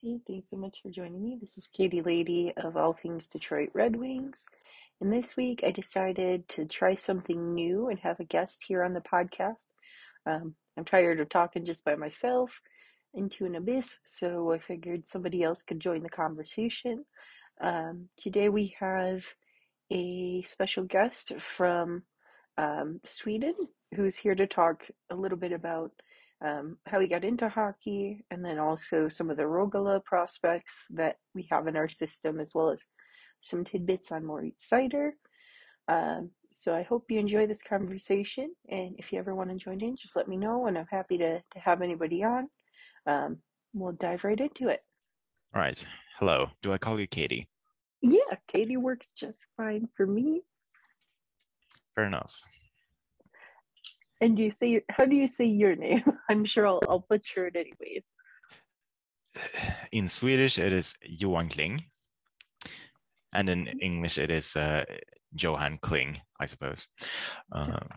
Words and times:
Hey, 0.00 0.20
thanks 0.28 0.48
so 0.50 0.56
much 0.56 0.80
for 0.80 0.90
joining 0.90 1.24
me. 1.24 1.38
This 1.40 1.58
is 1.58 1.66
Katie 1.66 2.02
Lady 2.02 2.52
of 2.56 2.76
All 2.76 2.92
Things 2.92 3.26
Detroit 3.26 3.70
Red 3.74 3.96
Wings. 3.96 4.44
And 5.00 5.12
this 5.12 5.36
week 5.36 5.64
I 5.66 5.72
decided 5.72 6.48
to 6.50 6.66
try 6.66 6.94
something 6.94 7.52
new 7.52 7.88
and 7.88 7.98
have 7.98 8.20
a 8.20 8.24
guest 8.24 8.62
here 8.62 8.84
on 8.84 8.94
the 8.94 9.00
podcast. 9.00 9.64
Um, 10.24 10.54
I'm 10.76 10.84
tired 10.84 11.18
of 11.18 11.28
talking 11.28 11.64
just 11.64 11.82
by 11.82 11.96
myself 11.96 12.60
into 13.12 13.44
an 13.44 13.56
abyss, 13.56 13.98
so 14.04 14.52
I 14.52 14.60
figured 14.60 15.02
somebody 15.10 15.42
else 15.42 15.64
could 15.64 15.80
join 15.80 16.04
the 16.04 16.10
conversation. 16.10 17.04
Um, 17.60 18.08
today 18.16 18.50
we 18.50 18.76
have 18.78 19.24
a 19.90 20.42
special 20.48 20.84
guest 20.84 21.32
from 21.56 22.04
um, 22.56 23.00
Sweden 23.04 23.54
who's 23.96 24.14
here 24.14 24.36
to 24.36 24.46
talk 24.46 24.84
a 25.10 25.16
little 25.16 25.38
bit 25.38 25.50
about 25.50 25.90
um, 26.44 26.78
how 26.86 27.00
he 27.00 27.08
got 27.08 27.24
into 27.24 27.48
hockey 27.48 28.24
and 28.30 28.44
then 28.44 28.58
also 28.58 29.08
some 29.08 29.30
of 29.30 29.36
the 29.36 29.42
Rögle 29.42 30.02
prospects 30.04 30.84
that 30.90 31.16
we 31.34 31.48
have 31.50 31.66
in 31.66 31.76
our 31.76 31.88
system, 31.88 32.40
as 32.40 32.50
well 32.54 32.70
as 32.70 32.80
some 33.40 33.64
tidbits 33.64 34.12
on 34.12 34.24
Moritz 34.24 34.66
Seider. 34.70 35.10
Um, 35.88 36.30
so 36.52 36.74
I 36.74 36.82
hope 36.82 37.06
you 37.08 37.18
enjoy 37.18 37.46
this 37.46 37.62
conversation. 37.62 38.54
And 38.68 38.94
if 38.98 39.12
you 39.12 39.18
ever 39.18 39.34
want 39.34 39.50
to 39.50 39.56
join 39.56 39.80
in, 39.80 39.96
just 39.96 40.16
let 40.16 40.28
me 40.28 40.36
know. 40.36 40.66
And 40.66 40.78
I'm 40.78 40.88
happy 40.90 41.18
to, 41.18 41.38
to 41.38 41.58
have 41.58 41.82
anybody 41.82 42.22
on. 42.24 42.48
Um, 43.06 43.38
we'll 43.72 43.92
dive 43.92 44.24
right 44.24 44.38
into 44.38 44.68
it. 44.68 44.80
All 45.54 45.62
right. 45.62 45.84
Hello. 46.18 46.50
Do 46.62 46.72
I 46.72 46.78
call 46.78 47.00
you 47.00 47.06
Katie? 47.06 47.48
Yeah, 48.02 48.36
Katie 48.48 48.76
works 48.76 49.12
just 49.16 49.46
fine 49.56 49.88
for 49.96 50.06
me. 50.06 50.42
Fair 51.94 52.04
enough. 52.04 52.40
And 54.20 54.36
do 54.36 54.42
you 54.42 54.50
say 54.50 54.82
how 54.90 55.04
do 55.04 55.14
you 55.14 55.28
say 55.28 55.44
your 55.44 55.76
name? 55.76 56.02
I'm 56.28 56.44
sure 56.44 56.66
I'll, 56.66 56.80
I'll 56.88 57.06
butcher 57.08 57.46
it 57.46 57.56
anyways. 57.56 58.12
In 59.92 60.08
Swedish, 60.08 60.58
it 60.58 60.72
is 60.72 60.94
Johan 61.02 61.48
Kling, 61.48 61.84
and 63.32 63.48
in 63.48 63.66
English, 63.80 64.18
it 64.18 64.30
is 64.30 64.56
uh, 64.56 64.84
Johan 65.34 65.78
Kling, 65.80 66.20
I 66.40 66.46
suppose. 66.46 66.88
Um, 67.52 67.88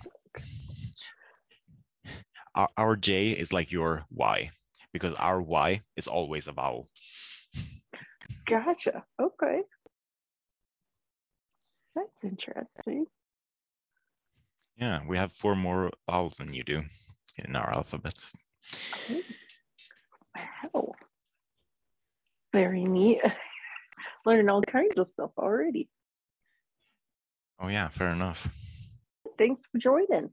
our, 2.55 2.69
our 2.77 2.95
J 2.95 3.31
is 3.31 3.53
like 3.53 3.71
your 3.71 4.03
Y 4.11 4.51
because 4.93 5.13
our 5.15 5.41
Y 5.41 5.81
is 5.95 6.07
always 6.07 6.47
a 6.47 6.51
vowel. 6.51 6.89
Gotcha. 8.45 9.03
Okay. 9.21 9.61
That's 11.95 12.23
interesting. 12.23 13.05
Yeah, 14.81 15.01
we 15.07 15.15
have 15.15 15.31
four 15.31 15.53
more 15.53 15.91
vowels 16.09 16.37
than 16.37 16.53
you 16.53 16.63
do 16.63 16.81
in 17.37 17.55
our 17.55 17.71
alphabet. 17.71 18.31
Oh, 19.11 19.21
wow. 20.73 20.91
Very 22.51 22.85
neat. 22.85 23.21
Learning 24.25 24.49
all 24.49 24.63
kinds 24.63 24.97
of 24.97 25.07
stuff 25.07 25.29
already. 25.37 25.87
Oh, 27.59 27.67
yeah, 27.67 27.89
fair 27.89 28.07
enough. 28.07 28.49
Thanks 29.37 29.67
for 29.71 29.77
joining. 29.77 30.31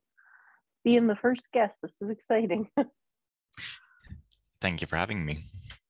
Being 0.82 1.08
the 1.08 1.16
first 1.16 1.52
guest, 1.52 1.76
this 1.82 1.96
is 2.00 2.08
exciting. 2.08 2.70
Thank 4.62 4.80
you 4.80 4.86
for 4.86 4.96
having 4.96 5.26
me. 5.26 5.44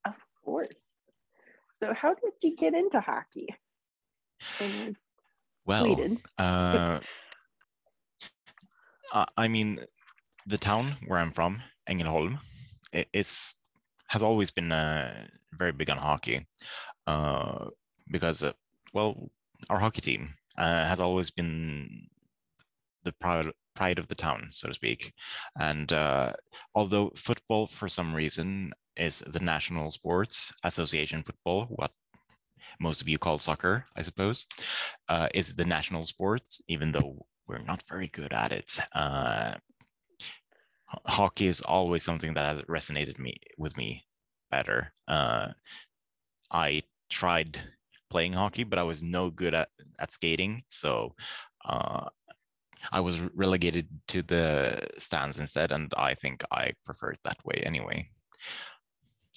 Of 0.04 0.14
course. 0.44 0.74
So, 1.78 1.94
how 1.94 2.14
did 2.14 2.32
you 2.42 2.56
get 2.56 2.74
into 2.74 3.00
hockey? 3.00 3.46
well, 5.64 6.00
uh, 6.38 6.98
uh, 9.12 9.26
I 9.36 9.48
mean, 9.48 9.80
the 10.46 10.58
town 10.58 10.96
where 11.06 11.18
I'm 11.18 11.32
from, 11.32 11.62
Ängelholm, 11.88 12.38
is 13.12 13.54
has 14.08 14.22
always 14.22 14.50
been 14.50 14.72
uh, 14.72 15.26
very 15.52 15.72
big 15.72 15.90
on 15.90 15.98
hockey 15.98 16.46
uh, 17.06 17.66
because, 18.10 18.42
uh, 18.42 18.52
well, 18.94 19.30
our 19.68 19.78
hockey 19.78 20.00
team 20.00 20.34
uh, 20.56 20.86
has 20.86 20.98
always 20.98 21.30
been 21.30 22.08
the 23.04 23.12
pride 23.12 23.52
pride 23.74 23.98
of 23.98 24.08
the 24.08 24.14
town, 24.14 24.48
so 24.50 24.68
to 24.68 24.74
speak. 24.74 25.12
And 25.60 25.92
uh, 25.92 26.32
although 26.74 27.12
football, 27.14 27.66
for 27.66 27.88
some 27.88 28.14
reason, 28.14 28.72
is 28.96 29.20
the 29.20 29.40
national 29.40 29.90
sports 29.90 30.52
association 30.64 31.22
football, 31.22 31.66
what 31.66 31.92
most 32.80 33.00
of 33.00 33.08
you 33.08 33.18
call 33.18 33.38
soccer, 33.38 33.84
I 33.96 34.02
suppose, 34.02 34.46
is 35.34 35.54
the 35.54 35.64
national 35.64 36.04
sports, 36.04 36.60
even 36.68 36.92
though 36.92 37.26
we're 37.48 37.58
not 37.58 37.82
very 37.88 38.08
good 38.08 38.32
at 38.32 38.52
it. 38.52 38.78
Uh, 38.94 39.54
hockey 41.06 41.46
is 41.46 41.60
always 41.62 42.02
something 42.02 42.34
that 42.34 42.46
has 42.46 42.62
resonated 42.62 43.18
me 43.18 43.36
with 43.56 43.76
me 43.76 44.04
better. 44.50 44.92
Uh, 45.06 45.48
I 46.50 46.82
tried 47.10 47.60
playing 48.10 48.34
hockey, 48.34 48.64
but 48.64 48.78
I 48.78 48.82
was 48.82 49.02
no 49.02 49.30
good 49.30 49.54
at, 49.54 49.68
at 49.98 50.12
skating. 50.12 50.62
So 50.68 51.14
uh, 51.64 52.08
I 52.92 53.00
was 53.00 53.20
relegated 53.34 53.88
to 54.08 54.22
the 54.22 54.88
stands 54.98 55.38
instead, 55.38 55.72
and 55.72 55.92
I 55.96 56.14
think 56.14 56.42
I 56.50 56.72
prefer 56.84 57.10
it 57.10 57.20
that 57.24 57.44
way 57.44 57.62
anyway. 57.64 58.08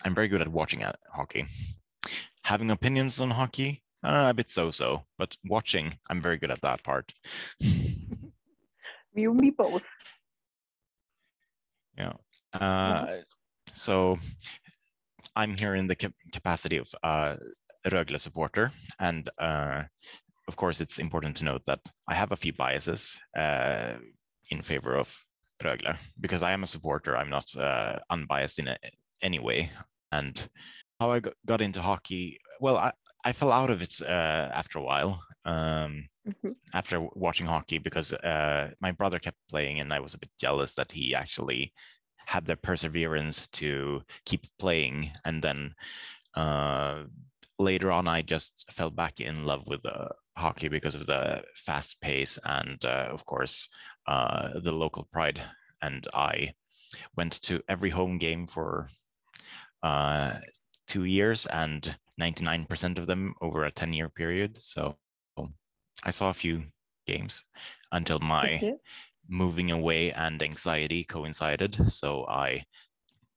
I'm 0.03 0.15
very 0.15 0.27
good 0.27 0.41
at 0.41 0.47
watching 0.47 0.83
at 0.83 0.97
hockey. 1.13 1.45
Having 2.43 2.71
opinions 2.71 3.19
on 3.19 3.31
hockey, 3.31 3.80
uh, 4.03 4.27
a 4.29 4.33
bit 4.33 4.49
so-so, 4.49 5.03
but 5.17 5.35
watching, 5.45 5.97
I'm 6.09 6.21
very 6.21 6.37
good 6.37 6.51
at 6.51 6.61
that 6.61 6.83
part. 6.83 7.13
you 7.59 9.33
me 9.33 9.51
both. 9.51 9.83
Yeah. 11.97 12.13
Uh, 12.53 13.17
so 13.73 14.17
I'm 15.35 15.55
here 15.57 15.75
in 15.75 15.87
the 15.87 15.95
capacity 16.31 16.77
of 16.77 16.87
uh, 17.03 17.35
Rögle 17.87 18.19
supporter, 18.19 18.71
and 18.99 19.29
uh, 19.37 19.83
of 20.47 20.55
course, 20.55 20.81
it's 20.81 20.99
important 20.99 21.37
to 21.37 21.45
note 21.45 21.63
that 21.65 21.79
I 22.07 22.15
have 22.15 22.31
a 22.31 22.35
few 22.35 22.53
biases 22.53 23.19
uh, 23.37 23.93
in 24.49 24.61
favor 24.61 24.95
of 24.95 25.23
Rögle 25.63 25.95
because 26.19 26.43
I 26.43 26.51
am 26.51 26.63
a 26.63 26.67
supporter. 26.67 27.15
I'm 27.15 27.29
not 27.29 27.55
uh, 27.55 27.99
unbiased 28.09 28.59
in 28.59 28.69
any 29.21 29.39
way. 29.39 29.71
And 30.11 30.49
how 30.99 31.11
I 31.11 31.21
got 31.45 31.61
into 31.61 31.81
hockey, 31.81 32.39
well, 32.59 32.77
I, 32.77 32.91
I 33.23 33.33
fell 33.33 33.51
out 33.51 33.69
of 33.69 33.81
it 33.81 34.01
uh, 34.01 34.49
after 34.53 34.79
a 34.79 34.83
while. 34.83 35.21
Um, 35.43 36.07
mm-hmm. 36.27 36.51
After 36.73 37.07
watching 37.15 37.47
hockey, 37.47 37.79
because 37.79 38.13
uh, 38.13 38.71
my 38.79 38.91
brother 38.91 39.19
kept 39.19 39.37
playing, 39.49 39.79
and 39.79 39.91
I 39.91 39.99
was 39.99 40.13
a 40.13 40.19
bit 40.19 40.29
jealous 40.39 40.75
that 40.75 40.91
he 40.91 41.15
actually 41.15 41.73
had 42.25 42.45
the 42.45 42.55
perseverance 42.55 43.47
to 43.47 44.01
keep 44.25 44.45
playing. 44.59 45.11
And 45.25 45.41
then 45.41 45.73
uh, 46.35 47.03
later 47.59 47.91
on, 47.91 48.07
I 48.07 48.21
just 48.21 48.65
fell 48.71 48.89
back 48.89 49.19
in 49.19 49.45
love 49.45 49.67
with 49.67 49.85
uh, 49.85 50.09
hockey 50.37 50.67
because 50.67 50.95
of 50.95 51.05
the 51.05 51.41
fast 51.55 51.99
pace 52.01 52.39
and, 52.45 52.83
uh, 52.85 53.07
of 53.11 53.25
course, 53.25 53.67
uh, 54.07 54.59
the 54.59 54.71
local 54.71 55.07
pride. 55.11 55.41
And 55.81 56.07
I 56.13 56.53
went 57.17 57.41
to 57.43 57.61
every 57.67 57.89
home 57.89 58.17
game 58.17 58.47
for 58.47 58.89
uh, 59.83 60.33
two 60.87 61.05
years 61.05 61.45
and 61.47 61.95
99% 62.21 62.99
of 62.99 63.07
them 63.07 63.33
over 63.41 63.65
a 63.65 63.71
10 63.71 63.93
year 63.93 64.09
period. 64.09 64.57
So 64.57 64.95
I 66.03 66.11
saw 66.11 66.29
a 66.29 66.33
few 66.33 66.63
games 67.07 67.43
until 67.91 68.19
my 68.19 68.75
moving 69.27 69.71
away 69.71 70.11
and 70.11 70.41
anxiety 70.41 71.03
coincided. 71.03 71.91
So 71.91 72.25
I 72.27 72.65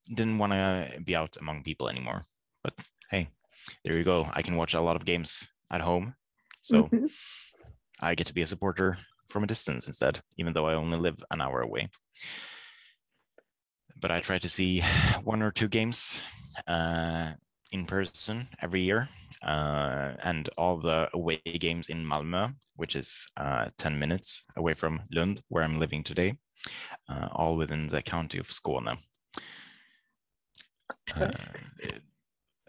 didn't 0.08 0.38
want 0.38 0.52
to 0.52 1.00
be 1.04 1.16
out 1.16 1.36
among 1.40 1.62
people 1.62 1.88
anymore. 1.88 2.26
But 2.62 2.74
hey, 3.10 3.28
there 3.84 3.96
you 3.96 4.04
go. 4.04 4.28
I 4.32 4.42
can 4.42 4.56
watch 4.56 4.74
a 4.74 4.80
lot 4.80 4.96
of 4.96 5.04
games 5.04 5.48
at 5.70 5.80
home. 5.80 6.14
So 6.62 6.84
mm-hmm. 6.84 7.06
I 8.00 8.14
get 8.14 8.26
to 8.26 8.34
be 8.34 8.42
a 8.42 8.46
supporter 8.46 8.98
from 9.28 9.44
a 9.44 9.46
distance 9.46 9.86
instead, 9.86 10.20
even 10.36 10.52
though 10.52 10.66
I 10.66 10.74
only 10.74 10.98
live 10.98 11.22
an 11.30 11.40
hour 11.40 11.60
away. 11.60 11.88
But 14.00 14.10
I 14.10 14.20
try 14.20 14.38
to 14.38 14.48
see 14.48 14.82
one 15.24 15.42
or 15.42 15.50
two 15.50 15.68
games 15.68 16.22
uh, 16.66 17.32
in 17.74 17.84
person 17.84 18.49
every 18.62 18.82
year, 18.82 19.08
uh, 19.43 20.12
and 20.22 20.49
all 20.56 20.76
the 20.76 21.08
away 21.12 21.40
games 21.58 21.88
in 21.88 22.06
Malmö, 22.06 22.54
which 22.76 22.94
is 22.94 23.26
uh, 23.37 23.66
10 23.78 23.99
minutes 23.99 24.44
away 24.56 24.75
from 24.75 25.02
Lund, 25.10 25.43
where 25.49 25.64
I'm 25.64 25.81
living 25.81 26.04
today, 26.04 26.38
uh, 27.08 27.28
all 27.32 27.56
within 27.56 27.88
the 27.88 28.00
county 28.00 28.38
of 28.38 28.46
Skåne. 28.46 28.96
Uh, 31.16 31.31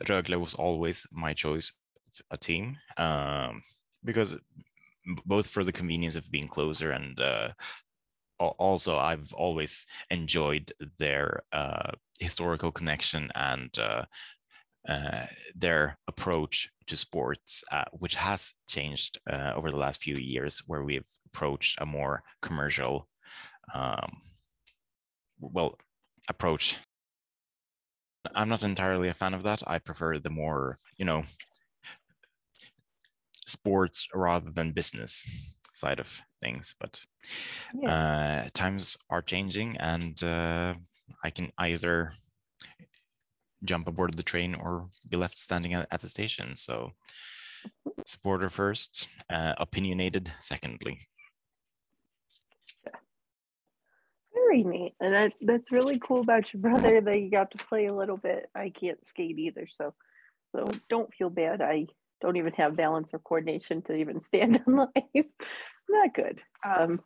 Rögle 0.06 0.40
was 0.40 0.56
always 0.56 1.06
my 1.12 1.34
choice, 1.34 1.72
a 2.32 2.38
team, 2.38 2.78
um, 2.98 3.62
because 4.04 4.38
both 5.26 5.48
for 5.48 5.64
the 5.64 5.72
convenience 5.72 6.16
of 6.16 6.32
being 6.32 6.48
closer 6.48 6.92
and 6.92 7.20
uh, 7.20 7.50
also 8.40 8.98
I've 8.98 9.32
always 9.34 9.86
enjoyed 10.10 10.74
their 10.98 11.44
uh, 11.54 11.92
historical 12.20 12.72
connection 12.72 13.32
and 13.36 13.70
uh, 13.78 14.06
uh, 14.88 15.26
their 15.56 15.98
approach 16.08 16.70
to 16.88 16.96
sports, 16.96 17.64
uh, 17.72 17.86
which 17.92 18.16
has 18.16 18.54
changed 18.68 19.20
uh, 19.30 19.54
over 19.56 19.72
the 19.72 19.78
last 19.78 20.02
few 20.02 20.16
years, 20.16 20.64
where 20.68 20.84
we've 20.84 21.10
approached 21.26 21.80
a 21.82 21.86
more 21.86 22.24
commercial, 22.42 23.08
um, 23.74 24.18
well, 25.40 25.78
approach 26.30 26.78
I'm 28.34 28.50
not 28.50 28.64
entirely 28.64 29.10
a 29.10 29.14
fan 29.14 29.34
of 29.34 29.44
that. 29.44 29.62
I 29.68 29.80
prefer 29.80 30.18
the 30.18 30.30
more, 30.30 30.80
you 30.98 31.06
know, 31.06 31.24
sports 33.46 34.08
rather 34.14 34.50
than 34.50 34.72
business 34.72 35.24
side 35.74 36.00
of 36.00 36.22
things. 36.42 36.74
But 36.80 37.06
yeah. 37.74 38.46
uh, 38.46 38.50
times 38.54 38.98
are 39.10 39.22
changing, 39.22 39.78
and 39.78 40.22
uh, 40.24 40.76
I 41.24 41.30
can 41.30 41.52
either 41.58 42.14
jump 43.64 43.88
aboard 43.88 44.16
the 44.16 44.24
train 44.24 44.56
or 44.56 44.88
be 45.08 45.18
left 45.18 45.38
standing 45.40 45.74
at, 45.74 45.88
at 45.92 46.02
the 46.02 46.10
station. 46.10 46.56
So, 46.58 46.92
supporter 48.06 48.50
first, 48.50 49.08
uh, 49.30 49.54
opinionated 49.58 50.32
secondly. 50.42 51.00
Very 54.34 54.64
neat, 54.64 54.94
and 55.00 55.14
that 55.14 55.34
that's 55.42 55.72
really 55.72 56.00
cool 56.00 56.22
about 56.22 56.54
your 56.54 56.62
brother 56.62 57.02
that 57.02 57.20
you 57.20 57.32
got 57.32 57.52
to 57.52 57.66
play 57.66 57.88
a 57.88 57.96
little 57.96 58.18
bit. 58.18 58.50
I 58.54 58.70
can't 58.70 59.00
skate 59.10 59.40
either, 59.40 59.68
so 59.78 59.94
so 60.56 60.70
don't 60.90 61.14
feel 61.14 61.30
bad. 61.30 61.62
I 61.62 61.88
don't 62.22 62.38
even 62.38 62.54
have 62.54 62.76
balance 62.76 63.14
or 63.14 63.20
coordination 63.20 63.82
to 63.84 63.96
even 63.96 64.22
stand 64.22 64.62
on 64.68 64.76
the 64.76 65.04
ice. 65.16 65.32
Not 65.90 66.14
good. 66.14 66.42
Um, 66.68 67.02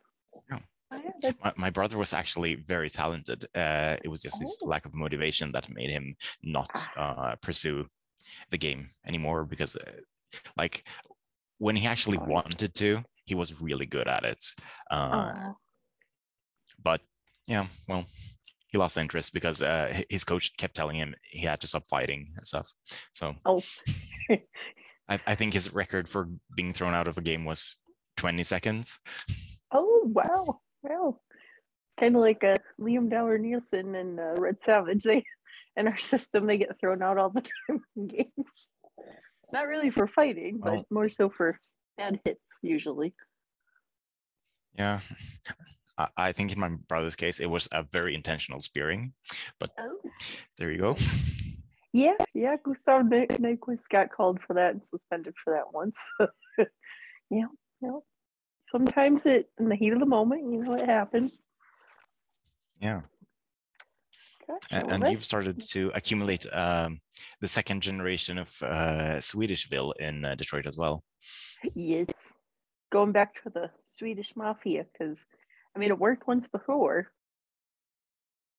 yeah. 0.91 1.31
My, 1.44 1.53
my, 1.57 1.69
brother 1.69 1.97
was 1.97 2.13
actually 2.13 2.56
very 2.56 2.89
talented. 2.89 3.45
Uh, 3.56 3.97
it 4.03 4.07
was 4.07 4.21
just 4.21 4.38
oh. 4.38 4.41
his 4.41 4.59
lack 4.63 4.86
of 4.86 4.94
motivation 4.94 5.51
that 5.51 5.69
made 5.69 5.89
him 5.89 6.15
not 6.44 6.88
ah. 6.97 7.31
uh, 7.31 7.36
pursue 7.41 7.88
the 8.50 8.57
game 8.57 8.89
anymore 9.06 9.45
because, 9.45 9.75
uh, 9.75 9.91
like, 10.57 10.83
when 11.57 11.75
he 11.75 11.88
actually 11.88 12.18
wanted 12.18 12.74
to, 12.75 13.03
he 13.25 13.36
was 13.36 13.62
really 13.62 13.86
good 13.86 14.07
at 14.07 14.24
it. 14.24 14.44
Uh, 14.89 15.51
but 16.81 17.01
yeah, 17.47 17.68
well, 17.88 18.06
he 18.68 18.77
lost 18.77 18.97
interest 18.97 19.33
because 19.33 19.62
uh, 19.62 20.01
his 20.09 20.24
coach 20.24 20.56
kept 20.57 20.75
telling 20.75 20.95
him 20.95 21.15
he 21.24 21.39
had 21.39 21.59
to 21.62 21.68
stop 21.68 21.88
fighting 21.88 22.31
and 22.38 22.45
stuff. 22.45 22.74
So, 23.13 23.36
oh, 23.45 23.62
I, 25.09 25.19
I 25.25 25.36
think 25.36 25.53
his 25.53 25.74
record 25.74 26.07
for 26.07 26.30
being 26.56 26.74
thrown 26.74 26.94
out 26.94 27.07
of 27.07 27.18
a 27.18 27.21
game 27.21 27.45
was 27.45 27.75
20 28.18 28.44
seconds. 28.44 29.00
Oh 29.71 30.01
wow, 30.06 30.59
wow! 30.83 31.19
Kind 31.99 32.15
of 32.15 32.21
like 32.21 32.43
a 32.43 32.57
Liam 32.79 33.09
Dower 33.09 33.37
Nielsen 33.37 33.95
and 33.95 34.19
uh, 34.19 34.35
Red 34.37 34.57
Savage. 34.65 35.03
They 35.03 35.23
in 35.75 35.87
our 35.87 35.97
system 35.97 36.45
they 36.45 36.57
get 36.57 36.79
thrown 36.79 37.01
out 37.01 37.17
all 37.17 37.29
the 37.29 37.41
time 37.67 37.83
in 37.95 38.07
games. 38.07 38.47
Not 39.51 39.67
really 39.67 39.89
for 39.89 40.07
fighting, 40.07 40.59
but 40.63 40.85
more 40.91 41.09
so 41.09 41.29
for 41.29 41.59
bad 41.97 42.19
hits 42.23 42.57
usually. 42.61 43.13
Yeah. 44.77 44.99
I 46.15 46.31
think 46.31 46.53
in 46.53 46.59
my 46.59 46.69
brother's 46.87 47.17
case, 47.17 47.41
it 47.41 47.49
was 47.49 47.67
a 47.73 47.83
very 47.83 48.15
intentional 48.15 48.61
spearing, 48.61 49.11
but 49.59 49.71
oh. 49.77 49.97
there 50.57 50.71
you 50.71 50.77
go. 50.77 50.95
Yeah, 51.91 52.15
yeah. 52.33 52.55
Gustav 52.63 53.05
Nyquist 53.07 53.89
got 53.89 54.11
called 54.11 54.39
for 54.45 54.53
that 54.53 54.75
and 54.75 54.85
suspended 54.85 55.33
for 55.43 55.53
that 55.53 55.73
once. 55.73 55.97
yeah, 57.29 57.47
yeah. 57.81 57.97
Sometimes 58.71 59.21
it 59.25 59.50
in 59.60 59.69
the 59.69 59.75
heat 59.75 59.94
of 59.94 60.00
the 60.00 60.06
moment, 60.06 60.51
you 60.51 60.63
know, 60.63 60.74
it 60.74 60.86
happens. 60.86 61.39
Yeah. 62.81 63.01
and, 64.71 64.92
and 64.92 65.07
you've 65.12 65.25
started 65.25 65.62
to 65.69 65.92
accumulate 65.94 66.45
um, 66.54 67.01
the 67.42 67.48
second 67.48 67.81
generation 67.81 68.38
of 68.38 68.56
uh, 68.62 69.18
Swedishville 69.18 69.94
in 70.00 70.25
uh, 70.25 70.36
Detroit 70.36 70.66
as 70.66 70.77
well. 70.77 71.04
Yes, 71.75 72.07
going 72.92 73.12
back 73.12 73.42
to 73.44 73.50
the 73.50 73.69
Swedish 73.83 74.33
mafia 74.36 74.86
because 74.92 75.19
I 75.75 75.80
mean 75.80 75.89
it 75.89 76.00
worked 76.00 76.27
once 76.27 76.48
before, 76.48 77.12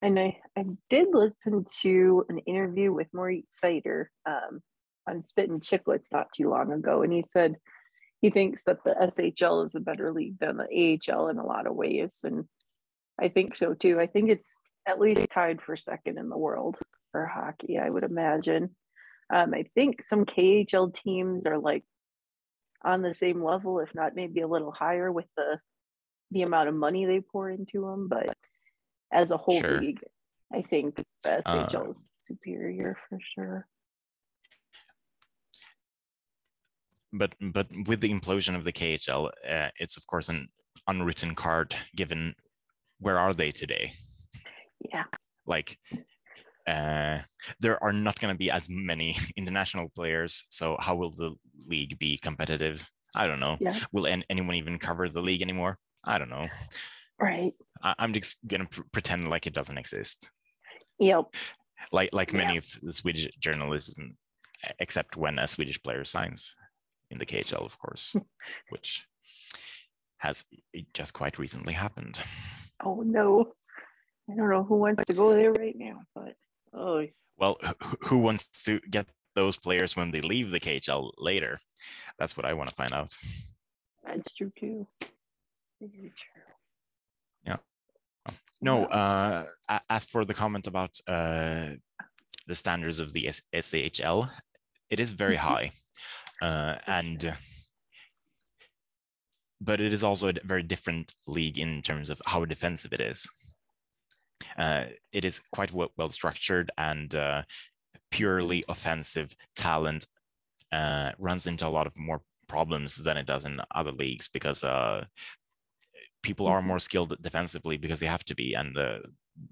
and 0.02 0.18
I, 0.18 0.38
I 0.56 0.66
did 0.88 1.08
listen 1.12 1.64
to 1.82 2.24
an 2.28 2.38
interview 2.38 2.92
with 2.92 3.08
Moritz 3.12 3.58
Seider 3.60 4.06
um, 4.26 4.60
on 5.08 5.24
Spittin' 5.24 5.60
Chicklets 5.60 6.12
not 6.12 6.32
too 6.32 6.50
long 6.50 6.72
ago, 6.72 7.02
and 7.02 7.12
he 7.12 7.22
said 7.22 7.56
he 8.20 8.30
thinks 8.30 8.64
that 8.64 8.84
the 8.84 8.94
SHL 9.00 9.64
is 9.64 9.74
a 9.74 9.80
better 9.80 10.12
league 10.12 10.38
than 10.38 10.56
the 10.56 10.98
AHL 11.08 11.28
in 11.28 11.38
a 11.38 11.46
lot 11.46 11.66
of 11.66 11.74
ways, 11.74 12.20
and 12.24 12.44
I 13.18 13.28
think 13.28 13.56
so 13.56 13.74
too. 13.74 13.98
I 13.98 14.06
think 14.06 14.30
it's 14.30 14.62
at 14.86 15.00
least 15.00 15.30
tied 15.30 15.60
for 15.62 15.76
second 15.76 16.18
in 16.18 16.28
the 16.28 16.38
world 16.38 16.76
for 17.12 17.26
hockey. 17.26 17.78
I 17.78 17.88
would 17.88 18.04
imagine. 18.04 18.76
Um, 19.32 19.54
I 19.54 19.64
think 19.74 20.04
some 20.04 20.24
KHL 20.24 20.94
teams 20.94 21.46
are 21.46 21.58
like 21.58 21.84
on 22.84 23.02
the 23.02 23.14
same 23.14 23.42
level, 23.42 23.80
if 23.80 23.94
not 23.94 24.16
maybe 24.16 24.40
a 24.40 24.48
little 24.48 24.72
higher, 24.72 25.10
with 25.10 25.26
the 25.36 25.58
the 26.30 26.42
amount 26.42 26.68
of 26.68 26.74
money 26.74 27.06
they 27.06 27.20
pour 27.20 27.50
into 27.50 27.82
them, 27.82 28.08
but 28.08 28.36
as 29.12 29.30
a 29.30 29.36
whole 29.36 29.60
sure. 29.60 29.80
league. 29.80 30.00
I 30.52 30.62
think 30.62 30.96
the 31.22 31.42
SHL 31.46 31.74
uh, 31.74 31.90
is 31.90 32.08
superior 32.26 32.96
for 33.08 33.18
sure. 33.34 33.66
But 37.12 37.34
but 37.40 37.66
with 37.86 38.00
the 38.00 38.12
implosion 38.12 38.54
of 38.54 38.64
the 38.64 38.72
KHL, 38.72 39.30
uh, 39.48 39.68
it's 39.78 39.96
of 39.96 40.06
course 40.06 40.28
an 40.28 40.48
unwritten 40.86 41.34
card. 41.34 41.74
Given 41.96 42.34
where 42.98 43.18
are 43.18 43.34
they 43.34 43.50
today? 43.50 43.92
Yeah. 44.80 45.04
Like 45.46 45.78
uh, 46.66 47.18
there 47.58 47.82
are 47.82 47.92
not 47.92 48.20
going 48.20 48.32
to 48.32 48.38
be 48.38 48.50
as 48.50 48.68
many 48.68 49.16
international 49.36 49.90
players. 49.94 50.44
So 50.50 50.76
how 50.78 50.94
will 50.94 51.10
the 51.10 51.34
league 51.66 51.98
be 51.98 52.18
competitive? 52.18 52.88
I 53.14 53.26
don't 53.26 53.40
know. 53.40 53.56
Yeah. 53.60 53.76
Will 53.92 54.06
anyone 54.06 54.56
even 54.56 54.78
cover 54.78 55.08
the 55.08 55.22
league 55.22 55.42
anymore? 55.42 55.78
I 56.04 56.18
don't 56.18 56.30
know. 56.30 56.46
Right. 57.18 57.52
I- 57.82 57.94
am 57.98 58.12
just 58.12 58.38
gonna 58.46 58.66
pr- 58.66 58.82
pretend 58.92 59.28
like 59.28 59.46
it 59.46 59.54
doesn't 59.54 59.78
exist. 59.78 60.30
Yep. 60.98 61.34
Like 61.92 62.10
like 62.12 62.32
many 62.32 62.56
of 62.58 62.66
the 62.82 62.92
Swedish 62.92 63.26
journalism, 63.38 64.16
except 64.78 65.16
when 65.16 65.38
a 65.38 65.48
Swedish 65.48 65.82
player 65.82 66.04
signs 66.04 66.54
in 67.10 67.18
the 67.18 67.26
KHL, 67.26 67.64
of 67.64 67.78
course, 67.78 68.16
which 68.68 69.06
has 70.18 70.44
just 70.94 71.14
quite 71.14 71.38
recently 71.38 71.72
happened. 71.72 72.20
Oh 72.84 73.02
no. 73.04 73.52
I 74.30 74.36
don't 74.36 74.48
know 74.48 74.62
who 74.62 74.76
wants 74.76 75.04
to 75.06 75.12
go 75.12 75.34
there 75.34 75.52
right 75.52 75.76
now, 75.76 76.02
but 76.14 76.34
oh. 76.72 77.06
Well, 77.36 77.58
who 78.04 78.18
wants 78.18 78.48
to 78.64 78.80
get 78.90 79.06
those 79.34 79.56
players 79.56 79.96
when 79.96 80.10
they 80.10 80.20
leave 80.20 80.50
the 80.50 80.60
KHL 80.60 81.10
later? 81.18 81.58
That's 82.18 82.36
what 82.36 82.46
I 82.46 82.54
want 82.54 82.68
to 82.68 82.74
find 82.74 82.92
out. 82.92 83.16
That's 84.04 84.32
true 84.34 84.52
too. 84.58 84.86
Very 85.80 86.12
true. 86.16 86.50
No, 88.62 88.84
uh, 88.86 89.46
as 89.88 90.04
for 90.04 90.24
the 90.24 90.34
comment 90.34 90.66
about 90.66 91.00
uh, 91.08 91.70
the 92.46 92.54
standards 92.54 93.00
of 93.00 93.12
the 93.12 93.28
S- 93.28 93.42
SAHL, 93.58 94.30
it 94.90 95.00
is 95.00 95.12
very 95.12 95.36
mm-hmm. 95.36 95.48
high, 95.48 95.72
uh, 96.40 96.76
and 96.86 97.34
but 99.60 99.80
it 99.80 99.92
is 99.92 100.02
also 100.02 100.28
a 100.28 100.34
very 100.44 100.62
different 100.62 101.14
league 101.26 101.58
in 101.58 101.82
terms 101.82 102.08
of 102.08 102.20
how 102.26 102.44
defensive 102.44 102.92
it 102.92 103.00
is. 103.00 103.28
Uh, 104.58 104.84
it 105.12 105.24
is 105.24 105.42
quite 105.52 105.70
well, 105.72 106.08
structured 106.08 106.70
and 106.78 107.14
uh, 107.14 107.42
purely 108.10 108.64
offensive 108.68 109.34
talent 109.54 110.06
uh, 110.72 111.10
runs 111.18 111.46
into 111.46 111.66
a 111.66 111.68
lot 111.68 111.86
of 111.86 111.98
more 111.98 112.22
problems 112.48 112.96
than 112.96 113.16
it 113.16 113.26
does 113.26 113.44
in 113.44 113.60
other 113.74 113.92
leagues 113.92 114.28
because 114.28 114.64
uh, 114.64 115.04
people 116.22 116.46
are 116.46 116.58
mm-hmm. 116.58 116.68
more 116.68 116.78
skilled 116.78 117.16
defensively 117.20 117.76
because 117.76 118.00
they 118.00 118.06
have 118.06 118.24
to 118.24 118.34
be, 118.34 118.54
and 118.54 118.76
uh, 118.78 118.98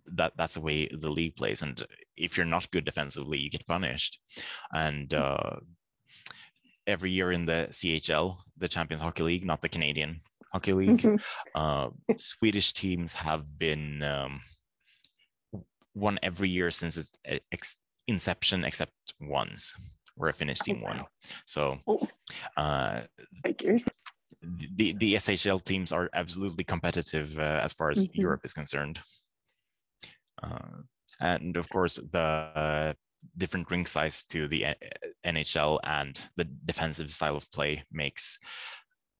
that 0.07 0.33
that's 0.37 0.55
the 0.55 0.61
way 0.61 0.89
the 0.89 1.11
league 1.11 1.37
plays. 1.37 1.63
And 1.63 1.83
if 2.17 2.37
you're 2.37 2.47
not 2.47 2.71
good 2.71 2.85
defensively, 2.85 3.39
you 3.39 3.51
get 3.51 3.67
punished. 3.67 4.19
And 4.73 5.09
mm. 5.11 5.21
uh, 5.21 5.61
every 6.89 7.11
year 7.11 7.31
in 7.31 7.47
the 7.47 7.69
CHL, 7.71 8.37
the 8.57 8.69
Champions 8.69 9.03
Hockey 9.03 9.23
League, 9.23 9.45
not 9.45 9.63
the 9.63 9.69
Canadian 9.69 10.21
Hockey 10.53 10.73
League, 10.81 11.03
mm-hmm. 11.03 11.17
uh, 11.55 11.91
Swedish 12.17 12.73
teams 12.73 13.13
have 13.13 13.59
been 13.59 14.03
um, 14.03 14.41
won 15.95 16.19
every 16.23 16.49
year 16.49 16.71
since 16.71 16.97
its 16.97 17.13
ex- 17.53 17.77
inception, 18.09 18.65
except 18.65 18.93
once, 19.21 19.75
where 20.17 20.31
a 20.31 20.33
Finnish 20.33 20.61
team 20.61 20.81
won. 20.81 21.05
So, 21.47 21.79
oh. 21.87 22.09
uh, 22.57 23.03
the 24.43 24.93
the 24.95 25.15
SHL 25.15 25.63
teams 25.65 25.93
are 25.93 26.09
absolutely 26.15 26.65
competitive 26.65 27.39
uh, 27.39 27.61
as 27.63 27.73
far 27.73 27.91
as 27.91 28.05
mm-hmm. 28.05 28.21
Europe 28.21 28.41
is 28.45 28.55
concerned. 28.55 29.01
Uh, 30.43 30.83
and 31.21 31.57
of 31.57 31.69
course, 31.69 31.97
the 32.13 32.19
uh, 32.19 32.93
different 33.37 33.71
rink 33.71 33.89
size 33.89 34.23
to 34.25 34.47
the 34.47 34.67
uh, 34.67 34.75
NHL 35.27 35.81
and 35.85 36.19
the 36.37 36.45
defensive 36.45 37.13
style 37.13 37.37
of 37.37 37.51
play 37.53 37.85
makes 37.93 38.39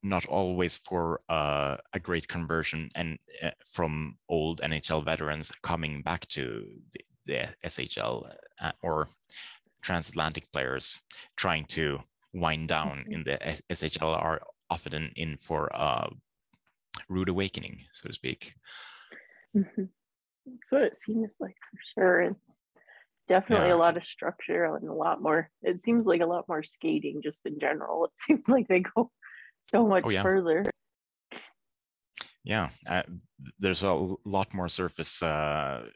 not 0.03 0.27
always 0.27 0.77
for 0.77 1.21
uh, 1.29 1.77
a 1.93 2.01
great 2.01 2.29
conversion 2.29 2.91
and 2.95 3.19
uh, 3.43 3.51
from 3.65 4.17
old 4.29 4.61
NHL 4.61 5.05
veterans 5.05 5.51
coming 5.63 6.03
back 6.03 6.27
to 6.29 6.67
the, 6.93 7.01
the 7.27 7.49
SHL 7.65 8.33
or 8.83 9.09
transatlantic 9.83 10.51
players 10.53 11.01
trying 11.37 11.65
to 11.65 11.99
wind 12.33 12.69
down 12.69 12.99
mm-hmm. 12.99 13.13
in 13.13 13.25
the 13.25 13.39
SHL 13.71 14.23
are 14.23 14.41
often 14.71 15.13
in 15.17 15.37
for 15.37 15.69
a 15.75 16.11
rude 17.09 17.29
awakening, 17.29 17.81
so 17.93 18.09
to 18.09 18.15
speak. 18.15 18.55
Mm-hmm. 19.57 19.85
That's 20.47 20.73
what 20.73 20.83
it 20.83 21.01
seems 21.01 21.37
like 21.41 21.57
for 21.71 21.79
sure. 21.95 22.37
Definitely 23.29 23.69
Yeah. 23.69 23.75
a 23.75 23.77
lot 23.77 23.97
of 23.97 24.05
structure 24.05 24.65
and 24.65 24.89
a 24.89 24.93
lot 24.93 25.21
more. 25.23 25.51
It 25.63 25.83
seems 25.83 26.07
like 26.07 26.23
a 26.23 26.27
lot 26.27 26.49
more 26.49 26.63
skating 26.63 27.21
just 27.23 27.45
in 27.47 27.59
general. 27.61 28.05
It 28.07 28.13
seems 28.17 28.49
like 28.49 28.69
they 28.69 28.81
go 28.81 29.11
so 29.63 29.87
much 29.87 30.05
Oh, 30.07 30.11
yeah. 30.11 30.23
further. 30.23 30.65
Yeah, 32.45 32.71
uh, 32.89 33.03
there's 33.59 33.83
a 33.83 33.93
lot 34.25 34.55
more 34.55 34.69
surface 34.69 35.23
uh, 35.23 35.91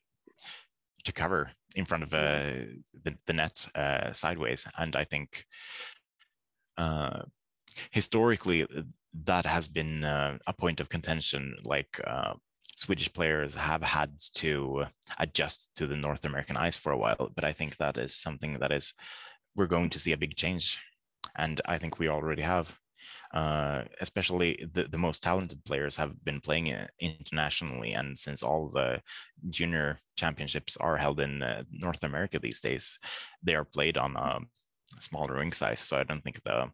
to 1.04 1.12
cover 1.12 1.50
in 1.74 1.86
front 1.86 2.02
of 2.02 2.12
uh, 2.12 2.68
the, 3.04 3.16
the 3.26 3.32
net 3.32 3.66
uh, 3.74 4.12
sideways, 4.12 4.66
and 4.76 4.94
I 4.94 5.04
think 5.04 5.46
uh, 6.76 7.22
historically 7.90 8.64
uh, 8.64 8.82
that 9.24 9.46
has 9.46 9.68
been 9.68 10.04
uh, 10.04 10.36
a 10.46 10.52
point 10.52 10.80
of 10.80 10.90
contention. 10.90 11.56
Like 11.64 12.00
uh, 12.06 12.34
Swedish 12.76 13.12
players 13.12 13.54
have 13.54 13.82
had 13.82 14.12
to 14.34 14.84
adjust 15.18 15.70
to 15.76 15.86
the 15.86 15.96
North 15.96 16.24
American 16.24 16.56
ice 16.56 16.76
for 16.76 16.92
a 16.92 16.98
while, 16.98 17.30
but 17.34 17.44
I 17.44 17.52
think 17.52 17.76
that 17.76 17.98
is 17.98 18.14
something 18.14 18.58
that 18.60 18.72
is 18.72 18.94
we're 19.54 19.66
going 19.66 19.90
to 19.90 19.98
see 19.98 20.12
a 20.12 20.16
big 20.16 20.36
change, 20.36 20.78
and 21.36 21.60
I 21.66 21.78
think 21.78 21.98
we 21.98 22.08
already 22.08 22.42
have. 22.42 22.78
Uh, 23.34 23.84
especially 24.02 24.62
the, 24.74 24.84
the 24.84 24.98
most 24.98 25.22
talented 25.22 25.64
players 25.64 25.96
have 25.96 26.22
been 26.22 26.38
playing 26.38 26.70
uh, 26.70 26.86
internationally, 27.00 27.94
and 27.94 28.16
since 28.16 28.42
all 28.42 28.68
the 28.68 29.00
junior 29.48 29.98
championships 30.16 30.76
are 30.76 30.98
held 30.98 31.18
in 31.18 31.42
uh, 31.42 31.62
North 31.70 32.04
America 32.04 32.38
these 32.38 32.60
days, 32.60 32.98
they 33.42 33.54
are 33.54 33.64
played 33.64 33.96
on 33.96 34.16
a 34.16 34.40
smaller 35.00 35.36
ring 35.36 35.50
size. 35.50 35.80
So 35.80 35.96
I 35.96 36.04
don't 36.04 36.22
think 36.22 36.42
the 36.42 36.70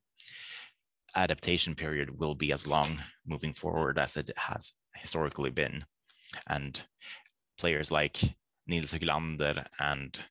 adaptation 1.15 1.75
period 1.75 2.19
will 2.19 2.35
be 2.35 2.53
as 2.53 2.67
long 2.67 3.03
moving 3.25 3.53
forward 3.53 3.99
as 3.99 4.17
it 4.17 4.31
has 4.37 4.73
historically 4.99 5.51
been. 5.51 5.85
And 6.49 6.85
players 7.59 7.91
like 7.91 8.19
Nils 8.67 8.93
Höglander 8.93 9.67
and 9.81 10.25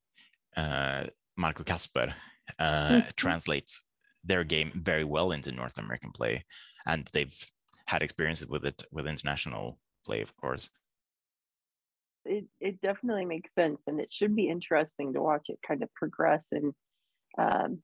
uh, 0.55 1.07
Marco 1.37 1.63
Kasper 1.63 2.15
uh, 2.59 3.01
Mhm. 3.01 3.11
translate 3.15 3.71
their 4.23 4.43
game 4.43 4.71
very 4.75 5.03
well 5.03 5.31
into 5.31 5.51
North 5.51 5.77
American 5.77 6.11
play, 6.11 6.45
and 6.85 7.09
they've 7.13 7.51
had 7.87 8.03
experiences 8.03 8.47
with 8.47 8.65
it 8.65 8.83
with 8.91 9.07
international 9.07 9.79
play, 10.05 10.21
of 10.21 10.35
course. 10.37 10.69
It 12.25 12.45
it 12.59 12.81
definitely 12.81 13.25
makes 13.25 13.53
sense, 13.55 13.81
and 13.87 13.99
it 13.99 14.11
should 14.11 14.35
be 14.35 14.49
interesting 14.49 15.13
to 15.13 15.21
watch 15.21 15.49
it 15.49 15.59
kind 15.65 15.81
of 15.81 15.93
progress 15.93 16.51
and 16.51 16.73
um, 17.37 17.83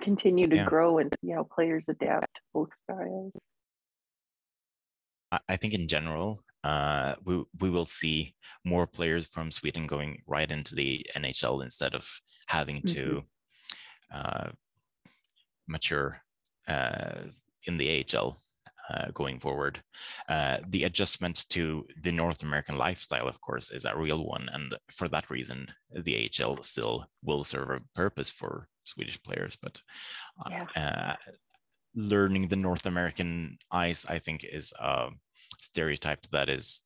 continue 0.00 0.48
to 0.48 0.58
Yeah. 0.58 0.64
grow 0.64 0.98
and 0.98 1.12
see 1.22 1.30
how 1.30 1.44
players 1.44 1.84
adapt 1.88 2.34
to 2.36 2.40
both 2.54 2.74
styles. 2.76 3.32
I- 5.48 5.56
think 5.56 5.74
in 5.74 5.88
general, 5.88 6.40
uh, 6.64 7.14
we 7.24 7.44
we 7.60 7.70
will 7.70 7.86
see 7.86 8.34
more 8.64 8.86
players 8.86 9.26
from 9.26 9.50
Sweden 9.50 9.86
going 9.86 10.22
right 10.26 10.50
into 10.50 10.74
the 10.74 11.04
NHL 11.16 11.62
instead 11.62 11.94
of 11.94 12.08
having 12.46 12.82
to 12.82 13.22
uh, 14.12 14.50
mature 15.68 16.22
uh, 16.68 17.22
in 17.66 17.76
the 17.78 17.88
AHL 18.14 18.36
uh, 18.90 19.10
going 19.12 19.38
forward. 19.40 19.82
Uh, 20.28 20.58
the 20.68 20.84
adjustment 20.84 21.46
to 21.50 21.86
the 22.02 22.12
North 22.12 22.42
American 22.42 22.76
lifestyle, 22.76 23.28
of 23.28 23.40
course, 23.40 23.70
is 23.70 23.84
a 23.84 23.96
real 23.96 24.24
one, 24.26 24.48
and 24.52 24.74
for 24.90 25.08
that 25.08 25.30
reason, 25.30 25.66
the 26.02 26.14
AHL 26.16 26.62
still 26.62 27.06
will 27.22 27.44
serve 27.44 27.70
a 27.70 27.80
purpose 27.94 28.30
for 28.30 28.68
Swedish 28.84 29.22
players. 29.22 29.56
But 29.56 29.80
uh, 30.44 30.50
Yeah. 30.50 30.66
uh, 30.76 31.16
learning 31.94 32.48
the 32.48 32.56
North 32.56 32.86
American 32.86 33.58
ice, 33.70 34.04
I 34.06 34.18
think, 34.18 34.44
is 34.44 34.72
a 34.78 35.10
stereotype 35.64 36.26
that 36.32 36.48
is 36.48 36.80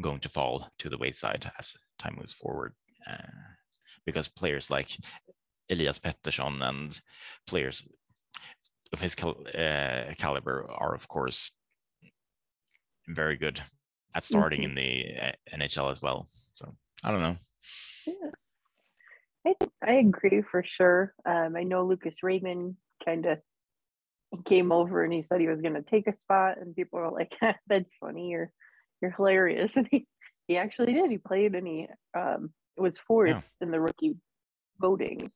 going 0.00 0.20
to 0.20 0.28
fall 0.28 0.68
to 0.78 0.88
the 0.88 0.98
wayside 0.98 1.50
as 1.58 1.76
time 1.98 2.16
moves 2.16 2.34
forward. 2.34 2.74
Uh, 3.08 3.32
because 4.04 4.28
players 4.28 4.70
like 4.70 4.96
Elias 5.70 5.98
Pettersson 5.98 6.62
and 6.62 7.00
players 7.46 7.86
of 8.92 9.00
his 9.00 9.14
cal- 9.14 9.44
uh, 9.54 10.14
caliber 10.16 10.66
are, 10.70 10.94
of 10.94 11.08
course, 11.08 11.50
very 13.06 13.36
good 13.36 13.60
at 14.14 14.24
starting 14.24 14.62
in 14.62 14.74
the 14.74 15.04
uh, 15.20 15.32
NHL 15.54 15.92
as 15.92 16.00
well. 16.00 16.26
So 16.54 16.74
I 17.04 17.10
don't 17.10 17.20
know. 17.20 17.36
Yeah. 18.06 18.30
I 19.46 19.54
I 19.82 19.92
agree 19.94 20.42
for 20.50 20.64
sure. 20.66 21.14
Um, 21.24 21.54
I 21.56 21.62
know 21.62 21.84
Lucas 21.84 22.22
Raymond 22.22 22.76
kind 23.04 23.26
of 23.26 23.38
came 24.44 24.72
over 24.72 25.02
and 25.04 25.12
he 25.12 25.22
said 25.22 25.40
he 25.40 25.48
was 25.48 25.60
going 25.60 25.74
to 25.74 25.82
take 25.82 26.06
a 26.06 26.12
spot, 26.12 26.58
and 26.60 26.76
people 26.76 26.98
were 27.00 27.10
like, 27.10 27.32
"That's 27.66 27.94
funny. 28.00 28.28
You're 28.28 28.52
you're 29.00 29.12
hilarious." 29.12 29.72
And 29.76 29.88
he 29.90 30.06
he 30.46 30.56
actually 30.56 30.94
did. 30.94 31.10
He 31.10 31.18
played 31.18 31.54
and 31.54 31.66
he 31.66 31.86
um 32.16 32.52
was 32.76 32.98
fourth 32.98 33.30
Yeah. 33.30 33.40
in 33.60 33.70
the 33.70 33.80
rookie 33.80 34.16
voting, 34.80 35.30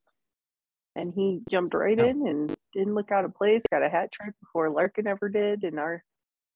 and 0.94 1.12
he 1.14 1.40
jumped 1.50 1.74
right 1.74 1.98
Yeah. 1.98 2.06
in 2.06 2.26
and 2.26 2.54
didn't 2.72 2.94
look 2.94 3.10
out 3.10 3.24
of 3.24 3.34
place. 3.34 3.62
Got 3.70 3.82
a 3.82 3.88
hat 3.90 4.10
trick 4.12 4.34
before 4.40 4.70
Larkin 4.70 5.06
ever 5.06 5.28
did 5.28 5.64
in 5.64 5.78
our 5.78 6.02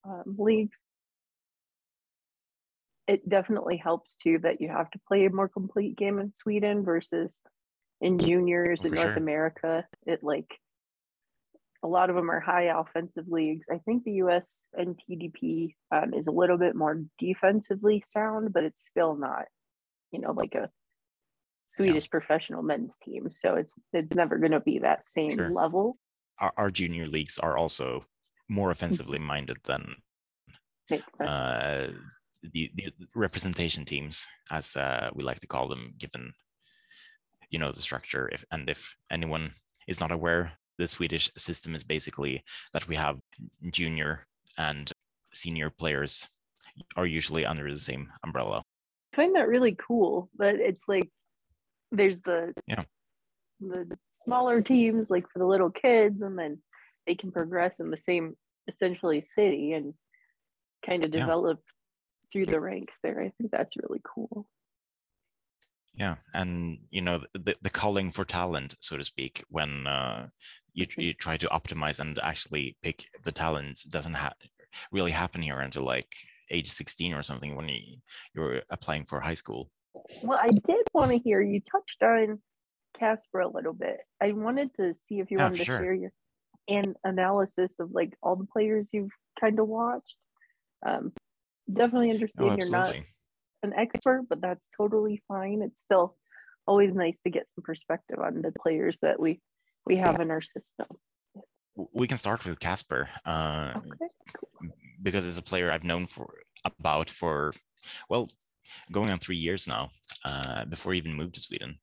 um, 0.05 0.37
leagues. 0.39 0.79
It 3.09 3.29
definitely 3.29 3.77
helps 3.77 4.17
too 4.17 4.39
that 4.43 4.61
you 4.61 4.69
have 4.69 4.91
to 4.91 5.01
play 5.07 5.27
a 5.27 5.31
more 5.31 5.49
complete 5.49 5.97
game 5.97 6.19
in 6.19 6.35
Sweden 6.35 6.85
versus 6.85 7.41
in 8.01 8.19
juniors 8.19 8.81
Oh, 8.85 8.89
in 8.89 8.95
North 8.95 9.05
sure. 9.07 9.17
America. 9.17 9.85
It 10.07 10.23
like 10.25 10.49
a 11.87 11.89
lot 11.89 12.11
of 12.11 12.17
them 12.17 12.31
are 12.31 12.41
high 12.41 12.65
offensive 12.65 13.27
leagues. 13.29 13.69
I 13.71 13.79
think 13.79 14.03
the 14.03 14.15
US 14.25 14.69
NTDP 14.77 15.77
um, 15.93 16.15
is 16.15 16.27
a 16.27 16.33
little 16.33 16.59
bit 16.59 16.75
more 16.75 17.01
defensively 17.17 18.03
sound, 18.05 18.53
but 18.53 18.65
it's 18.65 18.85
still 18.85 19.15
not, 19.17 19.45
you 20.11 20.21
know, 20.21 20.33
like 20.33 20.57
a 20.57 20.69
Swedish 21.71 22.11
professional 22.11 22.65
men's 22.65 22.97
team. 23.05 23.31
So 23.31 23.55
it's 23.55 23.79
it's 23.93 24.15
never 24.15 24.37
going 24.39 24.51
to 24.51 24.61
be 24.61 24.81
that 24.81 25.05
same 25.05 25.37
Sure. 25.37 25.49
level. 25.49 25.97
Our, 26.41 26.53
our 26.57 26.71
junior 26.71 27.07
leagues 27.07 27.39
are 27.39 27.57
also 27.57 28.05
more 28.49 28.73
offensively 28.73 29.21
minded 29.21 29.59
than 29.63 29.95
uh, 31.21 31.87
the, 32.43 32.71
the 32.75 32.93
representation 33.15 33.85
teams, 33.85 34.27
as 34.51 34.77
uh, 34.77 35.11
we 35.15 35.23
like 35.23 35.39
to 35.41 35.47
call 35.47 35.69
them, 35.69 35.95
given 35.99 36.33
you 37.51 37.61
know 37.61 37.69
the 37.69 37.81
structure. 37.81 38.29
If 38.33 38.45
and 38.51 38.69
if 38.69 38.97
anyone 39.09 39.55
is 39.87 40.01
not 40.01 40.11
aware, 40.11 40.59
the 40.79 40.87
Swedish 40.89 41.31
system 41.37 41.75
is 41.75 41.85
basically 41.85 42.43
that 42.73 42.87
we 42.89 42.97
have 42.97 43.19
junior 43.71 44.27
and 44.59 44.91
senior 45.33 45.71
players 45.71 46.29
are 46.97 47.07
usually 47.07 47.47
under 47.47 47.71
the 47.71 47.79
same 47.81 48.09
umbrella. 48.25 48.63
I 49.13 49.17
find 49.17 49.35
that 49.37 49.49
really 49.49 49.77
cool. 49.79 50.29
But 50.37 50.57
it's 50.57 50.85
like 50.89 51.09
there's 51.93 52.21
the 52.21 52.53
Yeah. 52.67 52.85
the 53.61 53.97
smaller 54.11 54.61
teams 54.61 55.11
like 55.11 55.25
for 55.31 55.39
the 55.39 55.47
little 55.47 55.71
kids, 55.71 56.21
and 56.21 56.39
then 56.39 56.63
they 57.07 57.15
can 57.15 57.33
progress 57.33 57.81
in 57.81 57.91
the 57.91 57.97
same 57.97 58.37
essentially 58.69 59.23
city 59.23 59.73
and 59.73 59.95
kind 60.85 61.05
of 61.05 61.15
Yeah. 61.15 61.21
develop 61.21 61.63
through 62.33 62.47
the 62.47 62.61
ranks 62.61 62.99
there. 63.03 63.21
I 63.23 63.31
think 63.39 63.51
that's 63.51 63.77
really 63.77 64.01
cool. 64.05 64.47
Yeah, 65.97 66.17
and 66.35 66.79
you 66.91 67.01
know 67.01 67.23
the 67.33 67.57
the 67.63 67.71
calling 67.71 68.11
for 68.11 68.25
talent, 68.25 68.75
so 68.81 68.97
to 68.97 69.05
speak, 69.05 69.43
when 69.49 69.87
uh, 69.87 70.29
you 70.75 70.87
you 70.99 71.15
try 71.15 71.37
to 71.39 71.47
optimize 71.49 72.01
and 72.01 72.19
actually 72.19 72.77
pick 72.83 73.07
the 73.25 73.33
talents 73.33 73.85
doesn't 73.85 74.15
ha- 74.15 74.35
really 74.93 75.11
happen 75.11 75.41
here 75.41 75.61
until 75.61 75.85
like 75.85 76.15
age 76.51 76.71
16 76.71 77.15
or 77.15 77.23
something 77.23 77.57
when 77.57 77.69
you, 77.69 77.97
you're 78.35 78.63
applying 78.71 79.05
for 79.05 79.21
high 79.21 79.35
school. 79.35 79.71
Well, 80.23 80.39
I 80.41 80.49
did 80.49 80.87
want 80.93 81.11
to 81.11 81.19
hear 81.19 81.41
you 81.41 81.61
touched 81.61 82.03
on 82.03 82.41
Kasper 82.99 83.41
a 83.41 83.49
little 83.49 83.73
bit. 83.73 83.99
I 84.23 84.33
wanted 84.33 84.71
to 84.77 84.95
see 84.95 85.19
if 85.19 85.31
you 85.31 85.39
Yeah, 85.39 85.45
wanted 85.47 85.59
to 85.59 85.65
sure. 85.65 85.79
share 85.81 85.95
your 85.95 86.13
an 86.69 86.95
analysis 87.05 87.73
of 87.79 87.91
like 87.93 88.13
all 88.23 88.37
the 88.37 88.47
players 88.47 88.89
you've 88.93 89.13
kind 89.41 89.59
of 89.61 89.69
watched. 89.69 90.17
Um, 90.85 91.13
definitely 91.73 92.11
Oh, 92.39 92.57
you're 92.57 92.71
not. 92.71 92.97
An 93.67 93.73
expert, 93.73 94.23
but 94.29 94.41
that's 94.41 94.65
totally 94.77 95.17
fine. 95.27 95.61
It's 95.61 95.81
still 95.81 96.17
always 96.67 96.95
nice 96.95 97.19
to 97.25 97.31
get 97.31 97.47
some 97.53 97.65
perspective 97.65 98.19
on 98.21 98.43
the 98.43 98.53
players 98.53 98.97
that 99.03 99.19
we 99.19 99.41
we 99.87 99.97
have 99.97 100.21
in 100.21 100.31
our 100.31 100.43
system. 100.43 100.87
We 101.75 102.07
can 102.07 102.17
start 102.17 102.45
with 102.45 102.61
Kasper. 102.61 103.09
Uh, 103.25 103.73
Okay. 103.77 104.07
because 105.03 105.27
it's 105.27 105.39
a 105.39 105.51
player 105.51 105.71
I've 105.71 105.91
known 105.91 106.07
for 106.07 106.27
about 106.65 107.11
for 107.11 107.53
well 108.09 108.29
going 108.93 109.11
on 109.11 109.19
three 109.19 109.37
years 109.47 109.67
now 109.67 109.91
uh, 110.25 110.65
before 110.65 110.93
I 110.93 110.97
even 110.97 111.15
moved 111.15 111.35
to 111.35 111.41
Sweden 111.41 111.79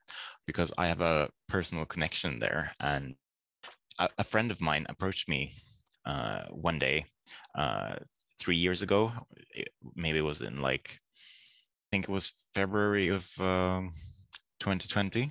because 0.48 0.72
I 0.78 0.88
have 0.88 1.02
a 1.02 1.30
personal 1.48 1.86
connection 1.86 2.40
there 2.40 2.72
and 2.80 3.16
a, 4.00 4.10
a 4.18 4.24
friend 4.24 4.52
of 4.52 4.62
mine 4.62 4.86
approached 4.90 5.28
me 5.30 5.52
uh, 6.06 6.44
one 6.50 6.80
day 6.80 7.06
uh, 7.56 7.96
three 8.40 8.58
years 8.58 8.82
ago 8.82 9.12
maybe 9.96 10.20
it 10.20 10.30
was 10.32 10.42
in 10.42 10.62
like 10.62 11.00
think 11.94 12.10
it 12.10 12.12
was 12.12 12.34
February 12.56 13.10
of 13.10 13.24
um, 13.40 13.92
2020 14.60 15.30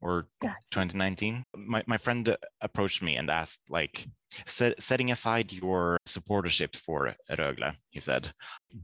or 0.00 0.28
Gotcha. 0.40 0.54
2019 0.70 1.44
my, 1.58 1.82
my 1.86 1.98
friend 1.98 2.34
approached 2.62 3.02
me 3.02 3.16
and 3.16 3.28
asked 3.28 3.60
like 3.68 4.06
set, 4.46 4.82
setting 4.82 5.10
aside 5.10 5.52
your 5.52 5.98
supportership 6.08 6.74
for 6.74 7.14
Rögle, 7.30 7.74
he 7.90 8.00
said, 8.00 8.32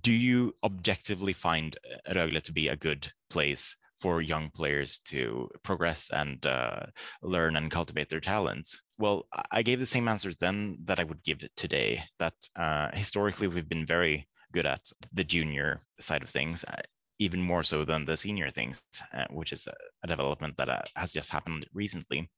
do 0.03 0.13
you 0.13 0.55
objectively 0.63 1.33
find 1.33 1.79
Rögle 2.07 2.43
to 2.43 2.53
be 2.53 2.69
a 2.69 2.77
good 2.77 3.11
place 3.31 3.75
for 3.99 4.21
young 4.21 4.51
players 4.51 5.01
to 5.07 5.49
progress 5.63 6.11
and 6.13 6.47
uh, 6.47 6.85
learn 7.23 7.57
and 7.57 7.71
cultivate 7.71 8.11
their 8.11 8.21
talents? 8.21 8.79
Well, 8.99 9.27
I 9.51 9.63
gave 9.63 9.79
the 9.81 9.87
same 9.87 10.07
answers 10.07 10.37
then 10.37 10.79
that 10.85 11.01
I 11.01 11.05
would 11.05 11.23
give 11.23 11.41
today. 11.57 12.05
That 12.19 12.35
uh, 12.57 12.89
historically 12.93 13.49
we've 13.49 13.69
been 13.69 13.87
very 13.87 14.27
good 14.53 14.67
at 14.67 14.91
the 15.13 15.25
junior 15.25 15.83
side 16.01 16.23
of 16.23 16.29
things, 16.29 16.65
uh, 16.65 16.83
even 17.19 17.41
more 17.41 17.63
so 17.63 17.85
than 17.85 18.05
the 18.05 18.17
senior 18.17 18.51
things, 18.51 18.83
uh, 19.13 19.25
which 19.31 19.53
is 19.53 19.67
a, 19.67 20.07
development 20.07 20.57
that 20.57 20.69
uh, 20.69 20.81
has 20.97 21.13
just 21.13 21.31
happened 21.31 21.67
recently. 21.75 22.31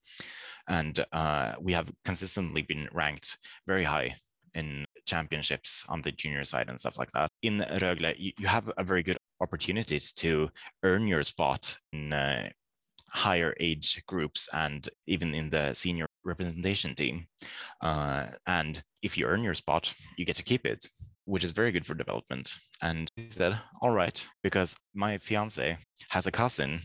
And 0.68 1.04
we 1.60 1.72
have 1.72 1.90
consistently 2.04 2.62
been 2.62 2.88
ranked 2.92 3.38
very 3.66 3.84
high 3.84 4.16
in 4.54 4.84
championships 5.06 5.84
on 5.88 6.02
the 6.02 6.12
junior 6.12 6.44
side 6.44 6.68
and 6.68 6.78
stuff 6.78 6.98
like 6.98 7.10
that. 7.12 7.28
In 7.42 7.58
Rögle, 7.58 8.14
you, 8.18 8.32
you 8.38 8.46
have 8.46 8.70
a 8.76 8.84
very 8.84 9.02
good 9.02 9.16
opportunity 9.40 9.98
to 10.16 10.50
earn 10.82 11.06
your 11.06 11.22
spot 11.22 11.76
in 11.92 12.12
uh, 12.12 12.48
higher 13.08 13.54
age 13.60 14.02
groups 14.06 14.48
and 14.54 14.88
even 15.06 15.34
in 15.34 15.50
the 15.50 15.74
senior 15.74 16.06
representation 16.24 16.94
team. 16.94 17.26
Uh, 17.80 18.26
and 18.46 18.82
if 19.02 19.18
you 19.18 19.26
earn 19.26 19.42
your 19.42 19.54
spot, 19.54 19.92
you 20.16 20.24
get 20.24 20.36
to 20.36 20.42
keep 20.42 20.64
it, 20.64 20.88
which 21.24 21.44
is 21.44 21.52
very 21.52 21.72
good 21.72 21.86
for 21.86 21.94
development. 21.94 22.56
And 22.80 23.08
he 23.16 23.30
said, 23.30 23.58
All 23.80 23.92
right, 23.92 24.28
because 24.42 24.76
my 24.94 25.18
fiance 25.18 25.78
has 26.10 26.26
a 26.26 26.32
cousin 26.32 26.80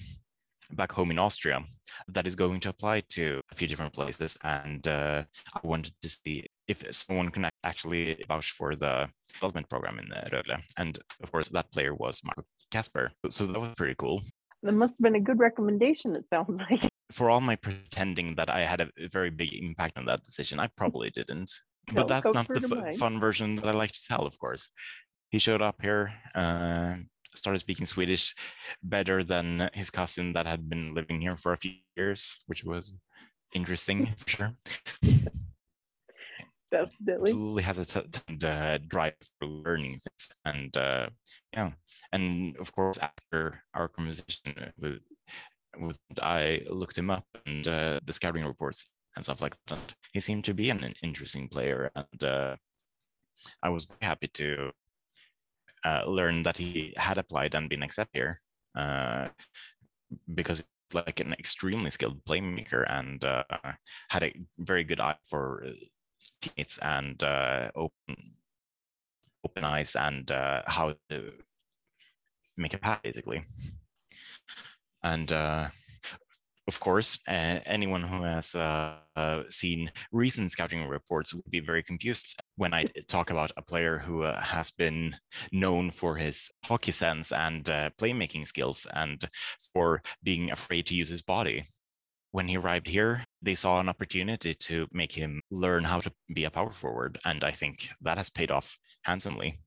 back 0.72 0.92
home 0.92 1.12
in 1.12 1.20
Austria 1.20 1.64
that 2.10 2.28
is 2.28 2.36
going 2.36 2.60
to 2.60 2.70
apply 2.70 3.02
to 3.10 3.42
a 3.52 3.56
few 3.56 3.68
different 3.68 3.94
places. 3.94 4.38
And 4.44 4.88
uh, 4.88 5.24
I 5.54 5.60
wanted 5.64 5.94
to 6.02 6.10
see 6.10 6.46
if 6.68 6.84
someone 6.94 7.30
can 7.30 7.50
actually 7.64 8.24
vouch 8.28 8.52
for 8.52 8.76
the 8.76 9.10
development 9.34 9.70
program 9.70 10.00
in 10.00 10.08
Rögle. 10.32 10.62
And 10.78 11.00
of 11.24 11.32
course, 11.32 11.50
that 11.50 11.72
player 11.72 11.94
was 11.94 12.22
Marco 12.24 12.44
Kasper. 12.72 13.12
So 13.30 13.46
that 13.46 13.60
was 13.60 13.74
pretty 13.76 13.96
cool. 13.98 14.22
That 14.64 14.74
must 14.74 14.94
have 14.94 15.04
been 15.04 15.16
a 15.16 15.20
good 15.20 15.40
recommendation, 15.40 16.16
it 16.16 16.26
sounds 16.30 16.60
like. 16.70 16.90
For 17.12 17.30
all 17.30 17.40
my 17.40 17.56
pretending 17.56 18.36
that 18.36 18.50
I 18.50 18.62
had 18.62 18.82
a 18.82 18.90
very 19.12 19.30
big 19.30 19.54
impact 19.54 19.98
on 19.98 20.06
that 20.06 20.24
decision, 20.24 20.60
I 20.60 20.68
probably 20.76 21.10
didn't. 21.10 21.52
But 21.94 22.08
that's 22.08 22.34
not 22.34 22.48
the 22.48 22.88
f- 22.88 22.98
fun 22.98 23.20
version 23.20 23.56
that 23.58 23.68
I 23.68 23.72
like 23.72 23.92
to 23.92 24.06
tell, 24.08 24.26
of 24.26 24.38
course. 24.40 24.70
He 25.30 25.40
showed 25.40 25.62
up 25.62 25.82
here, 25.82 26.14
uh, 26.36 26.96
started 27.36 27.60
speaking 27.60 27.86
Swedish 27.86 28.34
better 28.82 29.24
than 29.24 29.70
his 29.74 29.90
cousin 29.90 30.34
that 30.34 30.46
had 30.46 30.70
been 30.70 30.94
living 30.94 31.22
here 31.22 31.36
for 31.36 31.52
a 31.52 31.58
few 31.58 31.74
years, 31.96 32.36
which 32.48 32.64
was 32.64 32.96
interesting 33.54 34.14
for 34.18 34.30
sure. 34.30 34.54
Definitely. 36.70 37.32
Absolutely 37.32 37.64
has 37.64 37.80
a 37.80 37.86
t- 37.86 38.10
t- 38.12 38.48
uh, 38.48 38.78
drive 38.86 39.14
for 39.40 39.48
learning 39.48 40.00
things. 40.00 40.32
And 40.44 40.76
uh, 40.76 41.08
yeah, 41.54 41.72
and 42.12 42.58
of 42.58 42.74
course, 42.74 42.98
after 42.98 43.64
our 43.74 43.88
conversation 43.88 44.74
with, 44.78 45.00
with 45.78 45.98
I 46.22 46.62
looked 46.70 46.98
him 46.98 47.10
up 47.10 47.26
and 47.46 47.66
uh, 47.68 48.00
the 48.04 48.12
scouting 48.12 48.46
reports 48.46 48.86
and 49.18 49.26
stuff 49.26 49.42
like 49.42 49.56
that. 49.68 49.96
He 50.14 50.20
seemed 50.20 50.46
to 50.46 50.54
be 50.54 50.70
an, 50.70 50.94
interesting 51.02 51.50
player, 51.50 51.90
and 51.96 52.24
uh, 52.24 52.56
I 53.64 53.70
was 53.70 53.88
happy 54.00 54.28
to 54.36 54.72
uh, 55.84 56.04
learn 56.06 56.44
that 56.44 56.60
he 56.60 56.94
had 56.96 57.18
applied 57.18 57.56
and 57.56 57.68
been 57.68 57.82
accepted 57.82 58.16
here 58.16 58.42
uh, 58.76 59.30
because 60.34 60.68
like 60.94 61.20
an 61.20 61.34
extremely 61.34 61.90
skilled 61.90 62.24
playmaker 62.26 62.86
and 62.88 63.26
uh, 63.26 63.44
had 64.10 64.24
a 64.24 64.34
very 64.60 64.84
good 64.84 65.00
eye 65.00 65.18
for 65.26 65.66
teammates 66.40 66.78
and 66.78 67.24
uh, 67.24 67.70
open 67.76 68.16
open 69.44 69.64
eyes 69.64 69.96
and 69.96 70.32
uh, 70.32 70.62
how 70.68 70.94
to 71.10 71.32
make 72.56 72.74
a 72.74 72.78
pass 72.78 73.00
basically 73.04 73.44
and 75.04 75.32
uh, 75.32 75.68
of 76.68 76.80
course, 76.82 77.20
uh, 77.28 77.60
anyone 77.66 78.04
who 78.04 78.24
has 78.24 78.54
uh, 78.54 78.96
uh, 79.16 79.44
seen 79.50 79.90
recent 80.12 80.52
scouting 80.52 80.88
reports 80.88 81.34
would 81.34 81.50
be 81.50 81.62
very 81.62 81.82
confused 81.82 82.36
when 82.58 82.74
I 82.74 82.86
talk 83.08 83.30
about 83.30 83.52
a 83.56 83.62
player 83.62 84.00
who 84.00 84.24
uh, 84.24 84.42
has 84.42 84.72
been 84.72 85.16
known 85.52 85.90
for 85.92 86.18
his 86.18 86.52
hockey 86.66 86.92
sense 86.92 87.32
and 87.32 87.70
uh, 87.70 87.90
playmaking 87.98 88.48
skills 88.48 88.86
and 88.94 89.24
for 89.74 90.02
being 90.24 90.52
afraid 90.52 90.86
to 90.88 90.96
use 90.96 91.10
his 91.10 91.22
body. 91.22 91.64
When 92.32 92.50
he 92.50 92.58
arrived 92.58 92.88
here, 92.88 93.24
they 93.42 93.56
saw 93.56 93.80
an 93.80 93.88
opportunity 93.88 94.54
to 94.54 94.88
make 94.92 95.14
him 95.14 95.42
learn 95.50 95.86
how 95.86 96.02
to 96.02 96.12
be 96.34 96.44
a 96.44 96.52
power 96.52 96.72
forward. 96.72 97.18
And 97.26 97.46
I 97.46 97.52
think 97.52 97.90
that 98.02 98.18
has 98.18 98.30
paid 98.30 98.52
off 98.52 98.78
handsomely 99.04 99.60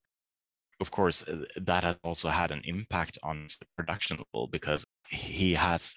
of 0.80 0.90
course, 0.90 1.22
uh, 1.28 1.44
that 1.56 1.84
has 1.84 1.96
also 2.02 2.30
had 2.30 2.50
an 2.50 2.62
impact 2.64 3.18
on 3.22 3.46
the 3.60 3.66
production 3.76 4.16
level 4.16 4.48
because 4.48 4.84
he 5.10 5.54
has 5.54 5.94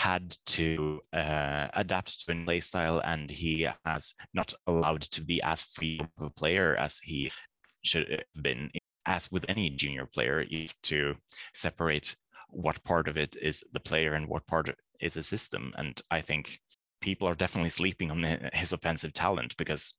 had 0.00 0.34
to 0.46 0.98
uh, 1.12 1.68
adapt 1.74 2.24
to 2.24 2.32
a 2.32 2.44
play 2.46 2.60
style 2.60 3.02
and 3.04 3.30
he 3.30 3.68
has 3.84 4.14
not 4.32 4.54
allowed 4.66 5.02
to 5.02 5.20
be 5.20 5.42
as 5.42 5.62
free 5.62 6.00
of 6.00 6.26
a 6.26 6.30
player 6.30 6.74
as 6.76 6.98
he 7.02 7.30
should 7.82 8.08
have 8.08 8.42
been. 8.42 8.70
As 9.04 9.30
with 9.30 9.44
any 9.48 9.68
junior 9.68 10.06
player, 10.06 10.40
you 10.48 10.62
have 10.62 10.82
to 10.84 11.16
separate 11.52 12.16
what 12.48 12.82
part 12.82 13.08
of 13.08 13.18
it 13.18 13.36
is 13.42 13.62
the 13.74 13.80
player 13.80 14.14
and 14.14 14.26
what 14.26 14.46
part 14.46 14.70
is 15.00 15.16
a 15.18 15.22
system. 15.22 15.74
And 15.76 16.00
I 16.10 16.22
think 16.22 16.60
people 17.02 17.28
are 17.28 17.34
definitely 17.34 17.70
sleeping 17.70 18.10
on 18.10 18.22
his 18.54 18.72
offensive 18.72 19.12
talent 19.12 19.54
because 19.58 19.94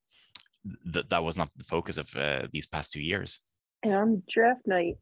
th- 0.94 1.10
that 1.10 1.24
was 1.24 1.38
not 1.38 1.50
the 1.56 1.64
focus 1.76 2.00
of 2.00 2.08
uh, 2.18 2.48
these 2.52 2.66
past 2.66 2.92
two 2.92 3.02
years. 3.02 3.40
And 3.84 3.94
on 3.94 4.24
draft 4.28 4.66
night, 4.66 4.98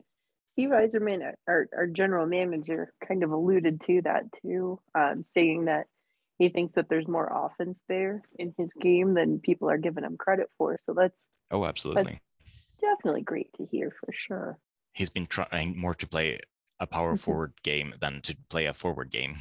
Steve 0.51 0.69
Yzerman, 0.69 1.33
our, 1.47 1.67
our 1.75 1.87
general 1.87 2.25
manager, 2.25 2.91
kind 3.07 3.23
of 3.23 3.31
alluded 3.31 3.81
to 3.81 4.01
that 4.03 4.23
too, 4.41 4.79
um, 4.95 5.23
saying 5.23 5.65
that 5.65 5.85
he 6.37 6.49
thinks 6.49 6.75
that 6.75 6.89
there's 6.89 7.07
more 7.07 7.29
offense 7.31 7.77
there 7.87 8.23
in 8.37 8.53
his 8.57 8.71
game 8.81 9.13
than 9.13 9.39
people 9.39 9.69
are 9.69 9.77
giving 9.77 10.03
him 10.03 10.17
credit 10.17 10.49
for. 10.57 10.79
So 10.85 10.93
that's 10.93 11.17
oh, 11.51 11.65
absolutely, 11.65 12.19
that's 12.43 12.75
definitely 12.81 13.21
great 13.21 13.53
to 13.57 13.65
hear 13.65 13.91
for 13.99 14.11
sure. 14.13 14.57
He's 14.93 15.09
been 15.09 15.27
trying 15.27 15.77
more 15.77 15.93
to 15.95 16.07
play 16.07 16.39
a 16.79 16.87
power 16.87 17.13
mm-hmm. 17.13 17.17
forward 17.17 17.53
game 17.63 17.93
than 17.99 18.21
to 18.21 18.35
play 18.49 18.65
a 18.65 18.73
forward 18.73 19.11
game, 19.11 19.37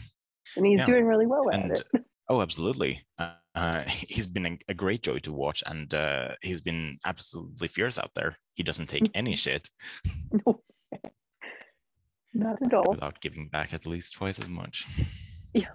and 0.57 0.67
he's 0.67 0.81
yeah. 0.81 0.87
doing 0.87 1.05
really 1.05 1.27
well 1.27 1.49
at 1.51 1.61
and, 1.61 1.73
it. 1.73 1.83
Oh, 2.31 2.43
absolutely. 2.43 3.01
Uh, 3.19 3.31
uh, 3.55 3.83
he's 3.87 4.27
been 4.27 4.45
a, 4.45 4.59
a, 4.69 4.75
great 4.75 5.03
joy 5.03 5.19
to 5.21 5.33
watch, 5.33 5.63
and 5.67 5.95
uh, 5.95 6.29
he's 6.43 6.61
been 6.61 6.99
absolutely 7.07 7.69
fierce 7.69 7.99
out 7.99 8.11
there. 8.15 8.37
He 8.55 8.63
doesn't 8.63 8.89
take 8.89 9.11
any 9.15 9.35
shit. 9.35 9.71
No. 10.47 10.61
Not 12.35 12.63
at 12.63 12.75
all. 12.75 12.85
Without 12.91 13.21
giving 13.21 13.49
back 13.49 13.73
at 13.73 13.87
least 13.87 14.15
twice 14.15 14.39
as 14.39 14.49
much. 14.49 14.87
Yeah. 15.55 15.71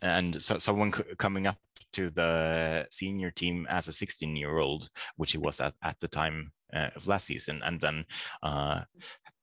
and 0.00 0.42
so 0.42 0.56
someone 0.58 0.90
coming 0.90 1.46
up 1.46 1.58
to 1.92 2.08
the 2.08 2.86
senior 2.90 3.30
team 3.30 3.66
as 3.68 3.86
a 3.86 3.92
16 3.92 4.34
year 4.34 4.56
old, 4.56 4.88
which 5.16 5.32
he 5.32 5.38
was 5.38 5.60
at, 5.60 5.74
at 5.82 6.00
the 6.00 6.08
time 6.08 6.50
uh, 6.72 6.88
of 6.96 7.06
last 7.06 7.26
season, 7.26 7.60
and 7.62 7.80
then 7.80 8.06
uh, 8.42 8.80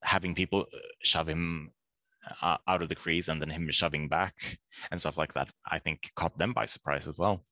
having 0.01 0.33
people 0.33 0.61
uh, 0.73 0.77
shove 1.03 1.29
him 1.29 1.71
uh, 2.41 2.57
out 2.67 2.81
of 2.81 2.89
the 2.89 2.95
crease 2.95 3.27
and 3.27 3.41
then 3.41 3.49
him 3.49 3.69
shoving 3.71 4.07
back 4.07 4.57
and 4.91 4.99
stuff 4.99 5.17
like 5.17 5.33
that, 5.33 5.49
I 5.69 5.79
think 5.79 6.11
caught 6.15 6.37
them 6.37 6.53
by 6.53 6.65
surprise 6.65 7.07
as 7.07 7.17
well. 7.17 7.45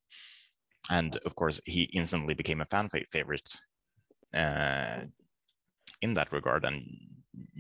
And 0.90 1.18
of 1.26 1.36
course, 1.36 1.62
he 1.66 1.84
instantly 1.84 2.34
became 2.34 2.62
a 2.62 2.66
fan 2.66 2.90
favorite 3.12 3.52
uh, 4.34 5.02
in 6.02 6.16
that 6.16 6.32
regard. 6.32 6.66
And 6.66 6.84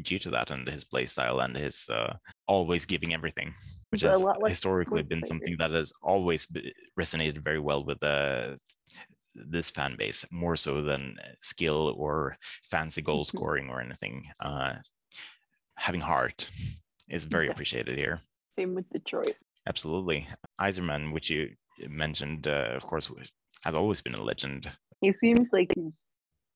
due 0.04 0.20
to 0.20 0.30
that 0.32 0.52
and 0.52 0.68
his 0.68 0.84
play 0.84 1.06
style 1.06 1.40
and 1.40 1.56
his 1.56 1.88
uh, 1.90 2.14
always 2.48 2.86
giving 2.86 3.14
everything, 3.14 3.54
which 3.92 4.02
has 4.02 4.24
historically 4.48 5.04
been 5.04 5.24
something 5.24 5.56
that 5.60 5.72
has 5.72 5.92
always 6.04 6.48
resonated 7.00 7.44
very 7.44 7.60
well 7.60 7.84
with 7.84 8.02
uh, 8.04 8.56
this 9.36 9.70
fan 9.70 9.96
base, 9.98 10.26
more 10.32 10.56
so 10.56 10.82
than 10.82 11.16
skill 11.40 11.94
or 11.98 12.38
fancy 12.64 13.02
goal 13.02 13.24
mm-hmm. 13.24 13.38
scoring 13.38 13.70
or 13.70 13.82
anything. 13.82 14.24
Uh, 14.40 14.74
having 15.76 16.02
heart 16.02 16.50
is 17.10 17.26
very 17.26 17.50
appreciated 17.50 17.98
here. 17.98 18.22
Same 18.56 18.76
with 18.76 18.90
Detroit. 18.90 19.36
Absolutely. 19.68 20.28
Yzerman, 20.60 21.14
which 21.14 21.30
you 21.30 21.50
mentioned, 21.88 22.48
uh, 22.48 22.72
of 22.76 22.84
course, 22.84 23.12
has 23.64 23.76
always 23.76 24.02
been 24.02 24.16
a 24.16 24.22
legend. 24.22 24.70
He 25.02 25.14
seems 25.14 25.50
like 25.54 25.72
he's 25.76 25.94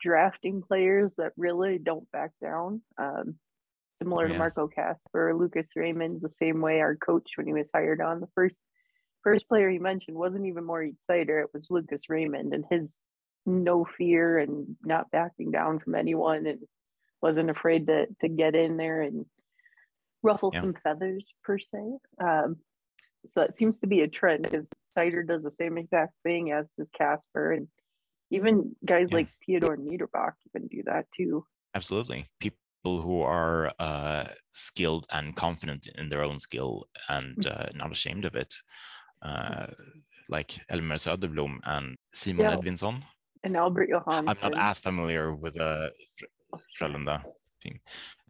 drafting 0.04 0.62
players 0.62 1.14
that 1.18 1.32
really 1.38 1.78
don't 1.78 2.12
back 2.12 2.32
down. 2.42 2.82
Um, 2.98 3.36
similar 4.02 4.28
yeah. 4.28 4.34
to 4.34 4.40
Marco 4.40 4.68
Kasper, 4.68 5.34
Lucas 5.34 5.68
Raymond's 5.76 6.22
the 6.22 6.30
same 6.30 6.62
way. 6.62 6.82
Our 6.82 6.96
coach, 6.96 7.32
when 7.36 7.48
he 7.48 7.54
was 7.54 7.68
hired 7.74 8.02
on, 8.02 8.20
the 8.20 8.30
first 8.36 8.56
first 9.24 9.48
player 9.48 9.70
he 9.70 9.80
mentioned 9.80 10.18
wasn't 10.18 10.46
even 10.46 10.66
Moritz 10.66 11.06
Seider. 11.10 11.42
It 11.42 11.50
was 11.54 11.68
Lucas 11.70 12.10
Raymond, 12.10 12.54
and 12.54 12.66
his 12.70 12.94
no 13.46 13.86
fear 13.98 14.38
and 14.38 14.76
not 14.84 15.12
backing 15.12 15.52
down 15.52 15.80
from 15.80 15.96
anyone, 15.96 16.46
and 16.46 16.60
wasn't 17.22 17.50
afraid 17.50 17.88
to 17.88 18.08
to 18.22 18.28
get 18.28 18.56
in 18.56 18.78
there 18.78 19.02
and 19.02 19.26
ruffle 20.22 20.52
yeah. 20.54 20.62
some 20.62 20.76
feathers 20.84 21.26
per 21.44 21.58
se. 21.58 21.98
Um, 22.22 22.58
so 23.28 23.42
it 23.42 23.58
seems 23.58 23.80
to 23.80 23.88
be 23.88 24.02
a 24.02 24.08
trend 24.08 24.44
because 24.44 24.70
Seider 24.98 25.26
does 25.26 25.44
the 25.44 25.52
same 25.52 25.78
exact 25.78 26.14
thing 26.24 26.52
as 26.52 26.74
does 26.78 26.92
Kasper, 26.92 27.54
and 27.54 27.68
even 28.38 28.76
guys 28.86 29.08
yeah. 29.10 29.18
like 29.18 29.30
Theodor 29.46 29.78
Niederbach 29.78 30.34
even 30.48 30.68
do 30.68 30.82
that 30.86 31.06
too. 31.16 31.46
Absolutely. 31.76 32.26
People 32.40 33.02
who 33.06 33.22
are 33.22 33.72
uh, 33.80 34.26
skilled 34.54 35.06
and 35.12 35.36
confident 35.36 35.88
in 36.00 36.10
their 36.10 36.24
own 36.24 36.40
skill 36.40 36.86
and 37.08 37.38
Mm. 37.38 37.52
uh, 37.52 37.70
not 37.76 37.92
ashamed 37.92 38.26
of 38.26 38.36
it, 38.36 38.54
uh, 39.22 39.68
like 40.30 40.60
Elmer 40.70 40.98
Söderblom 40.98 41.60
and 41.64 41.98
Simon 42.14 42.46
Yeah. 42.46 42.56
Edvinsson. 42.56 43.04
And 43.44 43.58
Albert 43.58 43.90
Johansson. 43.90 44.30
I'm 44.30 44.38
not 44.42 44.58
as 44.58 44.80
familiar 44.80 45.34
with 45.44 45.54
the 45.56 45.92
uh, 46.54 46.58
Frölunda 46.80 47.24
team. 47.62 47.80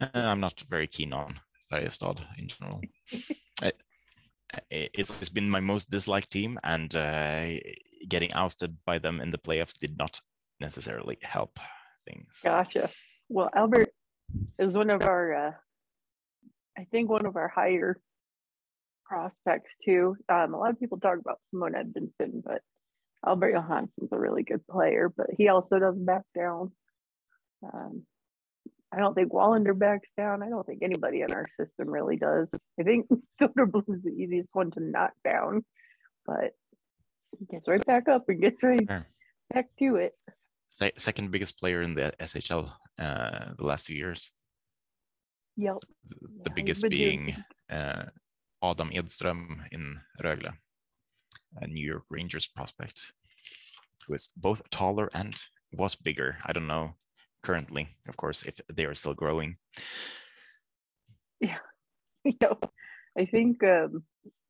Uh, 0.01 0.07
I'm 0.31 0.39
not 0.39 0.63
very 0.69 0.87
keen 0.87 1.13
on 1.13 1.39
Färjestad 1.71 2.17
in 2.37 2.47
general. 2.47 2.81
I- 3.61 3.73
I- 4.71 4.89
it's, 4.99 5.11
it's 5.21 5.29
been 5.33 5.49
my 5.49 5.59
most 5.61 5.89
disliked 5.89 6.29
team, 6.31 6.59
and 6.63 6.95
uh, 6.95 7.47
getting 8.07 8.33
ousted 8.33 8.77
by 8.85 8.99
them 8.99 9.19
in 9.19 9.31
the 9.31 9.37
playoffs 9.37 9.77
did 9.77 9.97
not 9.97 10.19
necessarily 10.59 11.17
help 11.21 11.59
things. 12.07 12.39
Gotcha. 12.43 12.89
Well, 13.29 13.49
Albert 13.55 13.89
is 14.59 14.73
one 14.73 14.89
of 14.89 15.03
our, 15.03 15.47
uh, 15.47 15.51
I 16.77 16.85
think, 16.91 17.09
one 17.09 17.25
of 17.25 17.35
our 17.35 17.47
higher 17.47 17.99
prospects 19.05 19.75
too. 19.83 20.15
Um, 20.29 20.53
a 20.53 20.57
lot 20.57 20.71
of 20.71 20.79
people 20.79 20.99
talk 20.99 21.19
about 21.19 21.39
Simon 21.51 21.73
Edvinsson, 21.73 22.43
but 22.43 22.61
Albert 23.25 23.53
Johansson's 23.53 24.11
a 24.11 24.19
really 24.19 24.43
good 24.43 24.65
player, 24.67 25.11
but 25.15 25.27
he 25.37 25.47
also 25.47 25.79
doesn't 25.79 26.05
back 26.05 26.23
down. 26.35 26.71
Um, 27.63 28.03
I 28.93 28.97
don't 28.97 29.15
think 29.15 29.31
Wallander 29.31 29.77
backs 29.77 30.09
down. 30.15 30.43
I 30.43 30.49
don't 30.49 30.65
think 30.65 30.83
anybody 30.83 31.21
in 31.21 31.31
our 31.31 31.47
system 31.59 31.89
really 31.89 32.17
does. 32.17 32.49
I 32.79 32.83
think 32.83 33.07
Söderblom 33.41 33.93
is 33.93 34.03
the 34.03 34.11
easiest 34.11 34.49
one 34.53 34.71
to 34.71 34.79
knock 34.79 35.13
down, 35.23 35.65
but 36.25 36.51
gets 37.51 37.67
right 37.67 37.85
back 37.85 38.07
up 38.07 38.25
and 38.29 38.41
gets 38.41 38.63
right 38.63 38.85
Sure. 38.87 39.05
back 39.53 39.67
to 39.79 39.95
it. 39.97 40.13
Se- 40.69 40.97
second 40.97 41.31
biggest 41.31 41.59
player 41.59 41.81
in 41.81 41.93
the 41.95 42.13
SHL 42.19 42.71
uh, 42.99 43.53
the 43.57 43.65
last 43.65 43.85
two 43.85 43.95
years. 43.95 44.31
Yep. 45.57 45.77
The, 46.07 46.15
the 46.15 46.27
Yeah, 46.47 46.53
biggest 46.55 46.89
being 46.89 47.35
uh, 47.69 48.05
Adam 48.63 48.89
Edström 48.89 49.67
in 49.71 49.99
Rögle, 50.21 50.53
a 51.61 51.67
New 51.67 51.85
York 51.85 52.05
Rangers 52.09 52.47
prospect, 52.47 53.13
who 54.07 54.13
is 54.15 54.33
both 54.35 54.69
taller 54.71 55.09
and 55.13 55.35
was 55.73 55.95
bigger. 55.95 56.37
I 56.45 56.53
don't 56.53 56.67
know 56.67 56.95
currently, 57.43 57.89
of 58.07 58.15
course, 58.17 58.43
if 58.43 58.59
they 58.73 58.85
are 58.85 58.95
still 58.95 59.13
growing. 59.13 59.57
Yeah. 61.39 61.57
Yep. 62.25 62.71
I 63.17 63.25
think 63.25 63.63
um, 63.63 64.03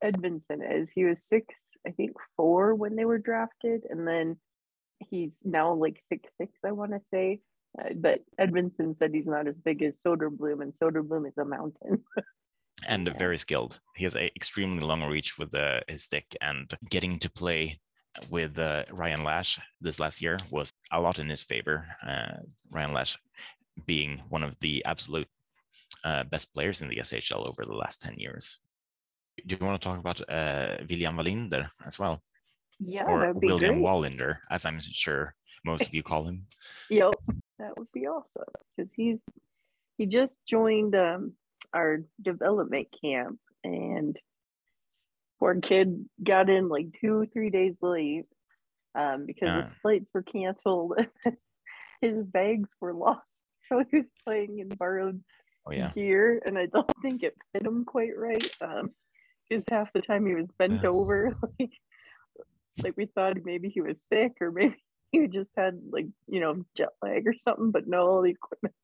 Edvinsson 0.04 0.60
is. 0.82 0.92
He 0.92 1.06
was 1.06 1.24
six, 1.24 1.72
I 1.86 1.92
think 1.92 2.12
four 2.38 2.76
when 2.76 2.96
they 2.96 3.06
were 3.06 3.18
drafted, 3.18 3.84
and 3.90 4.08
then 4.08 4.38
he's 5.00 5.42
now 5.44 5.74
like 5.74 6.02
six 6.08 6.30
six. 6.40 6.54
I 6.66 6.72
want 6.72 6.92
to 6.92 7.04
say, 7.04 7.42
uh, 7.80 7.90
but 7.96 8.22
Edvinsson 8.40 8.96
said 8.96 9.14
he's 9.14 9.26
not 9.26 9.48
as 9.48 9.56
big 9.58 9.84
as 9.84 9.96
Söderblom, 10.06 10.62
and 10.62 10.74
Söderblom 10.74 11.28
is 11.28 11.38
a 11.38 11.46
mountain. 11.46 12.04
and 12.88 13.08
Yeah. 13.08 13.18
very 13.18 13.38
skilled. 13.38 13.80
He 13.96 14.04
has 14.06 14.16
a 14.16 14.32
extremely 14.36 14.84
long 14.84 15.04
reach 15.04 15.38
with 15.38 15.54
uh, 15.56 15.82
his 15.88 16.04
stick, 16.04 16.36
and 16.42 16.74
getting 16.90 17.20
to 17.20 17.30
play 17.30 17.80
with 18.30 18.58
uh, 18.60 18.86
Ryan 18.92 19.24
Lasch 19.24 19.60
this 19.82 20.00
last 20.00 20.22
year 20.22 20.40
was 20.52 20.72
a 20.92 21.02
lot 21.02 21.20
in 21.20 21.30
his 21.30 21.42
favor. 21.42 21.88
Uh, 22.06 22.44
Ryan 22.72 22.94
Lasch 22.94 23.18
being 23.86 24.22
one 24.30 24.44
of 24.44 24.58
the 24.60 24.86
absolute 24.86 25.28
uh, 26.04 26.24
best 26.24 26.54
players 26.54 26.82
in 26.82 26.90
the 26.90 26.98
SHL 26.98 27.48
over 27.48 27.66
the 27.66 27.74
last 27.76 28.02
10 28.02 28.16
years. 28.18 28.60
Do 29.46 29.56
you 29.60 29.66
want 29.66 29.82
to 29.82 29.88
talk 29.88 30.00
about 30.00 30.22
uh, 30.30 30.78
William 30.90 31.18
Wallinder 31.18 31.70
as 31.86 31.98
well? 31.98 32.22
yeah, 32.80 33.06
or 33.06 33.34
William 33.34 33.76
great. 33.76 33.84
Wallander, 33.84 34.38
as 34.50 34.66
I'm 34.66 34.80
sure 34.80 35.36
most 35.66 35.88
of 35.88 35.94
you 35.94 36.04
call 36.04 36.26
him? 36.26 36.46
Yep, 36.90 37.14
that 37.60 37.78
would 37.78 37.92
be 37.94 38.08
awesome 38.08 38.54
because 38.76 38.92
he's 38.96 39.18
he 39.98 40.06
just 40.06 40.38
joined 40.48 40.96
um, 40.96 41.34
our 41.74 42.02
development 42.22 42.88
camp, 43.02 43.40
and 43.64 44.18
poor 45.40 45.56
kid 45.56 46.06
got 46.22 46.50
in 46.50 46.68
like 46.70 46.88
two 47.00 47.26
three 47.32 47.50
days 47.50 47.78
late 47.82 48.26
um, 48.96 49.26
because 49.26 49.48
Yeah. 49.48 49.64
his 49.64 49.74
flights 49.82 50.06
were 50.14 50.24
canceled. 50.24 51.00
his 52.02 52.24
bags 52.26 52.70
were 52.82 52.94
lost, 52.94 53.22
so 53.68 53.84
he 53.90 53.98
was 53.98 54.08
playing 54.26 54.60
in 54.60 54.70
borrowed 54.70 55.24
Oh, 55.66 55.72
yeah. 55.72 55.92
gear, 55.96 56.42
and 56.46 56.58
I 56.58 56.66
don't 56.66 56.92
think 57.02 57.24
it 57.24 57.36
fit 57.54 57.66
him 57.66 57.86
quite 57.86 58.18
right. 58.18 58.50
Um, 58.62 58.92
because 59.50 59.64
half 59.70 59.94
the 59.94 60.02
time 60.02 60.26
he 60.26 60.34
was 60.34 60.48
bent 60.58 60.84
over, 60.84 61.36
like, 61.60 61.72
like 62.84 62.98
we 62.98 63.06
thought 63.06 63.38
maybe 63.44 63.70
he 63.70 63.82
was 63.82 63.98
sick 64.12 64.34
or 64.42 64.52
maybe 64.52 64.76
he 65.12 65.28
just 65.28 65.52
had 65.56 65.80
like 65.90 66.08
you 66.28 66.40
know 66.40 66.66
jet 66.76 66.90
lag 67.02 67.28
or 67.28 67.34
something. 67.46 67.72
But 67.72 67.88
no, 67.88 68.08
all 68.08 68.22
the 68.22 68.32
equipment. 68.32 68.76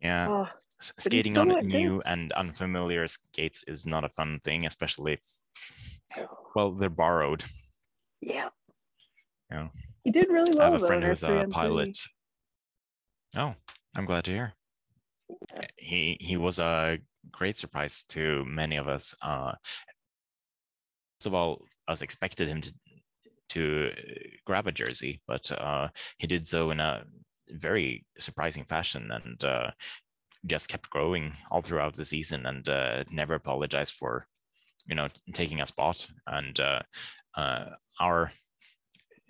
Yeah. 0.00 0.28
Oh, 0.30 0.50
S- 0.80 0.92
but 1.02 1.12
he 1.12 1.20
Skating 1.20 1.38
on 1.38 1.66
new 1.66 2.02
and 2.06 2.32
unfamiliar 2.32 3.06
skates 3.08 3.64
is 3.64 3.86
not 3.86 4.04
a 4.04 4.08
fun 4.10 4.40
thing, 4.44 4.66
especially 4.66 5.14
if, 5.14 6.26
well, 6.54 6.70
they're 6.72 6.90
borrowed. 6.90 7.44
yeah. 8.20 8.48
Yeah. 9.50 9.68
He 10.04 10.10
did 10.10 10.28
really 10.28 10.52
well. 10.54 10.68
I 10.68 10.72
have 10.72 10.82
a 10.82 10.86
friend 10.86 11.04
who's 11.04 11.22
a 11.22 11.26
3 11.28 11.36
on 11.38 11.44
3. 11.46 11.52
pilot. 11.52 11.98
Oh, 13.36 13.54
I'm 13.96 14.04
glad 14.04 14.24
to 14.24 14.30
hear. 14.32 14.54
He 15.76 16.16
he 16.20 16.36
was 16.36 16.58
a 16.58 16.98
great 17.30 17.56
surprise 17.56 18.04
to 18.10 18.44
many 18.44 18.76
of 18.76 18.88
us. 18.88 19.14
Uh, 19.22 19.52
first 21.18 21.26
of 21.26 21.34
all, 21.34 21.62
us 21.88 22.02
expected 22.02 22.48
him 22.48 22.60
to 22.62 22.72
to 23.48 23.90
uh, 23.90 24.00
grab 24.44 24.66
a 24.66 24.72
jersey, 24.72 25.22
but 25.26 25.50
uh, 25.52 25.88
he 26.18 26.26
did 26.26 26.46
so 26.46 26.70
in 26.70 26.80
a 26.80 27.04
very 27.48 28.04
surprising 28.18 28.64
fashion 28.64 29.10
and 29.12 29.44
uh, 29.44 29.70
just 30.46 30.68
kept 30.68 30.90
growing 30.90 31.32
all 31.50 31.62
throughout 31.62 31.94
the 31.94 32.04
season 32.04 32.46
and 32.46 32.68
uh, 32.68 33.04
never 33.10 33.34
apologized 33.34 33.94
for 33.94 34.26
you 34.86 34.94
know 34.94 35.08
taking 35.32 35.60
a 35.60 35.66
spot 35.66 36.08
and 36.26 36.60
uh, 36.60 36.80
our 38.00 38.30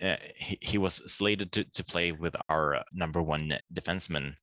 uh, 0.03 0.17
he, 0.37 0.59
he 0.61 0.79
was 0.79 0.97
slated 1.11 1.53
to, 1.53 1.65
to 1.73 1.85
play 1.85 2.13
with 2.13 2.37
our 2.49 2.83
number 2.93 3.23
one 3.23 3.59
defenseman, 3.73 4.35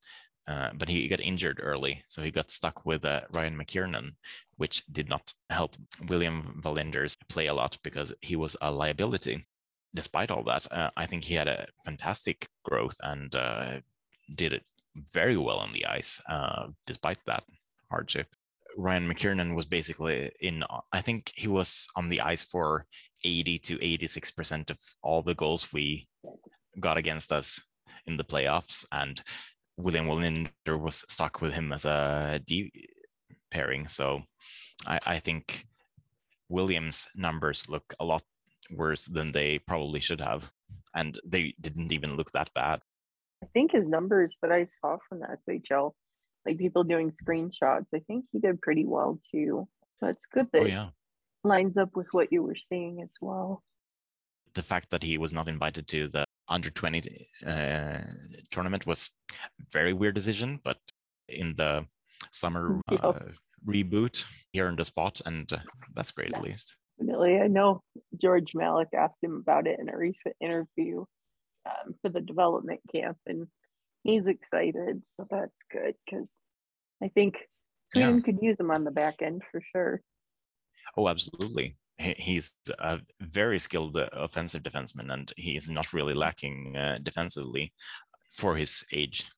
uh, 0.46 0.70
but 0.74 0.88
he 0.88 1.08
got 1.08 1.20
injured 1.20 1.60
early, 1.62 2.02
so 2.06 2.22
he 2.22 2.30
got 2.30 2.50
stuck 2.50 2.84
with 2.84 3.04
uh, 3.04 3.22
Ryan 3.32 3.56
McKiernan, 3.56 4.14
which 4.56 4.84
did 4.92 5.08
not 5.08 5.32
help 5.50 5.74
William 6.08 6.60
Wallinder's 6.62 7.16
play 7.28 7.46
a 7.46 7.54
lot 7.54 7.78
because 7.82 8.12
he 8.20 8.36
was 8.36 8.56
a 8.60 8.70
liability. 8.70 9.44
Despite 9.94 10.30
all 10.30 10.42
that, 10.44 10.70
uh, 10.70 10.90
I 10.96 11.06
think 11.06 11.24
he 11.24 11.34
had 11.34 11.48
a 11.48 11.66
fantastic 11.84 12.48
growth 12.64 12.96
and 13.02 13.34
uh, 13.34 13.80
did 14.34 14.52
it 14.52 14.64
very 14.94 15.36
well 15.36 15.58
on 15.58 15.72
the 15.72 15.86
ice, 15.86 16.20
uh, 16.28 16.68
despite 16.86 17.18
that 17.26 17.44
hardship. 17.90 18.26
Ryan 18.76 19.08
McKiernan 19.08 19.54
was 19.54 19.66
basically 19.66 20.32
in, 20.40 20.64
I 20.92 21.00
think 21.00 21.32
he 21.36 21.48
was 21.48 21.86
on 21.96 22.08
the 22.08 22.20
ice 22.20 22.44
for 22.44 22.86
80 23.24 23.58
to 23.60 23.78
86% 23.78 24.70
of 24.70 24.78
all 25.02 25.22
the 25.22 25.34
goals 25.34 25.72
we 25.72 26.08
got 26.80 26.96
against 26.96 27.32
us 27.32 27.62
in 28.06 28.16
the 28.16 28.24
playoffs. 28.24 28.84
And 28.92 29.22
William 29.76 30.06
Wallinder 30.06 30.78
was 30.80 31.04
stuck 31.08 31.40
with 31.40 31.52
him 31.52 31.72
as 31.72 31.84
a 31.84 32.40
D 32.44 32.70
pairing. 33.50 33.86
So 33.88 34.22
I, 34.86 34.98
I 35.06 35.18
think 35.18 35.66
Williams' 36.48 37.08
numbers 37.14 37.68
look 37.68 37.94
a 38.00 38.04
lot 38.04 38.22
worse 38.70 39.06
than 39.06 39.32
they 39.32 39.58
probably 39.58 40.00
should 40.00 40.20
have. 40.20 40.50
And 40.94 41.18
they 41.26 41.54
didn't 41.60 41.92
even 41.92 42.16
look 42.16 42.30
that 42.32 42.50
bad. 42.54 42.80
I 43.42 43.46
think 43.52 43.72
his 43.72 43.86
numbers 43.86 44.32
that 44.42 44.52
I 44.52 44.68
saw 44.80 44.96
from 45.08 45.20
the 45.20 45.36
SHL, 45.48 45.92
like 46.46 46.58
people 46.58 46.84
doing 46.84 47.10
screenshots, 47.12 47.86
I 47.94 47.98
think 48.06 48.26
he 48.32 48.38
did 48.38 48.60
pretty 48.62 48.84
well 48.86 49.20
too. 49.30 49.68
So 50.00 50.06
it's 50.08 50.26
good 50.26 50.48
that 50.52 50.62
Oh, 50.62 50.64
it 50.64 50.70
yeah. 50.70 50.88
lines 51.42 51.76
up 51.76 51.90
with 51.96 52.06
what 52.12 52.32
you 52.32 52.42
were 52.42 52.56
seeing 52.68 53.02
as 53.02 53.12
well. 53.20 53.62
the 54.54 54.62
fact 54.62 54.90
that 54.90 55.02
he 55.02 55.18
was 55.18 55.32
not 55.32 55.48
invited 55.48 55.88
to 55.88 56.06
the 56.08 56.24
under 56.48 56.70
20 56.70 57.28
uh, 57.46 57.98
tournament 58.50 58.86
was 58.86 59.10
very 59.72 59.92
weird 59.92 60.14
decision 60.14 60.60
but 60.64 60.78
in 61.28 61.54
the 61.56 61.86
summer 62.32 62.80
uh, 62.90 63.12
reboot 63.66 64.24
he 64.52 64.60
earned 64.60 64.80
a 64.80 64.84
spot 64.84 65.20
and 65.26 65.52
uh, 65.52 65.58
that's 65.94 66.10
great 66.10 66.36
at 66.36 66.42
least 66.42 66.76
Definitely. 66.98 67.40
I 67.40 67.48
know 67.48 67.82
George 68.16 68.52
Malik 68.54 68.88
asked 68.96 69.22
him 69.22 69.34
about 69.34 69.66
it 69.66 69.80
in 69.80 69.88
a 69.88 69.96
recent 69.96 70.34
interview 70.40 71.04
um, 71.66 71.94
for 72.00 72.08
the 72.08 72.20
development 72.20 72.80
camp, 72.92 73.18
and 73.26 73.48
he's 74.04 74.26
excited. 74.26 75.02
So 75.08 75.26
that's 75.28 75.60
good 75.72 75.94
because 76.04 76.38
I 77.02 77.08
think 77.08 77.36
Yeah. 77.94 78.06
Sweden 78.06 78.22
could 78.22 78.38
use 78.42 78.58
him 78.60 78.70
on 78.70 78.84
the 78.84 78.90
back 78.90 79.22
end 79.22 79.42
for 79.50 79.60
sure. 79.72 80.02
oh 80.96 81.08
absolutely 81.08 81.74
he's 81.98 82.56
a 82.78 83.00
very 83.20 83.58
skilled 83.58 83.96
uh, 83.96 84.08
offensive 84.12 84.62
defenseman 84.62 85.12
and 85.12 85.32
he's 85.36 85.68
not 85.68 85.92
really 85.92 86.14
lacking 86.14 86.76
uh, 86.76 86.98
defensively 87.02 87.72
for 88.30 88.56
his 88.56 88.84
age. 88.92 89.30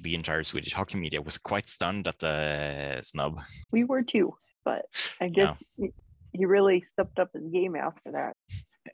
The 0.00 0.14
entire 0.14 0.44
swedish 0.44 0.72
hockey 0.72 0.98
media 0.98 1.20
was 1.20 1.38
quite 1.38 1.66
stunned 1.66 2.06
at 2.06 2.20
the 2.20 3.00
snub. 3.02 3.40
We 3.72 3.84
were 3.84 4.02
too, 4.02 4.34
but 4.64 4.84
I 5.20 5.28
guess 5.28 5.56
he, 5.76 5.90
he 6.32 6.44
really 6.44 6.84
stepped 6.88 7.18
up 7.18 7.30
his 7.34 7.48
game 7.52 7.74
after 7.74 8.12
that. 8.12 8.36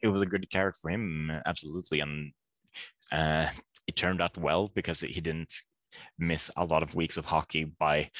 it 0.02 0.08
was 0.08 0.22
a 0.22 0.26
good 0.26 0.48
carrot 0.50 0.76
for 0.80 0.90
him, 0.90 1.30
absolutely, 1.44 2.00
and 2.00 2.32
uh, 3.12 3.48
it 3.86 3.96
turned 3.96 4.22
out 4.22 4.38
well 4.38 4.70
because 4.74 5.00
he 5.00 5.20
didn't 5.20 5.52
miss 6.18 6.50
a 6.56 6.64
lot 6.64 6.82
of 6.82 6.94
weeks 6.94 7.16
of 7.16 7.26
hockey 7.26 7.64
by 7.64 8.10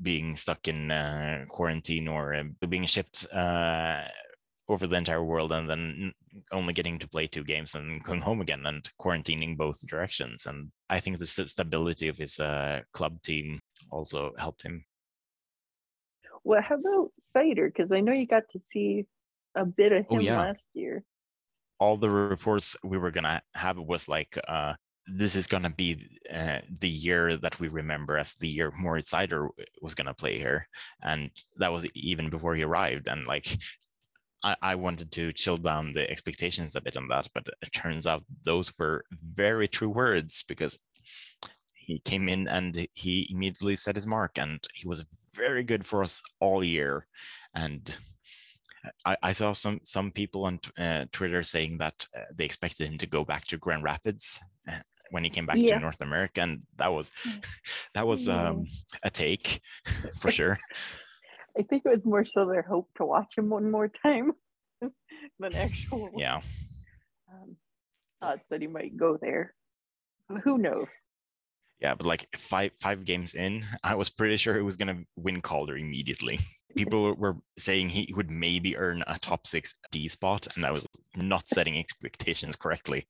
being 0.00 0.36
stuck 0.36 0.68
in 0.68 0.90
uh, 0.90 1.44
quarantine 1.48 2.08
or 2.08 2.34
uh, 2.34 2.66
being 2.66 2.84
shipped 2.84 3.26
uh, 3.32 4.02
over 4.68 4.86
the 4.86 4.96
entire 4.96 5.24
world 5.24 5.52
and 5.52 5.70
then 5.70 6.12
only 6.52 6.72
getting 6.72 6.98
to 6.98 7.08
play 7.08 7.26
two 7.26 7.44
games 7.44 7.74
and 7.74 8.02
going 8.02 8.20
home 8.20 8.40
again 8.40 8.66
and 8.66 8.90
quarantining 9.00 9.56
both 9.56 9.86
directions. 9.86 10.46
And 10.46 10.70
I 10.90 11.00
think 11.00 11.18
the 11.18 11.26
stability 11.26 12.08
of 12.08 12.18
his 12.18 12.38
uh, 12.40 12.80
club 12.92 13.22
team 13.22 13.60
also 13.90 14.32
helped 14.38 14.62
him. 14.62 14.84
Well, 16.44 16.62
how 16.62 16.76
about 16.76 17.10
Seider? 17.34 17.66
Because 17.66 17.90
I 17.90 18.00
know 18.00 18.12
you 18.12 18.26
got 18.26 18.48
to 18.50 18.60
see 18.70 19.06
a 19.56 19.64
bit 19.64 19.92
of 19.92 20.06
oh, 20.10 20.14
him 20.14 20.20
oh, 20.20 20.22
yeah. 20.22 20.38
last 20.38 20.68
year. 20.74 21.02
All 21.78 21.96
the 21.96 22.10
reports 22.10 22.76
we 22.84 22.98
were 22.98 23.10
gonna 23.10 23.42
have 23.54 23.78
was 23.78 24.08
like, 24.08 24.38
uh, 24.48 24.74
this 25.06 25.36
is 25.36 25.46
gonna 25.46 25.70
be 25.70 26.20
uh, 26.32 26.58
the 26.80 26.88
year 26.88 27.36
that 27.36 27.58
we 27.60 27.68
remember 27.68 28.18
as 28.18 28.34
the 28.34 28.48
year 28.48 28.72
Moritz 28.76 29.12
Seider 29.12 29.48
was 29.80 29.94
gonna 29.94 30.14
play 30.14 30.38
here, 30.38 30.68
and 31.02 31.30
that 31.58 31.72
was 31.72 31.86
even 31.94 32.30
before 32.30 32.54
he 32.54 32.62
arrived. 32.62 33.06
And 33.06 33.26
like 33.26 33.56
I, 34.42 34.56
I 34.62 34.74
wanted 34.74 35.12
to 35.12 35.32
chill 35.32 35.56
down 35.56 35.92
the 35.92 36.08
expectations 36.10 36.76
a 36.76 36.80
bit 36.80 36.96
on 36.96 37.08
that, 37.08 37.28
but 37.34 37.46
it 37.62 37.72
turns 37.72 38.06
out 38.06 38.24
those 38.44 38.72
were 38.78 39.04
very 39.34 39.68
true 39.68 39.88
words 39.88 40.44
because 40.46 40.78
he 41.74 42.00
came 42.00 42.28
in 42.28 42.48
and 42.48 42.88
he 42.94 43.28
immediately 43.30 43.76
set 43.76 43.96
his 43.96 44.06
mark 44.06 44.38
and 44.38 44.66
he 44.74 44.88
was 44.88 45.04
very 45.32 45.62
good 45.62 45.86
for 45.86 46.02
us 46.02 46.22
all 46.40 46.64
year. 46.64 47.06
And 47.54 47.96
I, 49.04 49.16
I 49.22 49.32
saw 49.32 49.52
some 49.52 49.80
some 49.84 50.10
people 50.10 50.44
on 50.44 50.60
uh, 50.78 51.06
Twitter 51.12 51.42
saying 51.42 51.78
that 51.78 52.06
uh, 52.16 52.20
they 52.34 52.44
expected 52.44 52.88
him 52.88 52.98
to 52.98 53.06
go 53.06 53.24
back 53.24 53.46
to 53.46 53.56
Grand 53.56 53.82
Rapids 53.82 54.38
uh, 54.68 54.80
when 55.10 55.24
he 55.24 55.30
came 55.30 55.46
back 55.46 55.56
yeah. 55.58 55.74
to 55.74 55.80
North 55.80 56.00
America, 56.00 56.40
and 56.40 56.62
that 56.76 56.92
was 56.92 57.10
mm. 57.26 57.44
that 57.94 58.06
was 58.06 58.28
um, 58.28 58.66
a 59.02 59.10
take 59.10 59.60
for 60.18 60.30
sure. 60.38 60.58
I 61.58 61.62
think 61.62 61.82
it 61.84 61.90
was 61.90 62.04
more 62.04 62.24
so 62.24 62.46
their 62.46 62.62
hope 62.62 62.88
to 62.98 63.04
watch 63.04 63.34
him 63.36 63.48
one 63.48 63.70
more 63.70 63.90
time 64.02 64.32
than 65.40 65.54
actual. 65.54 66.10
Yeah. 66.14 66.42
Um, 67.32 67.56
thoughts 68.20 68.44
that 68.50 68.60
he 68.60 68.66
might 68.66 68.96
go 68.96 69.16
there. 69.20 69.54
Who 70.44 70.58
knows? 70.58 70.86
Yeah, 71.80 71.94
but 71.94 72.06
like 72.06 72.26
five 72.36 72.72
five 72.80 73.04
games 73.04 73.34
in, 73.34 73.64
I 73.84 73.94
was 73.94 74.10
pretty 74.10 74.36
sure 74.36 74.54
he 74.54 74.62
was 74.62 74.76
gonna 74.76 75.02
win 75.16 75.40
Calder 75.40 75.76
immediately. 75.76 76.40
People 76.74 77.14
were 77.14 77.36
saying 77.58 77.88
he 77.88 78.12
would 78.14 78.30
maybe 78.30 78.76
earn 78.76 79.02
a 79.06 79.18
top 79.18 79.46
six 79.46 79.78
D 79.92 80.08
spot, 80.08 80.46
and 80.56 80.66
I 80.66 80.70
was 80.70 80.86
not 81.16 81.48
setting 81.48 81.78
expectations 81.78 82.56
correctly. 82.56 83.06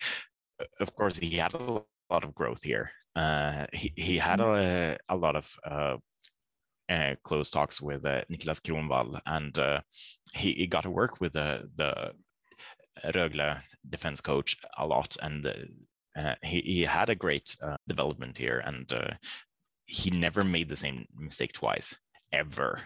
Of 0.80 0.94
course, 0.94 1.18
he 1.18 1.36
had 1.36 1.54
a 1.54 1.82
lot 2.10 2.24
of 2.24 2.34
growth 2.34 2.62
here. 2.62 2.90
Uh, 3.14 3.66
he 3.72 3.92
he 3.96 4.18
had 4.18 4.40
mm-hmm. 4.40 4.96
a, 5.10 5.14
a 5.14 5.16
lot 5.16 5.36
of 5.36 5.56
uh, 5.64 5.96
uh, 6.88 7.14
close 7.22 7.50
talks 7.50 7.80
with 7.80 8.04
uh, 8.04 8.22
Niklas 8.30 8.60
Kronwall, 8.60 9.20
and 9.26 9.58
uh, 9.58 9.80
he, 10.34 10.52
he, 10.52 10.66
got 10.66 10.82
to 10.82 10.90
work 10.90 11.20
with 11.20 11.32
the 11.32 11.68
the 11.76 12.12
Rögle 13.04 13.60
defense 13.88 14.20
coach 14.20 14.56
a 14.78 14.86
lot, 14.86 15.16
and 15.22 15.46
uh, 16.16 16.34
he 16.42 16.60
he 16.60 16.82
had 16.82 17.08
a 17.08 17.14
great 17.14 17.56
uh, 17.62 17.76
development 17.86 18.38
here, 18.38 18.62
and 18.64 18.90
uh, 18.92 19.14
he 19.86 20.10
never 20.10 20.44
made 20.44 20.68
the 20.68 20.76
same 20.76 21.06
mistake 21.16 21.52
twice 21.52 21.96
ever. 22.32 22.80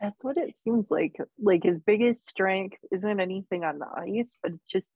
That's 0.00 0.22
what 0.22 0.36
it 0.36 0.54
seems 0.56 0.90
like. 0.90 1.16
Like 1.40 1.62
his 1.64 1.78
biggest 1.80 2.28
strength 2.28 2.78
isn't 2.92 3.20
anything 3.20 3.64
on 3.64 3.78
the 3.78 3.86
ice, 3.86 4.30
but 4.42 4.52
it's 4.52 4.70
just 4.70 4.94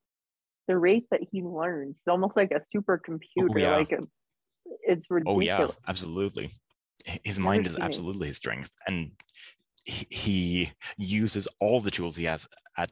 the 0.69 0.77
rate 0.77 1.07
that 1.11 1.21
he 1.31 1.43
learns. 1.43 1.97
It's 1.97 2.09
almost 2.09 2.37
like 2.37 2.53
a 2.53 2.61
supercomputer. 2.75 3.49
Oh, 3.51 3.57
yeah. 3.57 3.77
Like 3.77 3.93
a, 3.93 4.07
it's 4.83 5.11
ridiculous. 5.11 5.37
Oh 5.37 5.41
yeah, 5.41 5.69
absolutely 5.89 6.53
his 7.25 7.39
mind 7.39 7.67
is 7.67 7.77
absolutely 7.77 8.29
his 8.29 8.37
strength 8.37 8.75
and 8.87 9.13
he, 9.85 10.71
uses 10.99 11.49
all 11.61 11.81
the 11.81 11.91
tools 11.91 12.15
he 12.15 12.25
has 12.25 12.47
at 12.77 12.91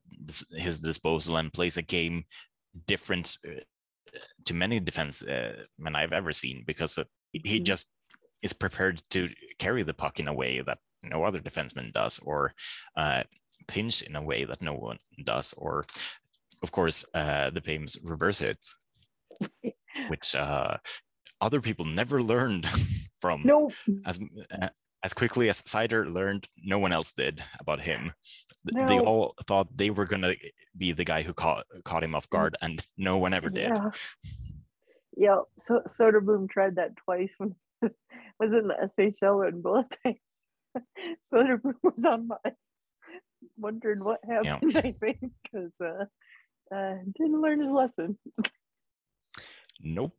his 0.52 0.80
disposal 0.80 1.36
and 1.36 1.52
plays 1.52 1.76
a 1.76 1.82
game 1.82 2.24
different 2.86 3.36
uh, 3.46 3.60
to 4.44 4.54
many 4.54 4.80
defense 4.80 5.22
uh, 5.22 5.52
men 5.78 5.94
I've 5.94 6.12
ever 6.12 6.32
seen 6.32 6.64
because 6.66 6.98
he 7.32 7.40
mm-hmm. 7.40 7.64
just 7.64 7.86
is 8.42 8.52
prepared 8.52 9.02
to 9.10 9.28
carry 9.58 9.82
the 9.82 9.94
puck 9.94 10.18
in 10.18 10.28
a 10.28 10.32
way 10.32 10.62
that 10.66 10.78
no 11.02 11.24
other 11.24 11.38
defenseman 11.38 11.92
does, 11.92 12.18
or 12.20 12.54
uh, 12.96 13.22
pinch 13.66 14.02
in 14.02 14.16
a 14.16 14.22
way 14.22 14.44
that 14.44 14.62
no 14.62 14.72
one 14.72 14.98
does, 15.24 15.54
or 15.56 15.84
of 16.62 16.72
course 16.72 17.04
uh, 17.14 17.50
the 17.50 17.60
famous 17.60 17.96
reverse 18.02 18.40
it, 18.40 18.66
which 20.08 20.34
uh, 20.34 20.76
other 21.40 21.60
people 21.60 21.84
never 21.84 22.22
learned 22.22 22.66
from 23.20 23.42
no. 23.44 23.70
as 24.06 24.18
uh, 24.50 24.68
as 25.04 25.14
quickly 25.14 25.48
as 25.48 25.62
Seider 25.62 26.12
learned, 26.12 26.48
no 26.56 26.78
one 26.78 26.92
else 26.92 27.12
did 27.12 27.42
about 27.60 27.80
him. 27.80 28.12
No. 28.64 28.86
They 28.86 28.98
all 28.98 29.34
thought 29.46 29.68
they 29.76 29.90
were 29.90 30.06
gonna 30.06 30.34
be 30.76 30.92
the 30.92 31.04
guy 31.04 31.22
who 31.22 31.32
caught 31.32 31.66
caught 31.84 32.02
him 32.02 32.14
off 32.14 32.28
guard, 32.30 32.56
and 32.60 32.82
no 32.96 33.18
one 33.18 33.32
ever 33.32 33.48
did. 33.48 33.70
Yeah, 33.74 33.90
yeah. 35.16 35.40
So 35.60 35.82
Söderblom 35.98 36.50
tried 36.50 36.76
that 36.76 36.96
twice 36.96 37.34
when 37.38 37.54
was 37.82 38.52
in 38.52 38.68
the 38.68 38.90
SHL 38.98 39.46
and 39.48 39.62
both 39.62 39.86
times 40.02 40.18
Söderblom 41.32 41.74
was 41.82 42.04
on 42.04 42.28
my 42.28 42.36
wondering 43.56 44.02
what 44.02 44.20
happened. 44.28 44.72
Yeah. 44.72 44.80
I 44.80 44.92
think 44.92 45.32
because 45.42 45.72
uh, 45.84 46.04
uh, 46.74 46.94
didn't 47.16 47.40
learn 47.40 47.60
his 47.60 47.70
lesson. 47.70 48.18
Nope 49.80 50.14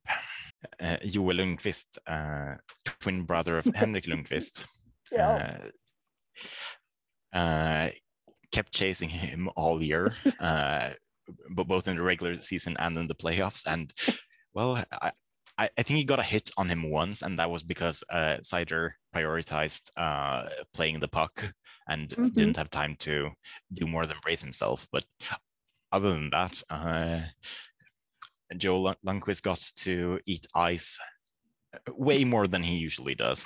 uh, 0.79 0.97
Joel 1.05 1.35
Lundqvist, 1.35 1.97
uh, 2.07 2.55
twin 2.99 3.23
brother 3.23 3.57
of 3.57 3.65
Henrik 3.75 4.05
Lundqvist. 4.05 4.65
yeah. 5.11 5.57
Uh, 7.33 7.37
uh, 7.37 7.89
kept 8.51 8.73
chasing 8.73 9.09
him 9.09 9.49
all 9.55 9.81
year, 9.83 10.13
uh, 10.39 10.89
but 11.51 11.67
both 11.67 11.87
in 11.87 11.95
the 11.95 12.01
regular 12.01 12.35
season 12.37 12.75
and 12.79 12.97
in 12.97 13.07
the 13.07 13.15
playoffs. 13.15 13.63
And 13.67 13.93
well, 14.53 14.83
I, 14.91 15.11
I, 15.57 15.69
think 15.77 15.97
he 15.97 16.03
got 16.03 16.19
a 16.19 16.23
hit 16.23 16.49
on 16.57 16.69
him 16.69 16.89
once, 16.89 17.21
and 17.21 17.37
that 17.37 17.51
was 17.51 17.63
because 17.63 18.03
uh, 18.09 18.37
Seider 18.41 18.91
prioritized 19.15 19.91
uh, 19.97 20.49
playing 20.73 20.99
the 20.99 21.07
puck 21.07 21.53
and 21.87 22.09
mm-hmm. 22.09 22.29
didn't 22.29 22.57
have 22.57 22.69
time 22.71 22.95
to 22.99 23.29
do 23.73 23.85
more 23.85 24.05
than 24.05 24.17
brace 24.23 24.41
himself. 24.41 24.87
But 24.91 25.05
other 25.91 26.11
than 26.11 26.29
that, 26.29 26.61
uh, 26.69 27.21
Joe 28.57 28.95
Lundqvist 29.05 29.43
got 29.43 29.71
to 29.77 30.19
eat 30.25 30.47
ice 30.55 30.99
uh, 31.73 31.93
way 31.95 32.23
more 32.23 32.47
than 32.47 32.63
he 32.63 32.77
usually 32.77 33.15
does. 33.15 33.45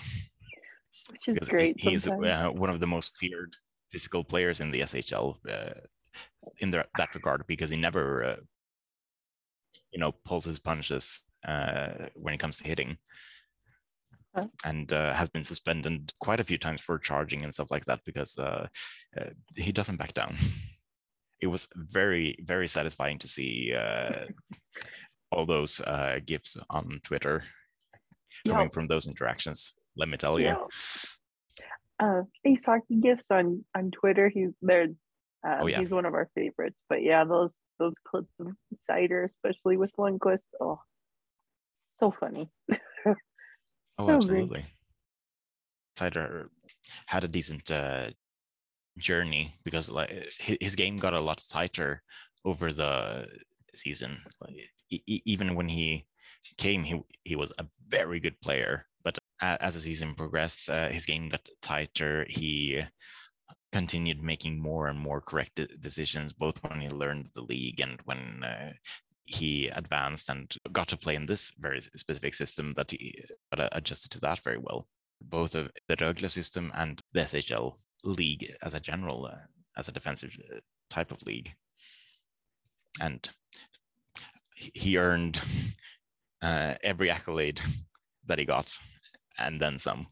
Which 1.09 1.27
is 1.27 1.33
because 1.33 1.49
great. 1.49 1.79
He's 1.79 2.07
uh, 2.07 2.49
one 2.53 2.69
of 2.69 2.79
the 2.79 2.87
most 2.87 3.17
feared 3.17 3.55
physical 3.91 4.23
players 4.23 4.59
in 4.59 4.71
the 4.71 4.81
SHL 4.81 5.35
uh, 5.49 5.79
in 6.59 6.71
the, 6.71 6.85
that 6.97 7.13
regard 7.15 7.45
because 7.47 7.69
he 7.69 7.77
never, 7.77 8.23
uh, 8.23 8.35
you 9.91 9.99
know, 9.99 10.13
pulls 10.25 10.45
his 10.45 10.59
punches 10.59 11.23
uh, 11.45 12.07
when 12.15 12.33
it 12.33 12.39
comes 12.39 12.57
to 12.57 12.67
hitting. 12.67 12.97
Huh? 14.33 14.47
And 14.65 14.91
uh, 14.91 15.13
has 15.13 15.29
been 15.29 15.43
suspended 15.43 16.11
quite 16.19 16.39
a 16.39 16.43
few 16.43 16.57
times 16.57 16.81
for 16.81 16.97
charging 16.97 17.43
and 17.43 17.53
stuff 17.53 17.69
like 17.69 17.85
that 17.85 17.99
because 18.03 18.39
he 19.55 19.71
doesn't 19.71 19.97
back 19.97 20.13
down. 20.13 20.35
it 21.43 21.47
was 21.47 21.67
very 21.75 22.37
very 22.41 22.67
satisfying 22.67 23.19
to 23.19 23.27
see 23.27 23.73
uh, 23.77 24.25
all 25.31 25.45
those 25.45 25.81
uh, 25.81 26.19
gifs 26.25 26.55
on 26.69 27.01
Twitter 27.03 27.43
coming 28.47 28.69
from 28.69 28.87
those 28.87 29.07
interactions. 29.07 29.75
Let 29.97 30.07
me 30.07 30.17
tell 30.17 30.39
you. 30.39 30.47
Yeah. 30.47 30.63
Uh, 31.99 32.21
Ace 32.45 32.65
Hockey 32.65 32.95
gifs 33.01 33.25
on 33.29 33.65
on 33.75 33.91
Twitter. 33.91 34.29
He's 34.29 34.53
there. 34.61 34.87
Uh, 35.45 35.57
oh, 35.61 35.67
yeah. 35.67 35.81
He's 35.81 35.89
one 35.89 36.05
of 36.05 36.13
our 36.13 36.29
favorites. 36.33 36.79
But 36.87 37.03
yeah, 37.03 37.25
those 37.25 37.55
those 37.77 37.95
clips 38.07 38.33
of 38.39 38.47
Seider, 38.89 39.25
especially 39.25 39.75
with 39.75 39.91
Lundqvist, 39.99 40.47
oh, 40.61 40.79
so 41.99 42.13
funny. 42.17 42.49
so 42.71 43.15
oh, 43.99 44.09
absolutely. 44.09 44.65
Seider 45.97 46.47
had 47.07 47.25
a 47.25 47.27
decent 47.27 47.69
uh, 47.69 48.11
journey 48.97 49.53
because 49.63 49.89
like 49.89 50.11
his 50.39 50.75
game 50.75 50.97
got 50.97 51.13
a 51.13 51.21
lot 51.21 51.43
tighter 51.49 52.01
over 52.45 52.71
the 52.71 53.27
season. 53.73 54.17
Like, 54.41 54.55
even 55.05 55.55
when 55.55 55.67
he 55.67 56.05
came, 56.57 56.83
he 56.83 57.01
he 57.23 57.35
was 57.35 57.53
a 57.57 57.65
very 57.87 58.19
good 58.19 58.39
player. 58.41 58.85
But 59.03 59.17
as 59.41 59.73
the 59.73 59.79
season 59.79 60.15
progressed, 60.15 60.69
uh, 60.69 60.89
his 60.89 61.05
game 61.05 61.29
got 61.29 61.49
tighter. 61.61 62.25
He 62.29 62.81
continued 63.71 64.21
making 64.21 64.59
more 64.59 64.87
and 64.87 64.99
more 64.99 65.19
correct 65.19 65.59
decisions, 65.81 66.31
both 66.31 66.61
when 66.63 66.79
he 66.79 66.89
learned 66.89 67.29
the 67.33 67.41
league 67.41 67.81
and 67.81 67.99
when 68.05 68.43
uh, 68.43 68.71
he 69.25 69.67
advanced 69.67 70.29
and 70.29 70.55
got 70.71 70.87
to 70.89 70.97
play 70.97 71.15
in 71.15 71.25
this 71.25 71.51
very 71.57 71.81
specific 71.81 72.35
system 72.35 72.73
that 72.75 72.91
he 72.91 73.23
adjusted 73.51 74.11
to 74.11 74.19
that 74.19 74.39
very 74.39 74.59
well. 74.59 74.87
Both 75.23 75.55
of 75.55 75.71
the 75.87 75.95
Rögle 75.95 76.29
system 76.29 76.71
and 76.75 77.01
the 77.13 77.21
SHL 77.21 77.75
league 78.03 78.53
as 78.61 78.73
a 78.73 78.79
general, 78.79 79.25
uh, 79.25 79.45
as 79.77 79.87
a 79.87 79.91
defensive 79.91 80.35
uh, 80.53 80.59
type 80.89 81.11
of 81.11 81.23
league. 81.23 81.51
And 83.01 83.27
he 84.55 84.97
earned 84.97 85.41
uh, 86.41 86.75
every 86.83 87.09
accolade 87.09 87.61
that 88.27 88.39
he 88.39 88.45
got, 88.45 88.77
and 89.37 89.59
then 89.59 89.77
some. 89.77 90.07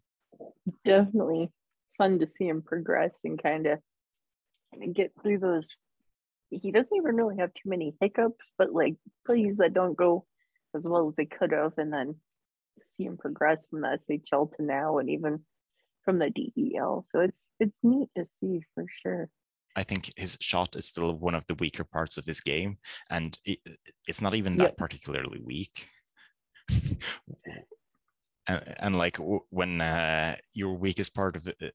Definitely 0.85 1.51
fun 1.97 2.19
to 2.19 2.27
see 2.27 2.47
him 2.47 2.61
progress 2.61 3.19
and 3.23 3.41
kind 3.41 3.67
of 3.67 3.79
get 4.93 5.11
through 5.21 5.39
those. 5.39 5.69
He 6.49 6.71
doesn't 6.71 6.95
even 6.95 7.15
really 7.15 7.37
have 7.37 7.53
too 7.53 7.69
many 7.69 7.93
hiccups, 8.01 8.43
but 8.57 8.73
like 8.73 8.95
plays 9.25 9.57
that 9.57 9.73
don't 9.73 9.95
go 9.95 10.25
as 10.75 10.87
well 10.87 11.07
as 11.09 11.15
they 11.15 11.25
could 11.25 11.51
have, 11.51 11.73
and 11.77 11.93
then 11.93 12.15
see 12.85 13.05
him 13.05 13.17
progress 13.17 13.65
from 13.69 13.81
the 13.81 13.99
SHL 14.09 14.55
to 14.55 14.63
now, 14.63 14.97
and 14.97 15.09
even 15.09 15.41
from 16.03 16.19
the 16.19 16.29
DEL. 16.29 17.05
So 17.11 17.19
it's 17.19 17.47
it's 17.59 17.79
neat 17.83 18.09
to 18.17 18.25
see 18.25 18.61
for 18.73 18.85
sure. 19.01 19.29
I 19.75 19.83
think 19.83 20.11
his 20.17 20.37
shot 20.41 20.75
is 20.75 20.85
still 20.85 21.13
one 21.17 21.35
of 21.35 21.45
the 21.47 21.55
weaker 21.55 21.83
parts 21.83 22.17
of 22.17 22.25
his 22.25 22.41
game, 22.41 22.77
and 23.09 23.37
it, 23.45 23.59
it's 24.07 24.21
not 24.21 24.35
even 24.35 24.57
that 24.57 24.63
yep. 24.63 24.77
particularly 24.77 25.39
weak. 25.43 25.87
and, 28.47 28.75
and, 28.77 28.97
like 28.97 29.17
w- 29.17 29.45
when 29.49 29.79
uh, 29.79 30.35
your 30.53 30.73
weakest 30.77 31.13
part 31.13 31.37
of 31.37 31.47
uh, 31.47 31.67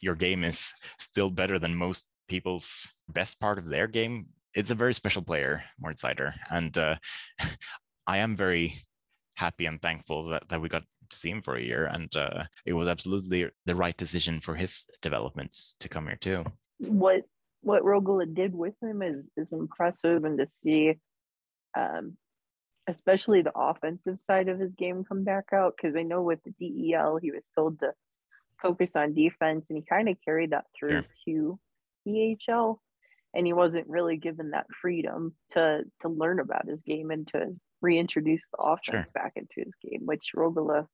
your 0.00 0.14
game 0.14 0.42
is 0.42 0.72
still 0.98 1.30
better 1.30 1.58
than 1.58 1.76
most 1.76 2.06
people's 2.28 2.88
best 3.08 3.38
part 3.40 3.58
of 3.58 3.66
their 3.66 3.86
game, 3.86 4.26
it's 4.54 4.70
a 4.70 4.74
very 4.74 4.94
special 4.94 5.22
player, 5.22 5.62
Moritz 5.78 6.02
Seider, 6.02 6.32
and 6.50 6.76
uh, 6.78 6.94
I 8.06 8.18
am 8.18 8.36
very 8.36 8.74
happy 9.34 9.66
and 9.66 9.80
thankful 9.80 10.26
that, 10.26 10.48
that 10.48 10.60
we 10.60 10.68
got 10.68 10.84
to 11.10 11.16
see 11.16 11.30
him 11.30 11.42
for 11.42 11.56
a 11.56 11.62
year, 11.62 11.86
and 11.86 12.14
uh, 12.16 12.44
it 12.64 12.72
was 12.72 12.88
absolutely 12.88 13.50
the 13.66 13.74
right 13.74 13.96
decision 13.96 14.40
for 14.40 14.54
his 14.54 14.86
development 15.02 15.56
to 15.80 15.88
come 15.88 16.06
here 16.06 16.16
too. 16.16 16.44
What 16.78 17.22
what 17.62 17.82
Rögle 17.82 18.34
did 18.34 18.54
with 18.54 18.74
him 18.82 19.02
is 19.02 19.28
is 19.36 19.52
impressive, 19.52 20.24
and 20.24 20.38
to 20.38 20.46
see, 20.62 20.94
um, 21.76 22.16
especially 22.88 23.42
the 23.42 23.56
offensive 23.56 24.18
side 24.18 24.48
of 24.48 24.58
his 24.58 24.74
game 24.74 25.04
come 25.04 25.24
back 25.24 25.46
out. 25.52 25.74
Because 25.76 25.96
I 25.96 26.02
know 26.02 26.22
with 26.22 26.40
the 26.44 26.52
DEL, 26.58 27.18
he 27.22 27.30
was 27.30 27.48
told 27.54 27.80
to 27.80 27.92
focus 28.62 28.92
on 28.96 29.14
defense, 29.14 29.68
and 29.68 29.76
he 29.76 29.84
kind 29.84 30.08
of 30.08 30.16
carried 30.24 30.50
that 30.50 30.66
through 30.78 31.02
sure. 31.02 31.04
to 31.26 31.58
SHL, 32.06 32.78
and 33.34 33.46
he 33.46 33.52
wasn't 33.52 33.88
really 33.88 34.16
given 34.16 34.50
that 34.50 34.66
freedom 34.80 35.34
to 35.50 35.82
to 36.00 36.08
learn 36.08 36.40
about 36.40 36.68
his 36.68 36.82
game 36.82 37.10
and 37.10 37.26
to 37.28 37.52
reintroduce 37.82 38.48
the 38.48 38.58
offense 38.58 39.04
sure. 39.04 39.06
back 39.14 39.32
into 39.36 39.54
his 39.56 39.74
game, 39.82 40.02
which 40.04 40.32
Rögle 40.36 40.86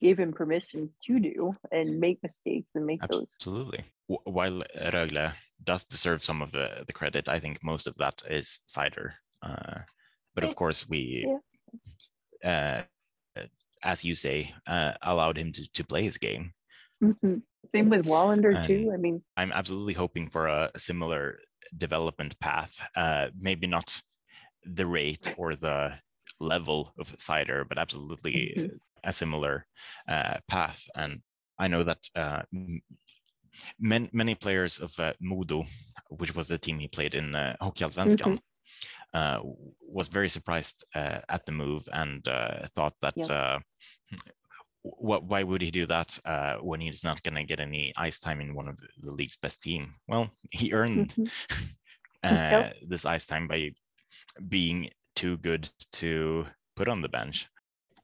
gave 0.00 0.18
him 0.18 0.32
permission 0.32 0.90
to 1.06 1.20
do 1.20 1.54
and 1.70 2.00
make 2.00 2.18
mistakes 2.22 2.72
and 2.74 2.84
make 2.84 3.02
Absolutely. 3.02 3.24
those. 3.24 3.36
Absolutely. 3.38 3.84
While 4.24 4.62
Rögle 4.76 5.32
does 5.62 5.84
deserve 5.84 6.24
some 6.24 6.42
of 6.42 6.50
the, 6.50 6.84
the 6.86 6.92
credit, 6.92 7.28
I 7.28 7.38
think 7.38 7.62
most 7.62 7.86
of 7.86 7.96
that 7.98 8.22
is 8.28 8.58
Seider. 8.68 9.12
Uh, 9.42 9.80
but 10.34 10.44
of 10.44 10.56
course, 10.56 10.88
we, 10.88 11.28
yeah. 12.42 12.84
uh, 13.36 13.42
as 13.84 14.04
you 14.04 14.14
say, 14.14 14.52
uh, 14.66 14.94
allowed 15.02 15.38
him 15.38 15.52
to, 15.52 15.72
to 15.72 15.84
play 15.84 16.02
his 16.02 16.18
game. 16.18 16.52
Mm-hmm. 17.02 17.36
Same 17.72 17.88
with 17.88 18.06
Wallinder 18.06 18.56
and 18.56 18.66
too. 18.66 18.90
I 18.92 18.96
mean, 18.96 19.22
I'm 19.36 19.52
absolutely 19.52 19.94
hoping 19.94 20.28
for 20.28 20.46
a 20.46 20.70
similar 20.76 21.38
development 21.76 22.38
path. 22.40 22.80
Uh, 22.96 23.28
maybe 23.38 23.66
not 23.66 24.00
the 24.64 24.86
rate 24.86 25.34
or 25.36 25.54
the 25.54 25.92
level 26.40 26.92
of 26.98 27.16
Seider, 27.16 27.68
but 27.68 27.78
absolutely 27.78 28.54
mm-hmm 28.56 28.76
a 29.04 29.12
similar 29.12 29.66
uh, 30.08 30.34
path. 30.48 30.86
And 30.94 31.20
I 31.58 31.68
know 31.68 31.82
that 31.82 32.08
uh, 32.14 32.42
many, 33.78 34.10
many 34.12 34.34
players 34.34 34.78
of 34.78 34.98
uh, 34.98 35.12
Modo, 35.20 35.64
which 36.08 36.34
was 36.34 36.48
the 36.48 36.58
team 36.58 36.78
he 36.78 36.88
played 36.88 37.14
in 37.14 37.34
uh, 37.34 37.56
Hockeyallsvenskan, 37.60 38.38
mm-hmm. 38.38 39.14
uh, 39.14 39.40
was 39.88 40.08
very 40.08 40.28
surprised 40.28 40.84
uh, 40.94 41.18
at 41.28 41.44
the 41.46 41.52
move 41.52 41.88
and 41.92 42.26
uh, 42.28 42.66
thought 42.74 42.94
that 43.02 43.14
yeah. 43.16 43.58
What, 44.82 45.24
why 45.24 45.42
would 45.42 45.62
he 45.62 45.70
do 45.70 45.86
that 45.86 46.18
uh, 46.24 46.56
when 46.56 46.80
he's 46.80 47.04
not 47.04 47.22
going 47.22 47.36
to 47.36 47.44
get 47.44 47.60
any 47.60 47.92
ice 47.96 48.18
time 48.18 48.40
in 48.40 48.54
one 48.54 48.68
of 48.68 48.78
the 48.98 49.12
league's 49.12 49.36
best 49.36 49.62
team? 49.62 49.94
Well, 50.08 50.30
he 50.50 50.72
earned 50.72 51.14
mm-hmm. 51.14 51.64
yep. 52.24 52.76
this 52.86 53.06
ice 53.06 53.26
time 53.26 53.48
by 53.48 53.70
being 54.48 54.90
too 55.16 55.36
good 55.38 55.68
to 55.92 56.46
put 56.76 56.88
on 56.88 57.02
the 57.02 57.08
bench. 57.08 57.48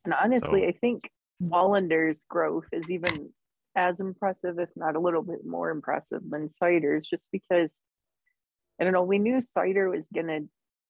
And 0.04 0.14
honestly, 0.14 0.62
so, 0.62 0.68
I 0.68 0.72
think 0.72 1.10
Wallinder's 1.42 2.24
growth 2.28 2.66
is 2.72 2.90
even 2.90 3.30
as 3.76 4.00
impressive, 4.00 4.58
if 4.58 4.70
not 4.74 4.96
a 4.96 5.00
little 5.00 5.22
bit 5.22 5.46
more 5.46 5.70
impressive 5.70 6.22
than 6.28 6.48
Seider's, 6.48 7.06
just 7.06 7.28
because 7.30 7.80
I 8.80 8.84
don't 8.84 8.92
know, 8.92 9.04
we 9.04 9.18
knew 9.18 9.42
Seider 9.42 9.90
was 9.90 10.06
gonna 10.14 10.40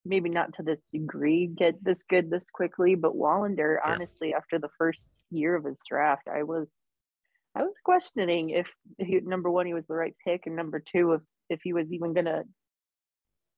maybe 0.08 0.30
not 0.30 0.54
to 0.54 0.62
this 0.62 0.80
degree 0.92 1.46
get 1.46 1.82
this 1.82 2.02
good 2.02 2.30
this 2.30 2.46
quickly, 2.52 2.94
but 2.94 3.14
Wallinder, 3.16 3.76
yeah. 3.76 3.92
honestly, 3.92 4.34
after 4.34 4.58
the 4.58 4.70
first 4.78 5.08
year 5.30 5.54
of 5.54 5.64
his 5.64 5.80
draft, 5.88 6.28
I 6.28 6.42
was 6.42 6.70
I 7.54 7.62
was 7.62 7.74
questioning 7.84 8.50
if 8.50 8.66
he, 8.98 9.20
number 9.20 9.50
one, 9.50 9.66
he 9.66 9.74
was 9.74 9.86
the 9.86 9.94
right 9.94 10.14
pick, 10.24 10.46
and 10.46 10.56
number 10.56 10.80
two, 10.80 11.12
if 11.12 11.20
if 11.48 11.60
he 11.62 11.72
was 11.72 11.92
even 11.92 12.14
gonna 12.14 12.44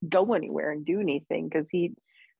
go 0.08 0.34
anywhere 0.34 0.70
and 0.70 0.84
do 0.84 1.00
anything, 1.00 1.48
because 1.48 1.68
he 1.70 1.92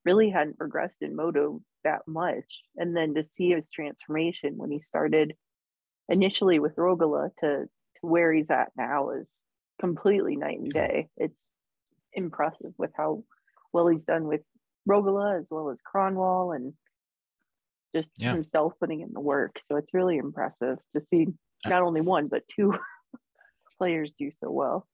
really 0.05 0.29
hadn't 0.29 0.57
progressed 0.57 1.01
in 1.01 1.15
Modo 1.15 1.61
that 1.83 2.01
much. 2.07 2.61
And 2.77 2.95
then 2.95 3.13
to 3.15 3.23
see 3.23 3.51
his 3.51 3.69
transformation 3.69 4.57
when 4.57 4.71
he 4.71 4.79
started 4.79 5.33
initially 6.09 6.59
with 6.59 6.75
Rögle 6.75 7.29
to, 7.39 7.47
to 7.65 7.67
where 8.01 8.33
he's 8.33 8.49
at 8.49 8.71
now 8.77 9.11
is 9.11 9.45
completely 9.79 10.35
night 10.35 10.59
and 10.59 10.69
day. 10.69 11.09
It's 11.17 11.51
impressive 12.13 12.73
with 12.77 12.91
how 12.95 13.23
well 13.73 13.87
he's 13.87 14.03
done 14.03 14.25
with 14.27 14.41
Rögle 14.89 15.39
as 15.39 15.49
well 15.51 15.69
as 15.69 15.81
Kronwall 15.81 16.55
and 16.55 16.73
just 17.95 18.11
yeah. 18.17 18.33
himself 18.33 18.73
putting 18.79 19.01
in 19.01 19.11
the 19.13 19.19
work. 19.19 19.59
So 19.65 19.75
it's 19.75 19.93
really 19.93 20.17
impressive 20.17 20.77
to 20.93 21.01
see 21.01 21.27
not 21.65 21.83
only 21.83 22.01
one 22.01 22.27
but 22.27 22.43
two 22.55 22.73
players 23.77 24.11
do 24.17 24.31
so 24.31 24.49
well. 24.49 24.87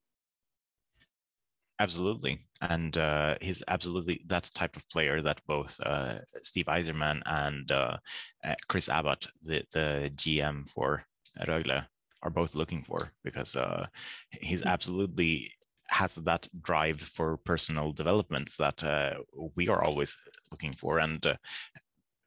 Absolutely, 1.79 2.39
and 2.59 2.97
uh, 2.97 3.35
he's 3.39 3.61
absolutely 3.67 4.23
that 4.25 4.49
type 4.55 4.75
of 4.75 4.89
player 4.89 5.21
that 5.21 5.39
both 5.45 5.79
uh, 5.85 6.15
Steve 6.41 6.65
Yzerman 6.65 7.21
and 7.27 7.71
uh, 7.71 7.97
uh 8.43 8.55
Chris 8.67 8.89
Abbott, 8.89 9.27
the 9.43 9.63
the 9.73 10.11
GM 10.15 10.67
for 10.67 11.03
Rögle, 11.45 11.85
are 12.23 12.31
both 12.31 12.55
looking 12.55 12.81
for 12.81 13.11
because 13.23 13.55
uh, 13.55 13.85
he's 14.31 14.63
mm. 14.63 14.71
absolutely 14.71 15.51
has 15.89 16.15
that 16.15 16.47
drive 16.61 16.99
for 17.01 17.37
personal 17.37 17.91
development 17.91 18.51
that 18.59 18.83
uh, 18.83 19.15
we 19.55 19.67
are 19.69 19.83
always 19.83 20.17
looking 20.51 20.73
for, 20.73 20.99
and 20.99 21.37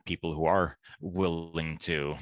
people 0.06 0.34
who 0.34 0.46
are 0.46 0.76
willing 1.00 1.76
to 1.78 2.14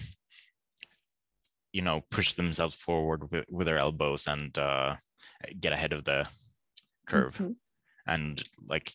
you 1.72 1.82
know 1.82 2.02
push 2.10 2.32
themselves 2.34 2.74
forward 2.74 3.30
with, 3.30 3.44
with 3.50 3.66
their 3.66 3.78
elbows 3.78 4.26
and 4.26 4.58
get 5.60 5.72
ahead 5.72 5.92
of 5.92 6.04
the 6.04 6.26
curve 7.06 7.34
mm-hmm. 7.34 7.52
and 8.06 8.42
like 8.68 8.92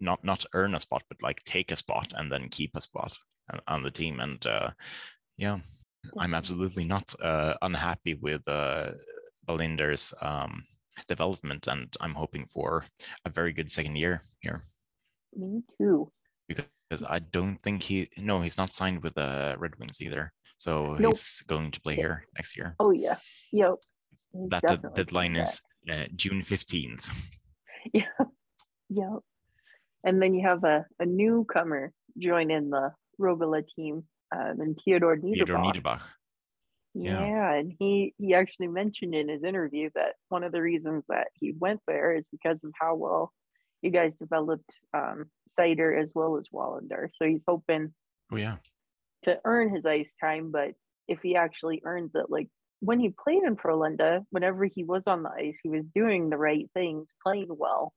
not 0.00 0.22
not 0.24 0.44
earn 0.54 0.74
a 0.74 0.80
spot 0.80 1.02
but 1.08 1.22
like 1.22 1.42
take 1.44 1.70
a 1.70 1.76
spot 1.76 2.12
and 2.16 2.30
then 2.30 2.48
keep 2.48 2.70
a 2.74 2.80
spot 2.80 3.16
on 3.66 3.82
the 3.82 3.90
team 3.90 4.20
and 4.20 4.46
uh 4.46 4.70
yeah 5.36 5.58
i'm 6.18 6.34
absolutely 6.34 6.84
not 6.84 7.14
uh 7.22 7.54
unhappy 7.62 8.14
with 8.14 8.46
uh 8.48 8.90
Wallinder's 9.48 10.14
um 10.20 10.62
development 11.08 11.66
and 11.66 11.94
i'm 12.00 12.14
hoping 12.14 12.44
for 12.46 12.84
a 13.24 13.30
very 13.30 13.52
good 13.52 13.70
second 13.70 13.96
year 13.96 14.22
here 14.40 14.62
me 15.34 15.62
too 15.78 16.10
because 16.48 17.02
i 17.08 17.18
don't 17.18 17.56
think 17.62 17.82
he 17.82 18.08
no 18.20 18.40
he's 18.40 18.58
not 18.58 18.72
signed 18.72 19.02
with 19.02 19.14
the 19.14 19.22
uh, 19.22 19.54
red 19.58 19.72
wings 19.78 20.00
either 20.00 20.30
so 20.58 20.96
nope. 20.98 21.14
he's 21.14 21.42
going 21.46 21.70
to 21.70 21.80
play 21.80 21.96
here 21.96 22.24
next 22.36 22.56
year 22.56 22.74
oh 22.78 22.90
yeah 22.90 23.16
yep 23.52 23.76
that 24.48 24.62
the 24.62 24.90
deadline 24.94 25.36
is 25.36 25.62
uh, 25.90 26.04
June 26.14 26.42
15th. 26.42 27.10
Yeah. 27.92 28.04
Yeah. 28.88 29.16
And 30.04 30.22
then 30.22 30.34
you 30.34 30.46
have 30.46 30.62
a, 30.62 30.86
a 31.00 31.04
newcomer 31.04 31.90
join 32.16 32.52
in 32.52 32.70
the 32.70 32.92
Rögle 33.20 33.60
team, 33.74 34.04
um, 34.32 34.60
and 34.60 34.78
Theodor 34.84 35.16
Niederbach. 35.16 35.34
Theodor 35.34 35.54
Niederbach. 35.54 36.02
Yeah. 36.94 37.26
yeah, 37.26 37.54
and 37.54 37.72
he 37.78 38.14
he 38.18 38.34
actually 38.34 38.68
mentioned 38.68 39.14
in 39.14 39.28
his 39.28 39.42
interview 39.42 39.88
that 39.94 40.14
one 40.28 40.44
of 40.44 40.52
the 40.52 40.60
reasons 40.60 41.04
that 41.08 41.28
he 41.32 41.54
went 41.58 41.80
there 41.86 42.14
is 42.14 42.24
because 42.30 42.58
of 42.64 42.72
how 42.78 42.96
well 42.96 43.32
you 43.80 43.90
guys 43.90 44.12
developed 44.18 44.70
um, 44.92 45.24
Seider 45.58 46.00
as 46.00 46.10
well 46.14 46.36
as 46.36 46.48
Wallinder. 46.52 47.08
So 47.16 47.26
he's 47.26 47.42
hoping, 47.48 47.94
oh 48.30 48.36
yeah, 48.36 48.56
to 49.22 49.38
earn 49.44 49.74
his 49.74 49.86
ice 49.86 50.12
time. 50.20 50.50
But 50.50 50.72
if 51.08 51.20
he 51.22 51.34
actually 51.36 51.80
earns 51.84 52.12
it, 52.14 52.26
like 52.28 52.48
when 52.80 53.00
he 53.00 53.14
played 53.24 53.42
in 53.42 53.56
Frölunda, 53.56 54.24
whenever 54.30 54.64
he 54.66 54.84
was 54.84 55.02
on 55.06 55.22
the 55.22 55.30
ice, 55.30 55.58
he 55.62 55.70
was 55.70 55.84
doing 55.94 56.28
the 56.28 56.36
right 56.36 56.68
things, 56.74 57.08
playing 57.24 57.48
well. 57.48 57.92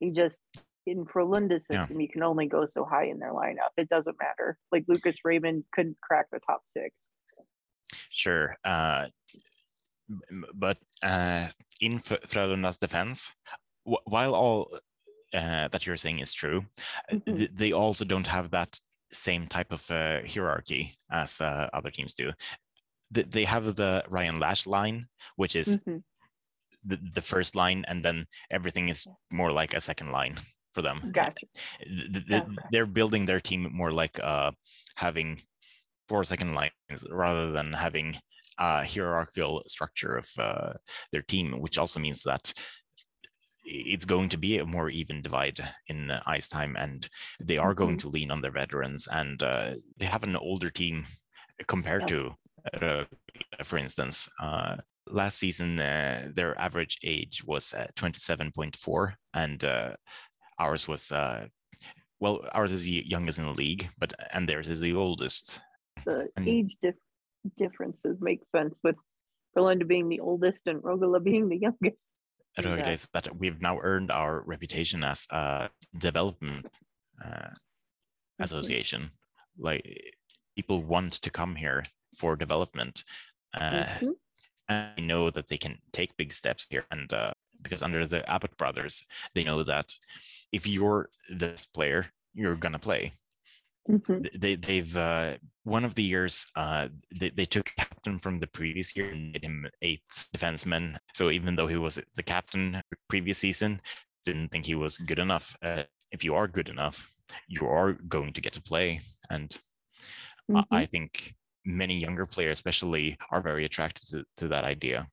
He 0.00 0.10
just 0.10 0.42
in 0.86 1.04
Frölunda's 1.04 1.66
system, 1.66 1.96
yeah. 1.96 2.02
you 2.02 2.08
can 2.08 2.22
only 2.22 2.46
go 2.46 2.64
so 2.66 2.84
high 2.84 3.06
in 3.06 3.18
their 3.18 3.32
lineup. 3.32 3.72
It 3.76 3.88
doesn't 3.88 4.16
matter. 4.20 4.56
Like 4.72 4.84
Lucas 4.88 5.16
Raymond 5.24 5.64
couldn't 5.72 5.98
crack 6.00 6.26
the 6.32 6.40
top 6.46 6.62
six. 6.64 6.94
Sure. 8.18 8.56
Uh, 8.64 9.06
but 10.54 10.78
uh, 11.02 11.46
in 11.80 12.00
Frölunda's 12.00 12.78
defense, 12.78 13.32
while 13.84 14.34
all 14.34 14.78
uh, 15.32 15.68
that 15.68 15.86
you're 15.86 15.96
saying 15.96 16.18
is 16.18 16.32
true, 16.32 16.64
mm-hmm. 17.12 17.36
th- 17.36 17.50
they 17.54 17.72
also 17.72 18.04
don't 18.04 18.26
have 18.26 18.50
that 18.50 18.78
same 19.12 19.46
type 19.46 19.70
of 19.70 19.88
uh, 19.90 20.20
hierarchy 20.26 20.92
as 21.12 21.40
uh, 21.40 21.68
other 21.72 21.90
teams 21.90 22.14
do. 22.14 22.32
They 23.10 23.44
have 23.44 23.76
the 23.76 24.02
Ryan 24.08 24.38
Lasch 24.40 24.66
line, 24.66 25.06
which 25.36 25.54
is 25.54 25.76
mm-hmm. 25.76 25.98
the, 26.84 26.98
the 27.14 27.22
first 27.22 27.54
line, 27.54 27.84
and 27.86 28.04
then 28.04 28.26
everything 28.50 28.88
is 28.88 29.06
more 29.30 29.52
like 29.52 29.74
a 29.74 29.80
second 29.80 30.10
line 30.10 30.38
for 30.74 30.82
them. 30.82 31.10
Gotcha. 31.12 31.46
The, 31.86 32.24
the, 32.28 32.36
okay. 32.42 32.54
They're 32.72 32.86
building 32.86 33.26
their 33.26 33.40
team 33.40 33.70
more 33.72 33.92
like 33.92 34.18
uh, 34.22 34.50
having 34.96 35.40
four 36.08 36.24
second 36.24 36.54
lines 36.54 36.72
rather 37.10 37.52
than 37.52 37.72
having 37.72 38.16
a 38.58 38.84
hierarchical 38.84 39.62
structure 39.66 40.16
of 40.16 40.28
uh, 40.38 40.72
their 41.12 41.22
team, 41.22 41.60
which 41.60 41.78
also 41.78 42.00
means 42.00 42.22
that 42.24 42.52
it's 43.64 44.04
going 44.04 44.30
to 44.30 44.38
be 44.38 44.58
a 44.58 44.64
more 44.64 44.88
even 44.88 45.22
divide 45.22 45.60
in 45.88 46.10
ice 46.26 46.48
time, 46.48 46.74
and 46.76 47.08
they 47.40 47.58
are 47.58 47.74
going 47.74 47.96
mm-hmm. 47.96 48.08
to 48.08 48.14
lean 48.14 48.30
on 48.30 48.40
their 48.40 48.50
veterans, 48.50 49.06
and 49.10 49.42
uh, 49.42 49.74
they 49.98 50.06
have 50.06 50.24
an 50.24 50.36
older 50.36 50.70
team 50.70 51.04
compared 51.66 52.08
to, 52.08 52.34
uh, 52.80 53.04
for 53.62 53.78
instance. 53.78 54.28
Uh, 54.40 54.76
last 55.06 55.38
season, 55.38 55.78
uh, 55.78 56.28
their 56.34 56.58
average 56.58 56.98
age 57.04 57.42
was 57.44 57.74
27.4, 57.96 59.12
and 59.34 59.64
uh, 59.64 59.92
ours 60.58 60.88
was 60.88 61.12
well, 62.20 62.44
ours 62.52 62.72
is 62.72 62.84
the 62.84 63.04
youngest 63.06 63.38
in 63.38 63.44
the 63.44 63.52
league, 63.52 63.88
but 63.98 64.12
and 64.32 64.48
theirs 64.48 64.68
is 64.68 64.80
the 64.80 64.94
oldest. 64.94 65.60
The 66.04 66.28
and, 66.36 66.48
age 66.48 66.76
dif- 66.82 66.94
differences 67.56 68.18
make 68.20 68.40
sense 68.54 68.78
with 68.82 68.96
Frölunda 69.56 69.86
being 69.86 70.08
the 70.08 70.20
oldest 70.20 70.66
and 70.66 70.82
Rögle 70.82 71.22
being 71.22 71.48
the 71.48 71.58
youngest. 71.58 72.02
Rögle 72.58 72.92
is 72.92 73.08
that 73.14 73.36
we've 73.36 73.60
now 73.62 73.78
earned 73.82 74.10
our 74.10 74.42
reputation 74.42 75.04
as 75.04 75.26
a 75.30 75.70
development 75.96 76.66
uh, 77.24 77.50
association. 78.40 79.10
Like 79.58 80.14
people 80.56 80.82
want 80.82 81.14
to 81.14 81.30
come 81.30 81.54
here 81.54 81.82
for 82.16 82.36
development. 82.36 83.04
Uh, 83.54 83.84
mm-hmm. 83.84 84.10
And 84.68 84.88
I 84.96 85.00
know 85.00 85.30
that 85.30 85.48
they 85.48 85.56
can 85.56 85.78
take 85.92 86.16
big 86.16 86.32
steps 86.32 86.66
here. 86.68 86.84
And 86.90 87.12
uh, 87.12 87.32
because 87.62 87.82
under 87.82 88.06
the 88.06 88.28
Abbott 88.28 88.56
brothers, 88.56 89.04
they 89.34 89.44
know 89.44 89.62
that 89.64 89.94
if 90.52 90.66
you're 90.66 91.10
this 91.30 91.66
player, 91.66 92.06
you're 92.34 92.56
gonna 92.56 92.78
play. 92.78 93.12
Mm-hmm. 93.88 94.38
They 94.38 94.56
they've 94.56 94.96
uh, 94.96 95.34
one 95.68 95.84
of 95.84 95.94
the 95.94 96.02
years 96.02 96.46
uh, 96.56 96.88
they, 97.20 97.30
they 97.30 97.44
took 97.44 97.72
captain 97.76 98.18
from 98.18 98.40
the 98.40 98.46
previous 98.46 98.96
year 98.96 99.10
and 99.10 99.32
made 99.32 99.44
him 99.44 99.66
eighth 99.82 100.28
defenseman. 100.34 100.96
So 101.14 101.30
even 101.30 101.56
though 101.56 101.66
he 101.66 101.76
was 101.76 102.00
the 102.16 102.22
captain 102.22 102.82
previous 103.08 103.38
season, 103.38 103.80
didn't 104.24 104.48
think 104.50 104.66
he 104.66 104.74
was 104.74 104.98
good 104.98 105.18
enough. 105.18 105.56
Uh, 105.62 105.84
if 106.10 106.24
you 106.24 106.34
are 106.34 106.48
good 106.48 106.68
enough, 106.68 107.10
you 107.48 107.66
are 107.66 107.92
going 107.92 108.32
to 108.32 108.40
get 108.40 108.54
to 108.54 108.62
play, 108.62 109.00
and 109.30 109.50
mm-hmm. 110.50 110.74
I, 110.74 110.80
I 110.80 110.86
think 110.86 111.34
many 111.64 111.98
younger 111.98 112.26
players, 112.26 112.58
especially, 112.58 113.18
are 113.30 113.42
very 113.42 113.64
attracted 113.64 114.08
to, 114.08 114.24
to 114.38 114.48
that 114.48 114.64
idea. 114.64 115.06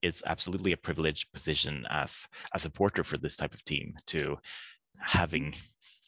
It's 0.00 0.22
absolutely 0.26 0.72
a 0.72 0.76
privileged 0.76 1.32
position 1.32 1.84
as 1.90 2.28
a 2.54 2.58
supporter 2.58 3.02
for 3.02 3.18
this 3.18 3.36
type 3.36 3.52
of 3.52 3.64
team 3.64 3.94
to 4.06 4.38
having 5.00 5.54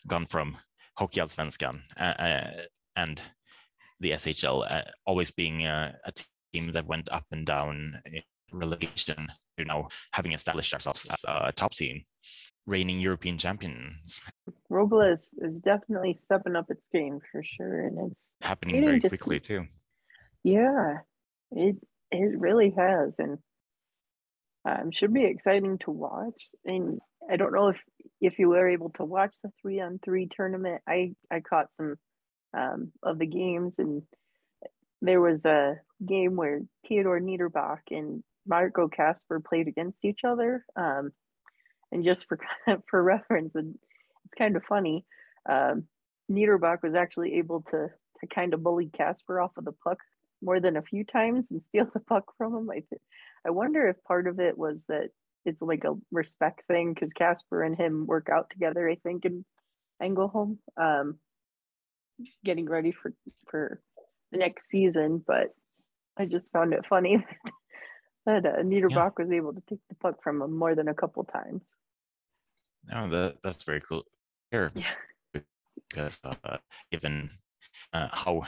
gone 0.06 0.26
from 0.26 0.56
Hockeyallsvenskan 0.98 1.80
uh, 1.98 2.02
uh, 2.02 2.50
and 2.94 3.22
the 4.00 4.12
SHL 4.12 4.70
uh, 4.70 4.82
always 5.06 5.30
being 5.30 5.66
a, 5.66 5.94
a, 6.04 6.12
team 6.52 6.72
that 6.72 6.86
went 6.86 7.08
up 7.12 7.24
and 7.30 7.46
down 7.46 8.00
in 8.06 8.22
relegation 8.52 9.28
to 9.56 9.64
now 9.64 9.86
having 10.12 10.32
established 10.32 10.74
ourselves 10.74 11.06
as 11.08 11.24
a 11.28 11.52
top 11.52 11.72
team, 11.72 12.02
reigning 12.66 12.98
European 12.98 13.38
champions. 13.38 14.20
Rögle 14.70 15.12
is, 15.12 15.32
definitely 15.60 16.16
stepping 16.18 16.56
up 16.56 16.66
its 16.68 16.88
game 16.92 17.20
for 17.30 17.44
sure, 17.44 17.86
and 17.86 18.10
it's 18.10 18.34
happening 18.40 18.84
very 18.84 19.00
quickly 19.00 19.38
too. 19.38 19.64
Yeah, 20.42 20.98
it 21.52 21.76
it 22.10 22.38
really 22.38 22.70
has, 22.76 23.18
and 23.18 23.38
um, 24.64 24.90
should 24.92 25.14
be 25.14 25.24
exciting 25.24 25.78
to 25.84 25.90
watch. 25.90 26.48
And 26.64 26.98
I 27.30 27.36
don't 27.36 27.52
know 27.52 27.68
if 27.68 27.76
if 28.20 28.38
you 28.38 28.48
were 28.48 28.68
able 28.68 28.90
to 28.90 29.04
watch 29.04 29.34
the 29.42 29.50
three 29.60 29.80
on 29.80 30.00
three 30.04 30.28
tournament. 30.34 30.82
I 30.88 31.12
I 31.30 31.40
caught 31.40 31.72
some 31.74 31.96
um, 32.56 32.92
of 33.02 33.18
the 33.18 33.26
games, 33.26 33.74
and 33.78 34.02
there 35.02 35.20
was 35.20 35.44
a 35.44 35.76
game 36.04 36.36
where 36.36 36.62
Theodor 36.86 37.20
Niederbach 37.20 37.80
and 37.90 38.22
Marco 38.46 38.88
Kasper 38.88 39.40
played 39.40 39.68
against 39.68 40.04
each 40.04 40.20
other. 40.24 40.64
Um, 40.76 41.12
and 41.92 42.04
just 42.04 42.28
for 42.28 42.38
for 42.90 43.02
reference, 43.02 43.54
and 43.54 43.74
it's 44.24 44.34
kind 44.38 44.56
of 44.56 44.64
funny. 44.64 45.04
Um, 45.48 45.84
Niederbach 46.30 46.82
was 46.82 46.94
actually 46.94 47.34
able 47.34 47.62
to 47.70 47.88
to 48.20 48.26
kind 48.26 48.54
of 48.54 48.62
bully 48.62 48.90
Kasper 48.96 49.40
off 49.40 49.56
of 49.56 49.64
the 49.64 49.72
puck 49.72 49.98
more 50.42 50.60
than 50.60 50.76
a 50.76 50.82
few 50.82 51.04
times 51.04 51.46
and 51.50 51.62
steal 51.62 51.88
the 51.92 52.00
puck 52.00 52.24
from 52.38 52.54
him. 52.54 52.70
I 52.70 52.74
th- 52.74 53.02
I 53.46 53.50
wonder 53.50 53.88
if 53.88 54.02
part 54.04 54.26
of 54.26 54.38
it 54.38 54.56
was 54.56 54.84
that 54.88 55.10
it's 55.44 55.62
like 55.62 55.84
a 55.84 55.96
respect 56.12 56.62
thing 56.68 56.92
because 56.92 57.12
Kasper 57.12 57.62
and 57.62 57.76
him 57.76 58.06
work 58.06 58.28
out 58.30 58.50
together. 58.50 58.88
I 58.88 58.96
think 58.96 59.24
in 59.24 59.44
Ängelholm. 60.02 60.58
um, 60.76 61.18
getting 62.44 62.66
ready 62.66 62.92
for 62.92 63.12
for 63.48 63.80
the 64.32 64.38
next 64.38 64.68
season. 64.68 65.22
But 65.26 65.54
I 66.16 66.26
just 66.26 66.52
found 66.52 66.72
it 66.72 66.86
funny 66.88 67.24
that 68.26 68.46
uh, 68.46 68.62
Niederbach 68.62 69.12
yeah. 69.18 69.24
was 69.24 69.32
able 69.32 69.54
to 69.54 69.62
take 69.68 69.80
the 69.88 69.94
puck 69.96 70.22
from 70.22 70.42
him 70.42 70.56
more 70.56 70.74
than 70.74 70.88
a 70.88 70.94
couple 70.94 71.24
times. 71.24 71.62
No, 72.90 73.08
that 73.10 73.42
that's 73.42 73.64
very 73.64 73.80
cool. 73.80 74.04
Here, 74.50 74.72
yeah. 74.74 75.40
because 75.88 76.18
uh, 76.24 76.56
given 76.90 77.30
uh, 77.92 78.08
how 78.10 78.42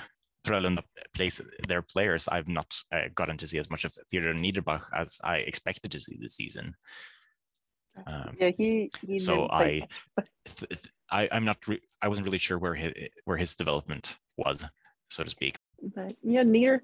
Frölunda 0.45 0.83
plays 1.14 1.41
their 1.68 1.83
players, 1.83 2.29
I've 2.29 2.49
not 2.49 2.75
uh, 2.93 3.09
gotten 3.14 3.37
to 3.39 3.47
see 3.47 3.59
as 3.59 3.70
much 3.70 3.85
of 3.85 3.97
Theodor 4.11 4.35
Niederbach 4.35 4.85
as 4.95 5.18
I 5.23 5.37
expected 5.37 5.93
to 5.93 6.01
see 6.01 6.18
this 6.20 6.35
season. 6.35 6.75
Um, 8.07 8.36
yeah, 8.38 8.51
he. 8.57 8.90
he 9.07 9.18
so 9.18 9.49
I, 9.51 9.86
th- 10.45 10.68
th- 10.68 10.93
I, 11.11 11.28
I'm 11.30 11.45
not. 11.45 11.59
Re- 11.66 11.82
I 12.01 12.09
wasn't 12.09 12.26
really 12.26 12.38
sure 12.38 12.59
where 12.59 12.74
his 12.74 12.93
where 13.24 13.36
his 13.36 13.55
development 13.55 14.18
was, 14.36 14.64
so 15.11 15.22
to 15.24 15.30
speak. 15.30 15.59
But 15.82 16.14
yeah, 16.22 16.43
Nieder 16.43 16.82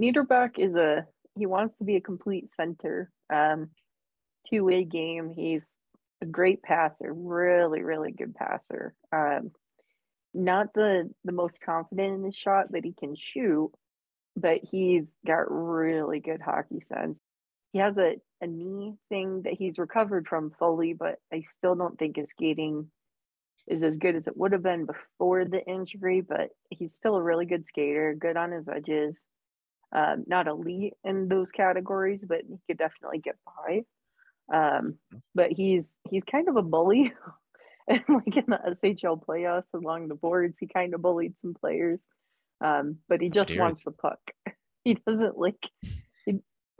Niederbach 0.00 0.58
is 0.58 0.74
a. 0.74 1.06
He 1.36 1.46
wants 1.46 1.76
to 1.78 1.84
be 1.84 1.96
a 1.96 2.00
complete 2.00 2.50
center. 2.56 3.10
Um, 3.32 3.70
two 4.50 4.64
way 4.64 4.84
game. 4.84 5.30
He's 5.34 5.74
a 6.20 6.26
great 6.26 6.62
passer, 6.62 7.12
really, 7.12 7.82
really 7.82 8.12
good 8.12 8.34
passer. 8.34 8.94
Um, 9.12 9.52
not 10.34 10.72
the 10.74 11.10
the 11.24 11.32
most 11.32 11.54
confident 11.64 12.14
in 12.14 12.24
his 12.24 12.36
shot, 12.36 12.66
but 12.70 12.84
he 12.84 12.94
can 12.98 13.14
shoot. 13.16 13.70
But 14.34 14.60
he's 14.62 15.04
got 15.26 15.50
really 15.50 16.20
good 16.20 16.40
hockey 16.40 16.82
sense. 16.88 17.20
He 17.72 17.78
has 17.78 17.96
a, 17.96 18.16
a 18.40 18.46
knee 18.46 18.94
thing 19.08 19.42
that 19.42 19.54
he's 19.54 19.78
recovered 19.78 20.28
from 20.28 20.52
fully, 20.58 20.92
but 20.92 21.18
I 21.32 21.42
still 21.56 21.74
don't 21.74 21.98
think 21.98 22.16
his 22.16 22.30
skating 22.30 22.90
is 23.66 23.82
as 23.82 23.96
good 23.96 24.16
as 24.16 24.26
it 24.26 24.36
would 24.36 24.52
have 24.52 24.62
been 24.62 24.86
before 24.86 25.44
the 25.44 25.64
injury. 25.66 26.20
But 26.20 26.50
he's 26.70 26.94
still 26.94 27.16
a 27.16 27.22
really 27.22 27.46
good 27.46 27.66
skater, 27.66 28.14
good 28.18 28.36
on 28.36 28.52
his 28.52 28.68
edges. 28.68 29.22
Um, 29.94 30.24
not 30.26 30.48
elite 30.48 30.94
in 31.04 31.28
those 31.28 31.50
categories, 31.50 32.24
but 32.26 32.40
he 32.48 32.58
could 32.66 32.78
definitely 32.78 33.18
get 33.18 33.36
by. 33.44 33.82
Um, 34.52 34.96
but 35.34 35.52
he's 35.52 36.00
he's 36.10 36.24
kind 36.24 36.48
of 36.48 36.56
a 36.56 36.62
bully 36.62 37.12
and 37.88 38.02
like 38.08 38.36
in 38.36 38.44
the 38.48 38.76
SHL 38.82 39.24
playoffs 39.24 39.72
along 39.74 40.08
the 40.08 40.14
boards, 40.14 40.56
he 40.58 40.66
kind 40.66 40.94
of 40.94 41.02
bullied 41.02 41.38
some 41.40 41.54
players. 41.54 42.08
Um, 42.62 42.98
but 43.08 43.20
he 43.20 43.28
just 43.28 43.56
wants 43.56 43.84
the 43.84 43.92
puck. 43.92 44.20
He 44.84 44.94
doesn't 45.06 45.38
like 45.38 45.60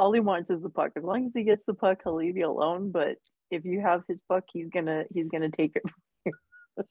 all 0.03 0.13
he 0.13 0.21
wants 0.21 0.51
is 0.51 0.61
the 0.63 0.69
puck. 0.69 0.91
As 0.97 1.05
long 1.05 1.27
as 1.27 1.33
he 1.33 1.45
gets 1.45 1.63
the 1.67 1.75
puck, 1.75 2.01
he'll 2.03 2.17
leave 2.17 2.37
you 2.37 2.51
alone. 2.51 2.91
But 2.91 3.19
if 3.53 3.65
you 3.65 3.81
have 3.81 4.03
his 4.09 4.19
puck, 4.29 4.45
he's 4.53 4.69
gonna 4.69 5.05
he's 5.15 5.29
gonna 5.29 5.51
take 5.51 5.77
it. 5.77 5.83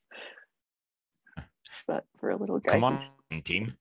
but 1.88 2.06
for 2.20 2.30
a 2.30 2.38
little 2.38 2.60
guy, 2.60 2.72
come 2.72 2.86
on, 2.86 3.04
team. 3.44 3.74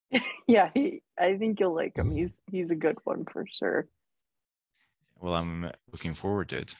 yeah, 0.48 0.70
he, 0.72 1.02
I 1.18 1.36
think 1.36 1.60
you'll 1.60 1.74
like 1.74 1.96
him. 1.96 2.10
He's 2.10 2.38
he's 2.50 2.70
a 2.70 2.74
good 2.74 2.96
one 3.04 3.26
for 3.30 3.44
sure. 3.58 3.88
Well, 5.20 5.34
I'm 5.34 5.70
looking 5.92 6.14
forward 6.14 6.48
to 6.50 6.58
it. 6.58 6.74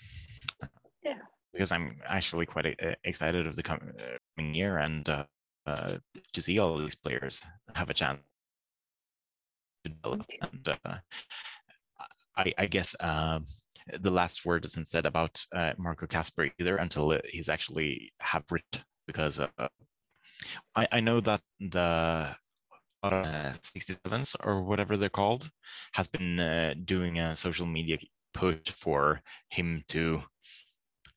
Yeah 1.05 1.19
because 1.57 1.73
I'm 1.73 1.97
actually 2.07 2.45
quite 2.45 2.67
uh, 2.67 2.95
excited 3.05 3.47
of 3.47 3.57
the 3.57 3.63
uh, 3.63 3.79
coming 4.37 4.55
year 4.55 4.77
and 4.77 5.09
uh, 5.09 5.25
uh, 5.67 5.95
to 6.35 6.43
see 6.43 6.59
all 6.59 6.77
these 6.77 6.95
players 6.95 7.47
have 7.75 7.89
a 7.89 7.95
chance 7.95 8.21
to 9.83 9.91
develop. 9.91 10.27
And 10.43 10.69
uh, 10.85 10.99
I, 12.37 12.53
I, 12.59 12.67
guess 12.67 12.95
um, 13.01 13.47
the 14.01 14.11
last 14.11 14.45
word 14.45 14.65
isn't 14.65 14.89
said 14.89 15.07
about 15.07 15.45
uh, 15.55 15.73
Marco 15.79 16.07
Kasper 16.07 16.49
either 16.59 16.77
until 16.77 17.19
he's 17.25 17.49
actually 17.49 18.13
have 18.21 18.45
written 18.51 18.83
because 19.07 19.41
I, 20.75 20.89
I 20.93 21.01
know 21.01 21.21
that 21.21 21.41
the 21.61 22.37
uh, 23.03 23.53
67s 23.63 24.37
or 24.45 24.63
whatever 24.63 24.97
they're 24.97 25.09
called 25.09 25.51
has 25.93 26.07
been 26.07 26.41
uh, 26.41 26.75
doing 26.85 27.19
a 27.19 27.37
social 27.37 27.67
media 27.67 27.99
push 28.35 28.71
for 28.71 29.23
him 29.49 29.85
to 29.89 30.23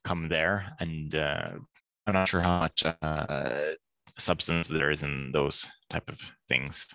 come 0.04 0.30
there. 0.30 0.76
And 0.80 1.14
uh, 1.16 1.52
I'm 2.08 2.14
not 2.14 2.28
sure 2.28 2.42
how 2.42 2.60
much 2.60 2.86
uh, 2.86 3.60
substance 4.18 4.68
there 4.68 4.92
is 4.92 5.04
in 5.04 5.32
those 5.32 5.70
type 5.90 6.10
of 6.10 6.20
things. 6.48 6.88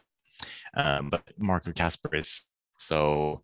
Um, 0.77 1.11
but 1.11 1.22
Marco 1.39 1.72
Kasper 1.72 2.14
is 2.14 2.49
so 2.79 3.43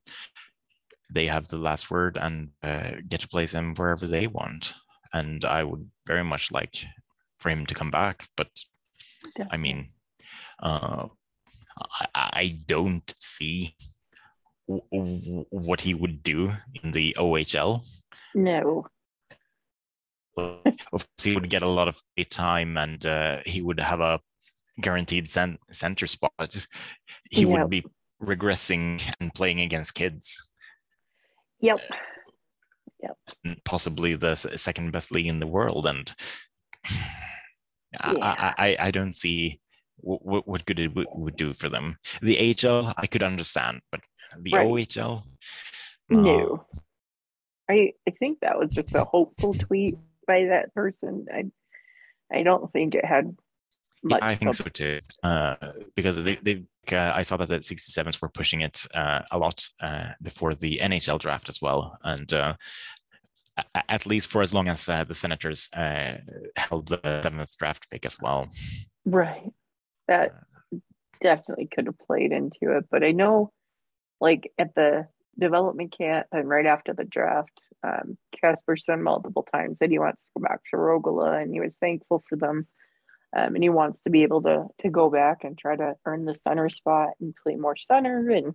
they 1.12 1.26
have 1.26 1.48
the 1.48 1.58
last 1.58 1.90
word 1.90 2.16
and 2.16 2.50
uh, 2.62 2.92
get 3.08 3.20
to 3.20 3.28
place 3.28 3.52
him 3.52 3.74
wherever 3.74 4.06
they 4.06 4.26
want. 4.26 4.74
And 5.12 5.44
I 5.44 5.64
would 5.64 5.90
very 6.06 6.24
much 6.24 6.52
like 6.52 6.86
for 7.38 7.50
him 7.50 7.66
to 7.66 7.74
come 7.74 7.90
back, 7.90 8.28
but 8.36 8.48
I 9.50 9.56
mean, 9.56 9.88
uh, 10.62 11.06
I, 11.78 12.06
I 12.14 12.58
don't 12.66 13.12
see 13.18 13.74
what 14.66 15.80
he 15.80 15.94
would 15.94 16.22
do 16.22 16.52
in 16.82 16.92
the 16.92 17.16
OHL. 17.18 17.84
No. 18.34 18.86
of 20.36 20.62
course, 20.90 21.06
he 21.22 21.34
would 21.34 21.50
get 21.50 21.62
a 21.62 21.68
lot 21.68 21.88
of 21.88 22.00
time 22.30 22.76
and 22.76 23.04
uh, 23.04 23.38
he 23.44 23.62
would 23.62 23.80
have 23.80 24.00
a 24.00 24.20
guaranteed 24.80 25.28
cent- 25.28 25.60
center 25.70 26.06
spot. 26.06 26.32
He 27.30 27.42
yep. 27.42 27.48
would 27.48 27.70
be 27.70 27.84
regressing 28.22 29.02
and 29.20 29.34
playing 29.34 29.60
against 29.60 29.94
kids. 29.94 30.49
Yep. 31.60 31.80
Uh, 31.90 31.96
yep. 33.02 33.58
Possibly 33.64 34.14
the 34.14 34.34
second 34.36 34.92
best 34.92 35.12
league 35.12 35.26
in 35.26 35.40
the 35.40 35.46
world. 35.46 35.86
And 35.86 36.12
yeah. 36.90 38.12
I, 38.20 38.54
I, 38.58 38.76
I 38.78 38.90
don't 38.90 39.16
see 39.16 39.60
what, 39.98 40.46
what 40.46 40.64
good 40.64 40.80
it 40.80 40.92
would 40.94 41.36
do 41.36 41.52
for 41.52 41.68
them. 41.68 41.98
The 42.22 42.56
AHL, 42.64 42.94
I 42.96 43.06
could 43.06 43.22
understand, 43.22 43.80
but 43.92 44.00
the 44.38 44.52
right. 44.54 44.66
OHL, 44.66 45.22
no. 46.08 46.66
I 47.68 47.92
I 48.06 48.10
think 48.18 48.40
that 48.40 48.58
was 48.58 48.74
just 48.74 48.94
a 48.94 49.04
hopeful 49.04 49.54
tweet 49.54 49.96
by 50.26 50.46
that 50.46 50.74
person. 50.74 51.26
I 51.32 51.44
I 52.32 52.42
don't 52.42 52.72
think 52.72 52.94
it 52.94 53.04
had 53.04 53.36
much. 54.02 54.22
I 54.22 54.34
think 54.34 54.54
so 54.54 54.64
too, 54.64 54.98
uh, 55.22 55.56
because 55.94 56.22
they 56.22 56.36
they 56.42 56.64
uh, 56.92 57.12
I 57.14 57.22
saw 57.22 57.36
that 57.36 57.48
the 57.48 57.58
67s 57.58 58.20
were 58.20 58.28
pushing 58.28 58.62
it 58.62 58.86
uh, 58.94 59.20
a 59.30 59.38
lot 59.38 59.68
uh, 59.80 60.08
before 60.22 60.54
the 60.54 60.78
NHL 60.82 61.18
draft 61.18 61.48
as 61.48 61.60
well, 61.60 61.98
and 62.02 62.32
uh, 62.32 62.54
at 63.88 64.06
least 64.06 64.30
for 64.30 64.42
as 64.42 64.54
long 64.54 64.68
as 64.68 64.88
uh, 64.88 65.04
the 65.04 65.14
Senators 65.14 65.68
held 65.72 66.88
the 66.88 67.20
seventh 67.22 67.56
draft 67.58 67.90
pick 67.90 68.06
as 68.06 68.16
well. 68.20 68.48
Right, 69.04 69.52
that 70.08 70.34
definitely 71.22 71.68
could 71.72 71.86
have 71.86 71.98
played 71.98 72.32
into 72.32 72.76
it, 72.76 72.86
but 72.90 73.04
I 73.04 73.12
know, 73.12 73.52
like 74.20 74.52
at 74.58 74.74
the 74.74 75.06
development 75.38 75.94
camp 75.96 76.26
and 76.32 76.48
right 76.48 76.66
after 76.66 76.92
the 76.92 77.04
draft, 77.04 77.64
um, 77.82 78.18
Kasper 78.40 78.76
said 78.76 79.00
multiple 79.00 79.42
times 79.42 79.78
that 79.78 79.90
he 79.90 79.98
wants 79.98 80.26
to 80.26 80.30
go 80.38 80.48
back 80.48 80.60
to 80.70 80.76
Rögle 80.76 81.42
and 81.42 81.52
he 81.52 81.60
was 81.60 81.76
thankful 81.76 82.22
for 82.28 82.36
them. 82.36 82.66
Um, 83.36 83.54
and 83.54 83.62
he 83.62 83.68
wants 83.68 84.00
to 84.00 84.10
be 84.10 84.24
able 84.24 84.42
to 84.42 84.66
to 84.80 84.90
go 84.90 85.08
back 85.08 85.44
and 85.44 85.56
try 85.56 85.76
to 85.76 85.94
earn 86.04 86.24
the 86.24 86.34
center 86.34 86.68
spot 86.68 87.10
and 87.20 87.34
play 87.42 87.54
more 87.54 87.76
center. 87.76 88.30
And 88.30 88.54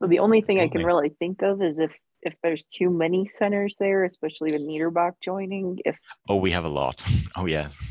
so 0.00 0.08
the 0.08 0.18
only 0.18 0.40
thing 0.40 0.58
Absolutely. 0.58 0.80
I 0.80 0.82
can 0.82 0.86
really 0.86 1.08
think 1.18 1.42
of 1.42 1.62
is 1.62 1.78
if 1.78 1.92
if 2.22 2.34
there's 2.42 2.66
too 2.76 2.90
many 2.90 3.30
centers 3.38 3.76
there, 3.78 4.04
especially 4.04 4.52
with 4.52 4.62
Niederbach 4.62 5.12
joining. 5.22 5.78
If 5.84 5.96
oh, 6.28 6.36
we 6.36 6.50
have 6.50 6.64
a 6.64 6.68
lot. 6.68 7.04
Oh 7.36 7.46
yes. 7.46 7.82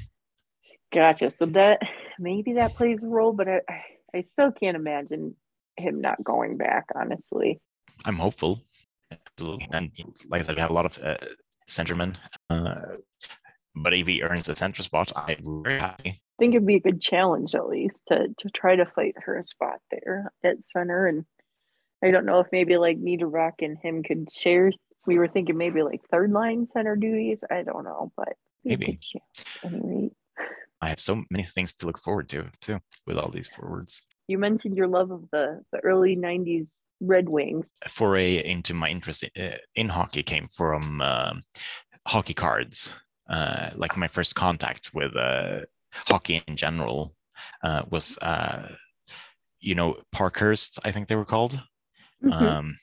Gotcha. 0.94 1.34
So 1.38 1.48
that 1.48 1.82
maybe 2.18 2.54
that 2.54 2.76
plays 2.76 3.04
a 3.04 3.08
role, 3.08 3.34
but 3.34 3.50
I 3.50 3.60
I 4.16 4.22
still 4.22 4.52
can't 4.52 4.78
imagine 4.78 5.36
him 5.76 6.00
not 6.00 6.24
going 6.24 6.56
back. 6.56 6.86
Honestly, 6.96 7.60
I'm 8.06 8.16
hopeful. 8.16 8.62
Absolutely, 9.12 9.68
and 9.72 9.92
like 10.30 10.42
I 10.42 10.44
said, 10.44 10.56
we 10.56 10.62
have 10.62 10.70
a 10.70 10.74
lot 10.74 10.86
of 10.86 10.98
uh, 11.04 11.18
centermen. 11.68 12.16
Uh, 12.50 12.98
but 13.76 13.94
if 13.94 14.08
he 14.08 14.22
earns 14.22 14.48
the 14.48 14.56
center 14.56 14.84
spot, 14.84 15.12
I'm 15.16 15.64
very 15.64 15.80
happy. 15.80 16.10
I 16.10 16.40
think 16.40 16.56
it'd 16.56 16.68
be 16.68 16.76
a 16.76 16.82
good 16.82 17.02
challenge 17.02 17.56
at 17.56 17.68
least 17.68 18.00
to 18.08 18.28
to 18.38 18.50
try 18.50 18.76
to 18.76 18.86
fight 18.86 19.16
for 19.24 19.38
a 19.38 19.44
spot 19.44 19.80
there 19.92 20.32
at 20.44 20.66
center. 20.66 21.08
And 21.08 21.26
I 22.04 22.12
don't 22.12 22.26
know 22.26 22.40
if 22.40 22.48
maybe 22.52 22.78
like 22.78 22.98
Niederbach 23.00 23.54
and 23.60 23.78
him 23.78 24.04
could 24.04 24.32
share. 24.32 24.72
We 25.06 25.18
were 25.18 25.28
thinking 25.28 25.58
maybe 25.58 25.84
like 25.84 26.02
third 26.12 26.32
line 26.32 26.68
center 26.68 26.96
duties. 26.96 27.44
I 27.50 27.64
don't 27.64 27.84
know, 27.84 28.12
but 28.16 28.34
maybe. 28.64 29.00
Anyway. 29.64 30.12
I 30.82 30.90
have 30.90 31.00
so 31.00 31.24
many 31.30 31.44
things 31.44 31.74
to 31.76 31.86
look 31.86 31.98
forward 31.98 32.28
to 32.30 32.48
too 32.60 32.80
with 33.08 33.18
all 33.18 33.30
these 33.30 33.48
forwards. 33.48 34.02
You 34.28 34.38
mentioned 34.38 34.76
your 34.76 34.88
love 34.88 35.12
of 35.12 35.30
the 35.32 35.62
the 35.72 35.80
early 35.80 36.16
'90s 36.16 36.84
Red 37.00 37.30
Wings. 37.30 37.70
Foray 37.88 38.44
into 38.44 38.74
my 38.74 38.90
interest 38.90 39.24
in, 39.36 39.44
uh, 39.44 39.58
in 39.76 39.90
hockey 39.90 40.24
came 40.24 40.48
from 40.52 41.02
uh, 41.02 41.34
hockey 42.06 42.34
cards. 42.34 42.94
Uh, 43.30 43.70
like 43.76 43.96
my 43.96 44.08
first 44.08 44.36
contact 44.36 44.92
with 44.94 45.16
uh, 45.16 45.62
hockey 45.92 46.44
in 46.48 46.56
general 46.56 47.16
uh, 47.64 47.84
was, 47.90 48.18
uh, 48.22 48.68
you 49.60 49.76
know, 49.76 49.96
Parkhurst, 50.12 50.80
I 50.84 50.92
think 50.92 51.08
they 51.08 51.16
were 51.16 51.26
called. 51.26 51.62
Mm-hmm. 52.24 52.32
Um, 52.32 52.78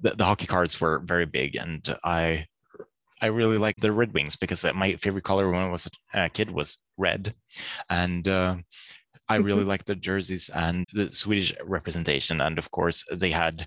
the, 0.00 0.10
the 0.10 0.24
hockey 0.24 0.46
cards 0.46 0.80
were 0.80 1.00
very 1.00 1.26
big, 1.26 1.56
and 1.56 1.82
I 2.04 2.46
I 3.20 3.26
really 3.26 3.56
like 3.56 3.76
the 3.76 3.92
Red 3.92 4.12
Wings 4.12 4.36
because 4.36 4.64
my 4.74 4.96
favorite 4.96 5.24
color 5.24 5.50
when 5.50 5.60
I 5.60 5.70
was 5.70 5.88
a 6.12 6.28
kid 6.28 6.50
was 6.50 6.78
red, 6.96 7.34
and 7.88 8.28
uh, 8.28 8.56
I 9.28 9.36
really 9.36 9.60
mm-hmm. 9.60 9.68
like 9.68 9.84
the 9.84 9.96
jerseys 9.96 10.48
and 10.50 10.84
the 10.92 11.10
Swedish 11.10 11.52
representation, 11.64 12.40
and 12.40 12.58
of 12.58 12.70
course 12.70 13.04
they 13.10 13.30
had, 13.30 13.66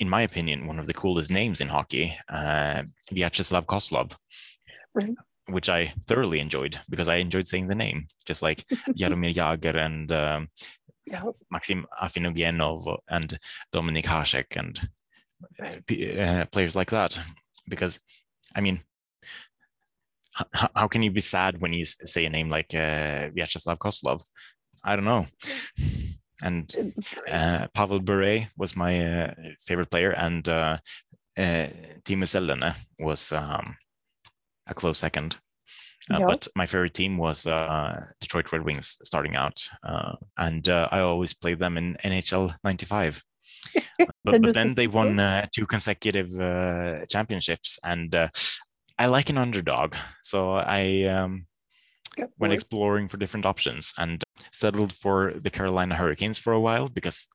in 0.00 0.08
my 0.10 0.22
opinion, 0.22 0.66
one 0.66 0.78
of 0.78 0.86
the 0.86 0.94
coolest 0.94 1.30
names 1.30 1.60
in 1.60 1.68
hockey, 1.68 2.16
uh, 2.28 2.82
Vyacheslav 3.12 3.66
Kozlov. 3.66 4.16
Right 4.94 5.14
which 5.48 5.68
I 5.68 5.92
thoroughly 6.06 6.40
enjoyed 6.40 6.78
because 6.88 7.08
I 7.08 7.16
enjoyed 7.16 7.46
saying 7.46 7.66
the 7.68 7.74
name, 7.74 8.06
just 8.26 8.42
like 8.42 8.64
Jaromir 8.98 9.34
Jagr 9.34 9.76
and 9.76 10.10
um, 10.12 10.48
Maxim 11.50 11.86
Afinogenov 12.02 12.98
and 13.08 13.38
Dominik 13.72 14.04
Hasek 14.04 14.56
and 14.56 14.88
uh, 15.60 16.44
players 16.46 16.76
like 16.76 16.90
that. 16.90 17.18
Because, 17.68 18.00
I 18.54 18.60
mean, 18.60 18.80
h- 20.40 20.70
how 20.74 20.88
can 20.88 21.02
you 21.02 21.10
be 21.10 21.20
sad 21.20 21.60
when 21.60 21.72
you 21.72 21.84
say 21.84 22.24
a 22.24 22.30
name 22.30 22.50
like 22.50 22.74
uh, 22.74 23.30
Vyacheslav 23.30 23.78
Kozlov? 23.78 24.22
I 24.84 24.96
don't 24.96 25.04
know. 25.04 25.26
And 26.42 26.94
uh, 27.28 27.66
Pavel 27.74 28.00
Bure 28.00 28.48
was 28.56 28.76
my 28.76 29.24
uh, 29.24 29.34
favorite 29.60 29.90
player, 29.90 30.12
and 30.12 30.48
uh, 30.48 30.78
uh, 31.36 31.66
Teemu 32.04 32.26
Selänne 32.26 32.76
was 32.98 33.32
um, 33.32 33.76
a 34.68 34.74
close 34.74 34.98
second. 34.98 35.38
Uh, 36.10 36.18
yep. 36.20 36.28
But 36.28 36.48
my 36.54 36.66
favorite 36.66 36.94
team 36.94 37.16
was 37.16 37.46
uh, 37.46 38.06
Detroit 38.20 38.50
Red 38.52 38.64
Wings 38.64 38.98
starting 39.02 39.36
out, 39.36 39.68
uh, 39.82 40.12
and 40.36 40.68
uh, 40.68 40.88
I 40.90 41.00
always 41.00 41.34
played 41.34 41.58
them 41.58 41.76
in 41.76 41.96
NHL 42.04 42.54
'95. 42.64 43.22
but, 44.24 44.40
but 44.40 44.54
then 44.54 44.74
they 44.74 44.86
won 44.86 45.18
uh, 45.18 45.46
two 45.52 45.66
consecutive 45.66 46.32
uh, 46.40 47.04
championships, 47.06 47.78
and 47.84 48.14
I 48.98 49.06
like 49.06 49.28
an 49.28 49.38
underdog, 49.38 49.94
so 50.22 50.52
I 50.52 51.02
um, 51.04 51.46
went 52.38 52.54
exploring 52.54 53.08
for 53.08 53.16
different 53.16 53.46
options 53.46 53.92
and 53.98 54.22
settled 54.52 54.92
for 54.92 55.32
the 55.32 55.50
Carolina 55.50 55.96
Hurricanes 55.96 56.38
for 56.38 56.52
a 56.52 56.60
while 56.60 56.88
because 56.88 57.26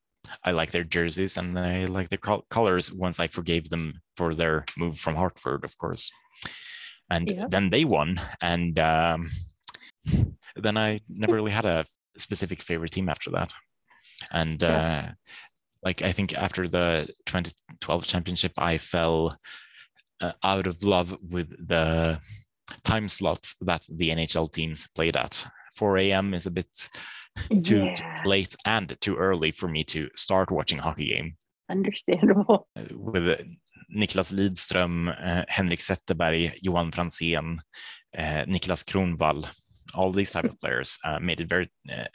I 0.43 0.51
like 0.51 0.71
their 0.71 0.85
jerseys 0.85 1.37
and 1.37 1.59
I 1.59 1.85
like 1.85 2.09
their 2.09 2.41
colors. 2.49 2.91
Once 2.91 3.19
I 3.19 3.27
forgave 3.27 3.69
them 3.69 4.01
for 4.15 4.33
their 4.33 4.63
move 4.77 4.97
from 4.97 5.15
Hartford, 5.15 5.65
of 5.65 5.77
course 5.77 6.09
and 7.13 7.29
yeah. 7.29 7.45
then 7.47 7.69
they 7.69 7.85
won 7.85 8.19
and 8.41 8.79
um, 8.79 9.29
then 10.55 10.77
i 10.77 10.99
never 11.07 11.35
really 11.35 11.51
had 11.51 11.65
a 11.65 11.85
specific 12.17 12.61
favorite 12.61 12.91
team 12.91 13.09
after 13.09 13.29
that 13.31 13.53
and 14.31 14.61
yeah. 14.61 15.07
uh, 15.07 15.11
like 15.83 16.01
i 16.01 16.11
think 16.11 16.33
after 16.33 16.67
the 16.67 17.05
2012 17.25 18.03
championship 18.03 18.51
i 18.57 18.77
fell 18.77 19.37
uh, 20.21 20.31
out 20.43 20.67
of 20.67 20.83
love 20.83 21.15
with 21.29 21.49
the 21.67 22.19
time 22.83 23.07
slots 23.07 23.55
that 23.61 23.83
the 23.89 24.09
nhl 24.09 24.51
teams 24.51 24.87
played 24.95 25.15
at 25.15 25.45
4 25.75 25.97
a.m 25.99 26.33
is 26.33 26.45
a 26.45 26.51
bit 26.51 26.89
too 27.63 27.85
yeah. 27.85 28.21
late 28.25 28.55
and 28.65 28.95
too 29.01 29.15
early 29.15 29.51
for 29.51 29.67
me 29.67 29.83
to 29.83 30.09
start 30.15 30.51
watching 30.51 30.79
a 30.79 30.83
hockey 30.83 31.13
game 31.13 31.35
understandable 31.69 32.67
uh, 32.75 32.83
with 32.91 33.27
Niklas 33.89 34.31
Lidström, 34.31 35.09
eh, 35.09 35.45
Henrik 35.47 35.79
Zetterberg, 35.79 36.53
Johan 36.61 36.91
Franzén, 36.91 37.59
eh, 38.13 38.45
Niklas 38.45 38.83
Kronwall, 38.83 39.47
all 39.95 40.11
these 40.11 40.31
type 40.31 40.45
of 40.45 40.59
players 40.59 40.97
uh, 41.03 41.19
made 41.19 41.41
it 41.41 41.49
very 41.49 41.69
uh, 41.91 42.05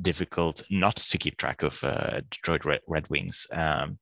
difficult 0.00 0.62
not 0.70 0.96
to 0.96 1.18
keep 1.18 1.36
track 1.36 1.62
of 1.62 1.82
uh, 1.84 2.20
Detroit 2.30 2.64
Red, 2.64 2.80
Red 2.86 3.08
Wings, 3.10 3.46
um, 3.52 3.98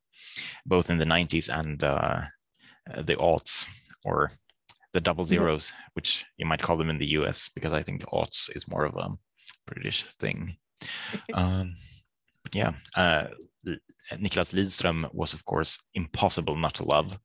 both 0.67 0.91
in 0.91 0.99
the 0.99 1.05
90s 1.05 1.49
and 1.49 1.81
the 1.81 3.17
aughts, 3.17 3.67
or 4.05 4.31
the 4.93 5.01
double 5.01 5.25
zeros, 5.25 5.71
mm-hmm. 5.71 5.91
which 5.95 6.25
you 6.37 6.47
might 6.47 6.63
call 6.63 6.77
them 6.77 6.91
in 6.91 6.99
the 6.99 7.13
US, 7.19 7.49
because 7.49 7.73
I 7.73 7.83
think 7.83 8.03
aughts 8.07 8.55
is 8.55 8.69
more 8.69 8.85
of 8.85 8.95
a 8.97 9.11
British 9.67 10.05
thing. 10.05 10.57
um, 11.35 11.75
yeah, 12.53 12.73
Niklas 14.13 14.53
Lidström 14.55 15.09
was, 15.15 15.35
of 15.35 15.45
course, 15.45 15.79
impossible 15.95 16.57
not 16.57 16.75
to 16.75 16.85
love, 16.85 17.19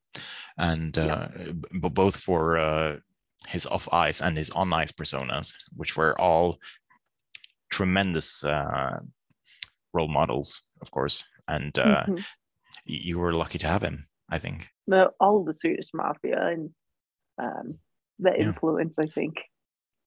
and 0.56 0.96
uh, 0.98 1.28
yeah. 1.38 1.52
both 1.72 2.16
for 2.16 2.58
uh, 2.58 2.96
his 3.48 3.66
off 3.66 3.88
ice 3.92 4.20
and 4.22 4.36
his 4.38 4.50
on 4.50 4.72
ice 4.72 4.92
personas, 4.92 5.52
which 5.76 5.96
were 5.96 6.18
all 6.20 6.58
tremendous 7.70 8.44
uh, 8.44 8.98
role 9.92 10.08
models, 10.08 10.62
of 10.80 10.90
course, 10.90 11.24
and 11.48 11.78
uh, 11.78 12.04
Mhm. 12.06 12.24
you 12.84 13.18
were 13.18 13.32
lucky 13.34 13.58
to 13.58 13.66
have 13.66 13.82
him. 13.82 14.06
I 14.32 14.38
think. 14.38 14.68
the 14.86 15.10
all 15.20 15.44
the 15.44 15.54
Swedish 15.54 15.90
mafia 15.92 16.38
and 16.52 16.70
um, 17.38 17.78
the 18.18 18.30
Yeah. 18.30 18.46
influence. 18.46 18.96
I 18.98 19.06
think 19.06 19.34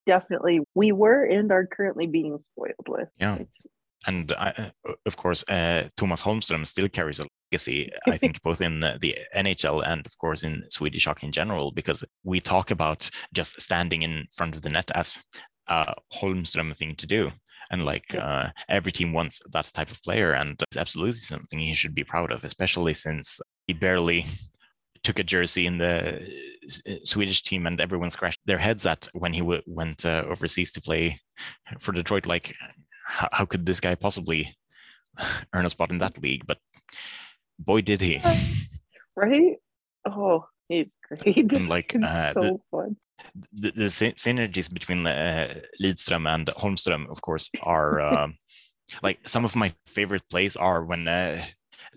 definitely 0.05 0.59
we 0.75 0.91
were 0.91 1.23
and 1.25 1.51
are 1.51 1.67
currently 1.67 2.07
being 2.07 2.39
spoiled 2.39 2.87
with. 2.87 3.09
Yeah. 3.19 3.35
It's, 3.39 3.57
and 4.05 4.31
I, 4.33 4.71
uh, 4.87 4.93
of 5.05 5.17
course, 5.17 5.43
uh, 5.49 5.87
Tomas 5.97 6.23
Holmström 6.23 6.65
still 6.67 6.89
carries 6.89 7.19
a 7.19 7.25
legacy. 7.51 7.91
I 8.07 8.17
think 8.21 8.41
both 8.41 8.61
in 8.61 8.79
the, 8.79 8.97
the 8.99 9.17
NHL 9.35 9.83
and, 9.85 10.05
of 10.05 10.17
course, 10.17 10.43
in 10.43 10.63
Swedish 10.69 11.05
hockey 11.05 11.27
in 11.27 11.31
general, 11.31 11.71
because 11.71 12.03
we 12.23 12.39
talk 12.39 12.71
about 12.71 13.09
just 13.33 13.61
standing 13.61 14.01
in 14.01 14.25
front 14.31 14.55
of 14.55 14.61
the 14.61 14.69
net 14.69 14.91
as 14.95 15.19
a 15.67 15.93
Holmström 16.13 16.75
thing 16.75 16.95
to 16.97 17.07
do, 17.07 17.31
and 17.71 17.85
like 17.85 18.13
uh, 18.15 18.49
every 18.69 18.91
team 18.91 19.13
wants 19.13 19.41
that 19.51 19.71
type 19.73 19.91
of 19.91 20.03
player, 20.03 20.33
and 20.33 20.61
it's 20.61 20.77
absolutely 20.77 21.13
something 21.13 21.59
he 21.59 21.73
should 21.73 21.95
be 21.95 22.03
proud 22.03 22.31
of, 22.31 22.43
especially 22.43 22.93
since 22.93 23.39
he 23.67 23.73
barely 23.73 24.25
took 25.03 25.19
a 25.19 25.23
jersey 25.23 25.65
in 25.65 25.77
the 25.77 26.21
uh, 26.87 26.95
Swedish 27.03 27.43
team, 27.43 27.67
and 27.67 27.79
everyone 27.79 28.09
scratched 28.09 28.39
their 28.45 28.57
heads 28.57 28.85
at 28.85 29.07
when 29.13 29.33
he 29.33 29.39
w- 29.39 29.61
went 29.65 30.05
uh, 30.05 30.23
overseas 30.29 30.71
to 30.71 30.81
play 30.81 31.19
for 31.79 31.91
Detroit. 31.91 32.25
Like, 32.25 32.55
how, 33.05 33.29
how 33.31 33.45
could 33.45 33.65
this 33.65 33.79
guy 33.79 33.95
possibly 33.95 34.55
earn 35.53 35.65
a 35.65 35.69
spot 35.69 35.91
in 35.91 35.99
that 35.99 36.21
league? 36.21 36.45
But 36.45 36.59
boy, 37.59 37.81
did 37.81 38.01
he! 38.01 38.21
right? 39.15 39.57
Oh, 40.05 40.45
he's 40.69 40.87
great. 41.07 41.51
And 41.53 41.69
like 41.69 41.95
uh, 42.01 42.33
so 42.33 42.41
the, 42.41 42.59
fun. 42.71 42.97
the, 43.51 43.71
the 43.71 43.85
synergies 43.85 44.71
between 44.71 45.05
uh, 45.07 45.61
Lidström 45.81 46.27
and 46.33 46.47
Holmström, 46.47 47.09
of 47.09 47.21
course, 47.21 47.49
are 47.61 48.01
um 48.01 48.37
like 49.01 49.19
some 49.27 49.45
of 49.45 49.55
my 49.55 49.73
favorite 49.87 50.23
plays 50.29 50.55
are 50.55 50.83
when 50.83 51.07
uh, 51.07 51.45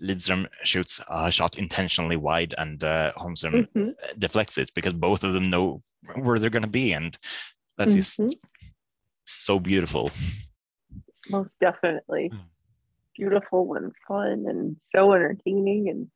Lidström 0.01 0.47
shoots 0.63 1.01
a 1.09 1.31
shot 1.31 1.57
intentionally 1.57 2.15
wide 2.15 2.55
and 2.57 2.83
uh, 2.83 3.13
Holmström 3.17 3.67
Mhm, 3.75 3.93
deflects 4.17 4.57
it 4.57 4.71
because 4.73 4.93
both 4.93 5.23
of 5.23 5.33
them 5.33 5.49
know 5.49 5.83
where 6.15 6.39
they're 6.39 6.49
going 6.49 6.63
to 6.63 6.69
be, 6.69 6.93
and 6.93 7.17
that's 7.77 7.93
just 7.93 8.19
mhm. 8.19 8.33
so 9.25 9.59
beautiful. 9.59 10.11
Most 11.29 11.57
definitely. 11.59 12.31
Mm. 12.33 12.39
Beautiful 13.15 13.73
and 13.75 13.91
fun 14.07 14.45
and 14.47 14.77
so 14.95 15.13
entertaining 15.13 15.89
and 15.89 16.07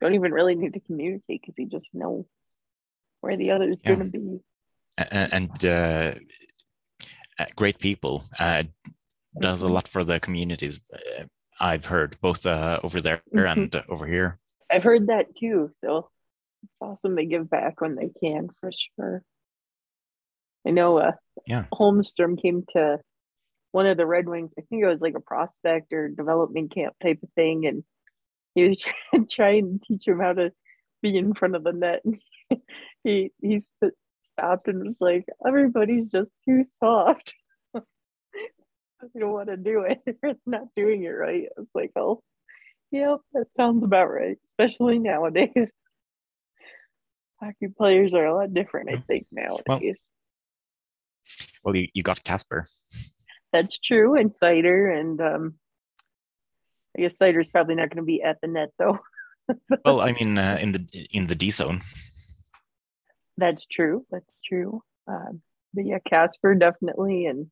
don't 0.00 0.14
even 0.14 0.32
really 0.32 0.54
need 0.54 0.74
to 0.74 0.80
communicate 0.80 1.42
because 1.42 1.54
you 1.56 1.66
just 1.66 1.88
know 1.94 2.26
where 3.20 3.36
the 3.36 3.52
other's 3.52 3.78
Yeah. 3.84 3.94
gonna 3.94 4.04
be. 4.06 4.40
And 4.98 5.64
uh, 5.64 6.14
uh, 7.38 7.46
great 7.56 7.78
people. 7.78 8.24
Uh, 8.38 8.64
does 9.40 9.62
a 9.62 9.68
lot 9.68 9.88
for 9.88 10.04
the 10.04 10.20
communities. 10.20 10.80
Uh, 10.92 11.24
I've 11.60 11.86
heard 11.86 12.20
both 12.20 12.46
uh, 12.46 12.80
over 12.82 13.00
there 13.00 13.22
Mhm. 13.32 13.52
and 13.52 13.76
over 13.88 14.06
here. 14.06 14.38
I've 14.70 14.82
heard 14.82 15.06
that 15.08 15.36
too, 15.36 15.70
so 15.78 16.10
it's 16.62 16.76
awesome 16.80 17.16
to 17.16 17.24
give 17.24 17.48
back 17.48 17.80
when 17.80 17.94
they 17.94 18.10
can 18.20 18.48
for 18.60 18.70
sure. 18.72 19.22
I 20.66 20.70
know 20.70 20.98
uh 20.98 21.12
Yeah. 21.46 21.66
Holmstrom 21.72 22.40
came 22.40 22.64
to 22.74 23.00
one 23.74 23.86
of 23.86 23.96
the 23.96 24.06
Red 24.06 24.28
Wings, 24.28 24.52
I 24.56 24.62
think 24.62 24.84
it 24.84 24.86
was 24.86 25.00
like 25.00 25.16
a 25.16 25.20
prospect 25.20 25.92
or 25.92 26.08
development 26.08 26.72
camp 26.72 26.94
type 27.02 27.18
of 27.24 27.28
thing, 27.34 27.66
and 27.66 27.82
he 28.54 28.68
was 28.68 28.80
trying 29.32 29.80
to 29.80 29.84
teach 29.84 30.06
him 30.06 30.20
how 30.20 30.32
to 30.32 30.52
be 31.02 31.18
in 31.18 31.34
front 31.34 31.56
of 31.56 31.64
the 31.64 31.72
net. 31.72 32.00
he 33.02 33.32
he 33.42 33.62
stopped 34.38 34.68
and 34.68 34.86
was 34.86 34.94
like, 35.00 35.24
"Everybody's 35.44 36.08
just 36.08 36.30
too 36.44 36.64
soft. 36.78 37.34
you 37.74 37.82
don't 39.18 39.32
want 39.32 39.48
to 39.48 39.56
do 39.56 39.80
it. 39.88 39.98
They're 40.22 40.36
not 40.46 40.68
doing 40.76 41.02
it 41.02 41.08
right." 41.08 41.48
It's 41.58 41.74
like, 41.74 41.90
"Oh, 41.96 42.22
yep, 42.92 43.18
that 43.32 43.46
sounds 43.56 43.82
about 43.82 44.06
right, 44.06 44.38
especially 44.52 45.00
nowadays." 45.00 45.68
Hockey 47.42 47.74
players 47.76 48.14
are 48.14 48.26
a 48.26 48.36
lot 48.36 48.54
different, 48.54 48.90
I 48.90 48.98
mm. 48.98 49.06
think, 49.06 49.26
nowadays. 49.32 50.08
Well, 51.64 51.74
you, 51.74 51.88
you 51.92 52.04
got 52.04 52.22
Kasper. 52.22 52.68
That's 53.54 53.78
true, 53.78 54.16
and 54.16 54.32
Seider, 54.34 54.98
and 54.98 55.20
um, 55.20 55.54
I 56.98 57.02
guess 57.02 57.16
Seider's 57.16 57.50
probably 57.50 57.76
not 57.76 57.88
going 57.88 57.98
to 57.98 58.02
be 58.02 58.20
at 58.20 58.40
the 58.42 58.48
net 58.48 58.70
though. 58.78 58.98
Well, 59.84 60.00
I 60.00 60.12
mean, 60.12 60.38
uh, 60.38 60.58
in 60.60 60.72
the 60.72 61.06
in 61.12 61.26
the 61.26 61.34
D 61.34 61.50
zone. 61.50 61.82
That's 63.36 63.64
true. 63.70 64.06
That's 64.10 64.24
true. 64.44 64.82
Um, 65.06 65.42
but 65.74 65.84
yeah, 65.86 65.98
Kasper 66.08 66.54
definitely, 66.54 67.26
and 67.26 67.50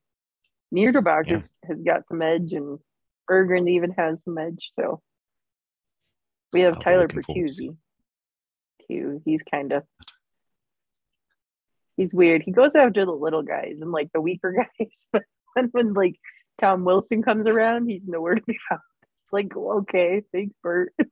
Niederbach 0.75 1.27
Yeah. 1.27 1.37
has, 1.37 1.53
has 1.69 1.79
got 1.85 2.09
some 2.09 2.23
edge, 2.23 2.53
and 2.53 2.79
Bergeron 3.31 3.69
even 3.69 3.91
has 3.93 4.17
some 4.25 4.39
edge. 4.39 4.71
So 4.75 5.03
we 6.53 6.63
have 6.63 6.77
I'll 6.79 6.83
Tyler 6.83 7.09
Bertuzzi 7.09 7.77
too. 8.89 9.21
He's 9.25 9.43
kind 9.43 9.73
of 9.73 9.85
he's 11.97 12.11
weird. 12.13 12.43
He 12.43 12.53
goes 12.53 12.71
after 12.75 13.05
the 13.05 13.13
little 13.13 13.43
guys 13.43 13.77
and 13.81 13.93
like 13.93 14.11
the 14.15 14.21
weaker 14.21 14.53
guys, 14.81 15.07
but 15.13 15.23
then 15.57 15.69
when 15.73 15.95
like 15.95 16.17
Tom 16.61 16.85
Wilson 16.85 17.23
comes 17.23 17.47
around, 17.47 17.89
he's 17.89 18.03
nowhere 18.07 18.35
to 18.35 18.43
be 18.43 18.59
found. 18.69 18.81
It's 19.25 19.33
like 19.33 19.57
okay, 19.57 20.23
thanks, 20.33 20.55
Bert. 20.63 20.93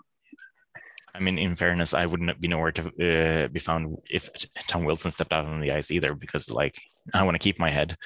I 1.15 1.19
mean, 1.19 1.39
in 1.39 1.57
fairness, 1.57 1.93
I 1.93 2.07
wouldn't 2.07 2.41
be 2.41 2.49
nowhere 2.49 2.73
to 2.73 3.45
uh, 3.45 3.49
be 3.49 3.59
found 3.59 3.99
if 4.09 4.31
Tom 4.69 4.85
Wilson 4.85 5.11
stepped 5.11 5.33
out 5.33 5.45
on 5.45 5.61
the 5.61 5.73
ice 5.73 5.91
either, 5.91 6.15
because 6.15 6.51
like 6.51 6.81
I 7.13 7.25
want 7.25 7.35
to 7.35 7.41
keep 7.41 7.59
my 7.59 7.71
head. 7.71 7.97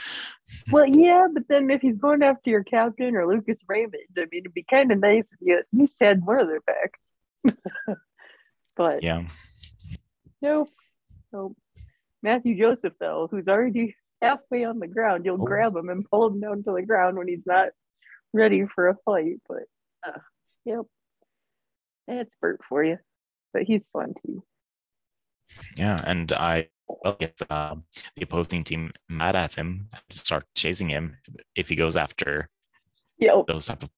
Well, 0.71 0.87
yeah, 0.87 1.27
but 1.33 1.45
then 1.49 1.71
if 1.71 1.83
he's 1.83 1.99
going 1.99 2.23
after 2.23 2.51
your 2.51 2.65
captain 2.65 3.15
or 3.15 3.27
Lucas 3.27 3.59
Raymond, 3.69 3.95
I 4.17 4.23
mean, 4.31 4.41
it'd 4.41 4.55
be 4.55 4.65
kind 4.69 4.91
of 4.91 4.99
nice 4.99 5.33
if 5.33 5.39
you 5.41 5.59
at 5.59 5.67
least 5.73 5.97
had 6.01 6.25
one 6.25 6.41
of 6.41 6.49
their 6.49 6.61
backs. 6.61 7.01
but 8.77 9.03
Yeah, 9.03 9.27
nope, 10.41 10.71
nope. 11.33 11.57
Matthew 12.23 12.59
Joseph, 12.59 12.95
though, 12.99 13.29
who's 13.31 13.49
already 13.49 13.97
halfway 14.25 14.65
on 14.65 14.79
the 14.79 14.87
ground, 14.89 15.25
you'll 15.25 15.41
Oh. 15.41 15.45
grab 15.45 15.77
him 15.77 15.89
and 15.89 16.09
pull 16.11 16.27
him 16.29 16.41
down 16.41 16.63
to 16.65 16.73
the 16.73 16.83
ground 16.83 17.17
when 17.19 17.29
he's 17.29 17.47
not 17.47 17.69
ready 18.33 18.67
for 18.75 18.89
a 18.89 18.97
fight. 19.05 19.41
But 19.49 19.65
uh, 20.07 20.19
yep, 20.65 20.85
that's 22.07 22.31
Bert 22.41 22.61
for 22.69 22.83
you. 22.85 22.99
But 23.53 23.63
he's 23.65 23.87
fun 23.89 24.15
too. 24.25 24.43
yeah, 25.77 26.01
and 26.07 26.33
I 26.33 26.69
well 26.87 27.17
get 27.19 27.41
uh, 27.49 27.77
the 28.17 28.23
opposing 28.25 28.65
team 28.65 28.93
mad 29.09 29.37
at 29.37 29.55
him 29.55 29.89
to 30.11 30.19
start 30.19 30.45
chasing 30.55 30.89
him 30.89 31.17
if 31.55 31.69
he 31.69 31.77
goes 31.77 31.97
after 31.97 32.49
Yep, 33.19 33.47
those 33.47 33.67
type 33.67 33.83
of. 33.83 33.91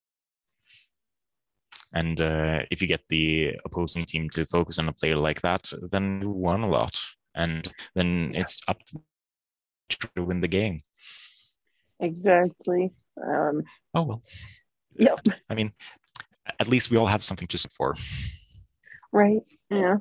And 1.95 2.21
uh, 2.21 2.59
if 2.69 2.81
you 2.81 2.87
get 2.87 3.03
the 3.09 3.55
opposing 3.65 4.03
team 4.05 4.29
to 4.31 4.45
focus 4.45 4.77
on 4.77 4.89
a 4.89 4.93
player 4.93 5.17
like 5.17 5.41
that, 5.41 5.71
then 5.91 6.19
you 6.21 6.29
won 6.29 6.61
a 6.61 6.69
lot, 6.69 6.99
and 7.33 7.71
then 7.95 8.33
it's 8.35 8.59
up 8.67 8.77
to 8.87 8.99
to 9.89 10.23
win 10.23 10.41
the 10.41 10.47
game. 10.47 10.81
exactly. 11.99 12.91
Um, 13.25 13.63
Oh 13.93 14.03
well. 14.03 14.21
Yep. 14.95 15.19
I 15.49 15.55
mean, 15.55 15.73
at 16.59 16.67
least 16.67 16.89
we 16.91 16.97
all 16.97 17.05
have 17.07 17.23
something 17.23 17.47
to 17.47 17.57
shoot 17.57 17.71
for. 17.71 17.95
right. 19.11 19.41
Yeah. 19.69 19.97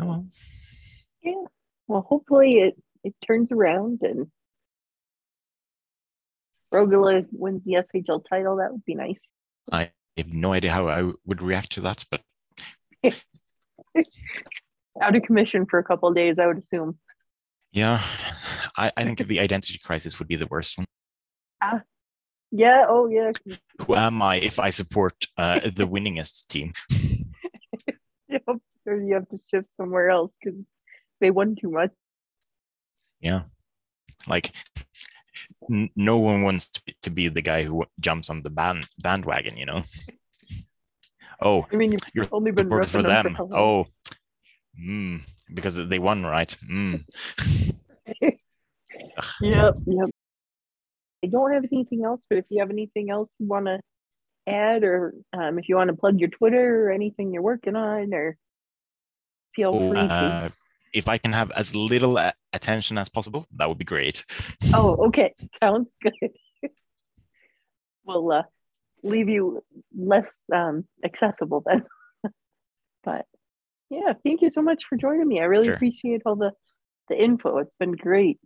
Oh 0.00 0.06
well. 0.06 0.26
Yeah. 1.22 1.44
Well, 1.86 2.02
hopefully 2.08 2.50
it, 2.50 2.74
it 3.02 3.14
turns 3.26 3.52
around 3.52 4.00
and 4.02 4.30
Rögle 6.72 7.26
wins 7.30 7.64
the 7.64 7.74
SHL 7.94 8.24
title. 8.28 8.56
That 8.56 8.72
would 8.72 8.84
be 8.84 8.94
nice. 8.94 9.20
I 9.70 9.90
have 10.16 10.32
no 10.32 10.52
idea 10.52 10.72
how 10.72 10.88
I 10.88 11.12
would 11.24 11.42
react 11.42 11.72
to 11.72 11.80
that, 11.82 12.04
but 12.10 12.22
Out 15.00 15.16
of 15.16 15.22
commission 15.22 15.66
for 15.66 15.78
a 15.78 15.84
couple 15.84 16.08
of 16.08 16.14
days, 16.14 16.36
I 16.38 16.46
would 16.46 16.58
assume. 16.58 16.98
yeah, 17.72 18.00
I, 18.76 18.92
I 18.96 19.04
think 19.04 19.18
the 19.26 19.40
identity 19.40 19.78
crisis 19.84 20.18
would 20.18 20.28
be 20.28 20.36
the 20.36 20.46
worst 20.46 20.78
one. 20.78 20.86
Yeah. 22.52 22.84
Oh, 22.88 23.08
yeah. 23.08 23.32
Who 23.80 23.96
am 23.96 24.22
I 24.22 24.36
if 24.36 24.60
I 24.60 24.70
support 24.70 25.26
uh, 25.36 25.58
the 25.60 25.88
winningest 25.88 26.46
team? 26.46 26.72
Yep. 28.28 28.58
Or 28.86 29.00
you 29.00 29.14
have 29.14 29.28
to 29.30 29.38
shift 29.50 29.68
somewhere 29.76 30.10
else 30.10 30.30
because 30.42 30.60
they 31.20 31.30
won 31.30 31.56
too 31.60 31.70
much. 31.70 31.90
Yeah. 33.20 33.42
Like, 34.28 34.52
n- 35.70 35.90
no 35.96 36.18
one 36.18 36.42
wants 36.42 36.70
to 36.70 36.82
be, 36.84 36.96
to 37.02 37.10
be 37.10 37.28
the 37.28 37.42
guy 37.42 37.62
who 37.64 37.84
jumps 37.98 38.30
on 38.30 38.42
the 38.42 38.50
band 38.50 38.86
bandwagon, 38.98 39.56
you 39.56 39.66
know? 39.66 39.82
Oh, 41.40 41.66
I 41.72 41.76
mean, 41.76 41.96
you've 42.14 42.32
only 42.32 42.52
been 42.52 42.70
for 42.70 43.02
them. 43.02 43.24
them. 43.24 43.34
For? 43.34 43.48
Oh, 43.52 43.86
mm, 44.80 45.20
because 45.52 45.76
they 45.88 45.98
won, 45.98 46.24
right? 46.24 46.56
Mm. 46.68 47.04
Yep. 49.40 49.74
Yep. 49.86 50.10
I 51.22 51.26
don't 51.28 51.52
have 51.52 51.64
anything 51.72 52.04
else, 52.04 52.22
but 52.28 52.38
if 52.38 52.44
you 52.50 52.60
have 52.60 52.70
anything 52.70 53.10
else 53.10 53.30
you 53.38 53.46
want 53.46 53.66
to 53.66 53.80
add, 54.46 54.84
or 54.84 55.14
um, 55.32 55.58
if 55.58 55.68
you 55.68 55.76
want 55.76 55.88
to 55.88 55.96
plug 55.96 56.18
your 56.18 56.28
Twitter 56.28 56.86
or 56.86 56.92
anything 56.92 57.32
you're 57.32 57.42
working 57.42 57.76
on, 57.76 58.12
or 58.12 58.36
feel 59.54 59.74
Oh, 59.74 59.90
free 59.90 60.08
to. 60.08 60.14
uh, 60.14 60.48
if 60.92 61.08
I 61.08 61.18
can 61.18 61.32
have 61.32 61.50
as 61.52 61.74
little 61.74 62.20
attention 62.52 62.98
as 62.98 63.08
possible, 63.08 63.46
that 63.56 63.68
would 63.68 63.78
be 63.78 63.84
great. 63.84 64.24
Oh, 64.72 65.06
okay. 65.06 65.34
Sounds 65.62 65.88
good. 66.02 66.14
we'll 68.04 68.30
uh, 68.30 68.42
leave 69.02 69.28
you 69.28 69.62
less 69.96 70.32
um, 70.52 70.86
accessible 71.04 71.62
then. 71.66 71.84
but 73.04 73.26
yeah, 73.94 74.12
thank 74.24 74.42
you 74.42 74.50
so 74.50 74.62
much 74.62 74.84
for 74.88 74.96
joining 74.96 75.28
me. 75.28 75.40
I 75.40 75.44
really 75.44 75.66
sure. 75.66 75.74
appreciate 75.74 76.22
all 76.26 76.36
the 76.36 76.52
the 77.08 77.22
info. 77.22 77.58
It's 77.58 77.74
been 77.78 77.92
great. 77.92 78.38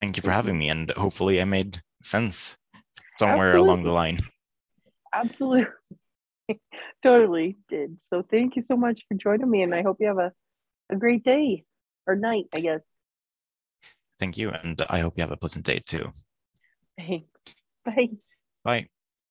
Thank 0.00 0.16
you 0.16 0.22
for 0.22 0.30
having 0.32 0.58
me, 0.58 0.68
and 0.68 0.90
hopefully, 0.90 1.40
I 1.40 1.44
made 1.44 1.82
sense 2.02 2.56
somewhere 3.18 3.50
Absolutely. 3.50 3.68
along 3.68 3.84
the 3.84 3.92
line. 3.92 4.20
Absolutely. 5.14 5.66
totally 7.02 7.56
did. 7.68 7.96
So 8.10 8.24
thank 8.30 8.56
you 8.56 8.64
so 8.68 8.76
much 8.76 9.02
for 9.08 9.14
joining 9.14 9.50
me, 9.50 9.62
and 9.62 9.74
I 9.74 9.82
hope 9.82 9.98
you 10.00 10.08
have 10.08 10.18
a, 10.18 10.32
a 10.90 10.96
great 10.96 11.24
day 11.24 11.64
or 12.06 12.16
night, 12.16 12.46
I 12.54 12.60
guess. 12.60 12.82
Thank 14.18 14.36
you, 14.38 14.50
and 14.50 14.80
I 14.88 15.00
hope 15.00 15.14
you 15.16 15.22
have 15.22 15.32
a 15.32 15.36
pleasant 15.36 15.64
day 15.64 15.80
too. 15.84 16.10
Thanks. 16.98 17.28
Bye. 17.84 18.10
Bye. 18.64 18.88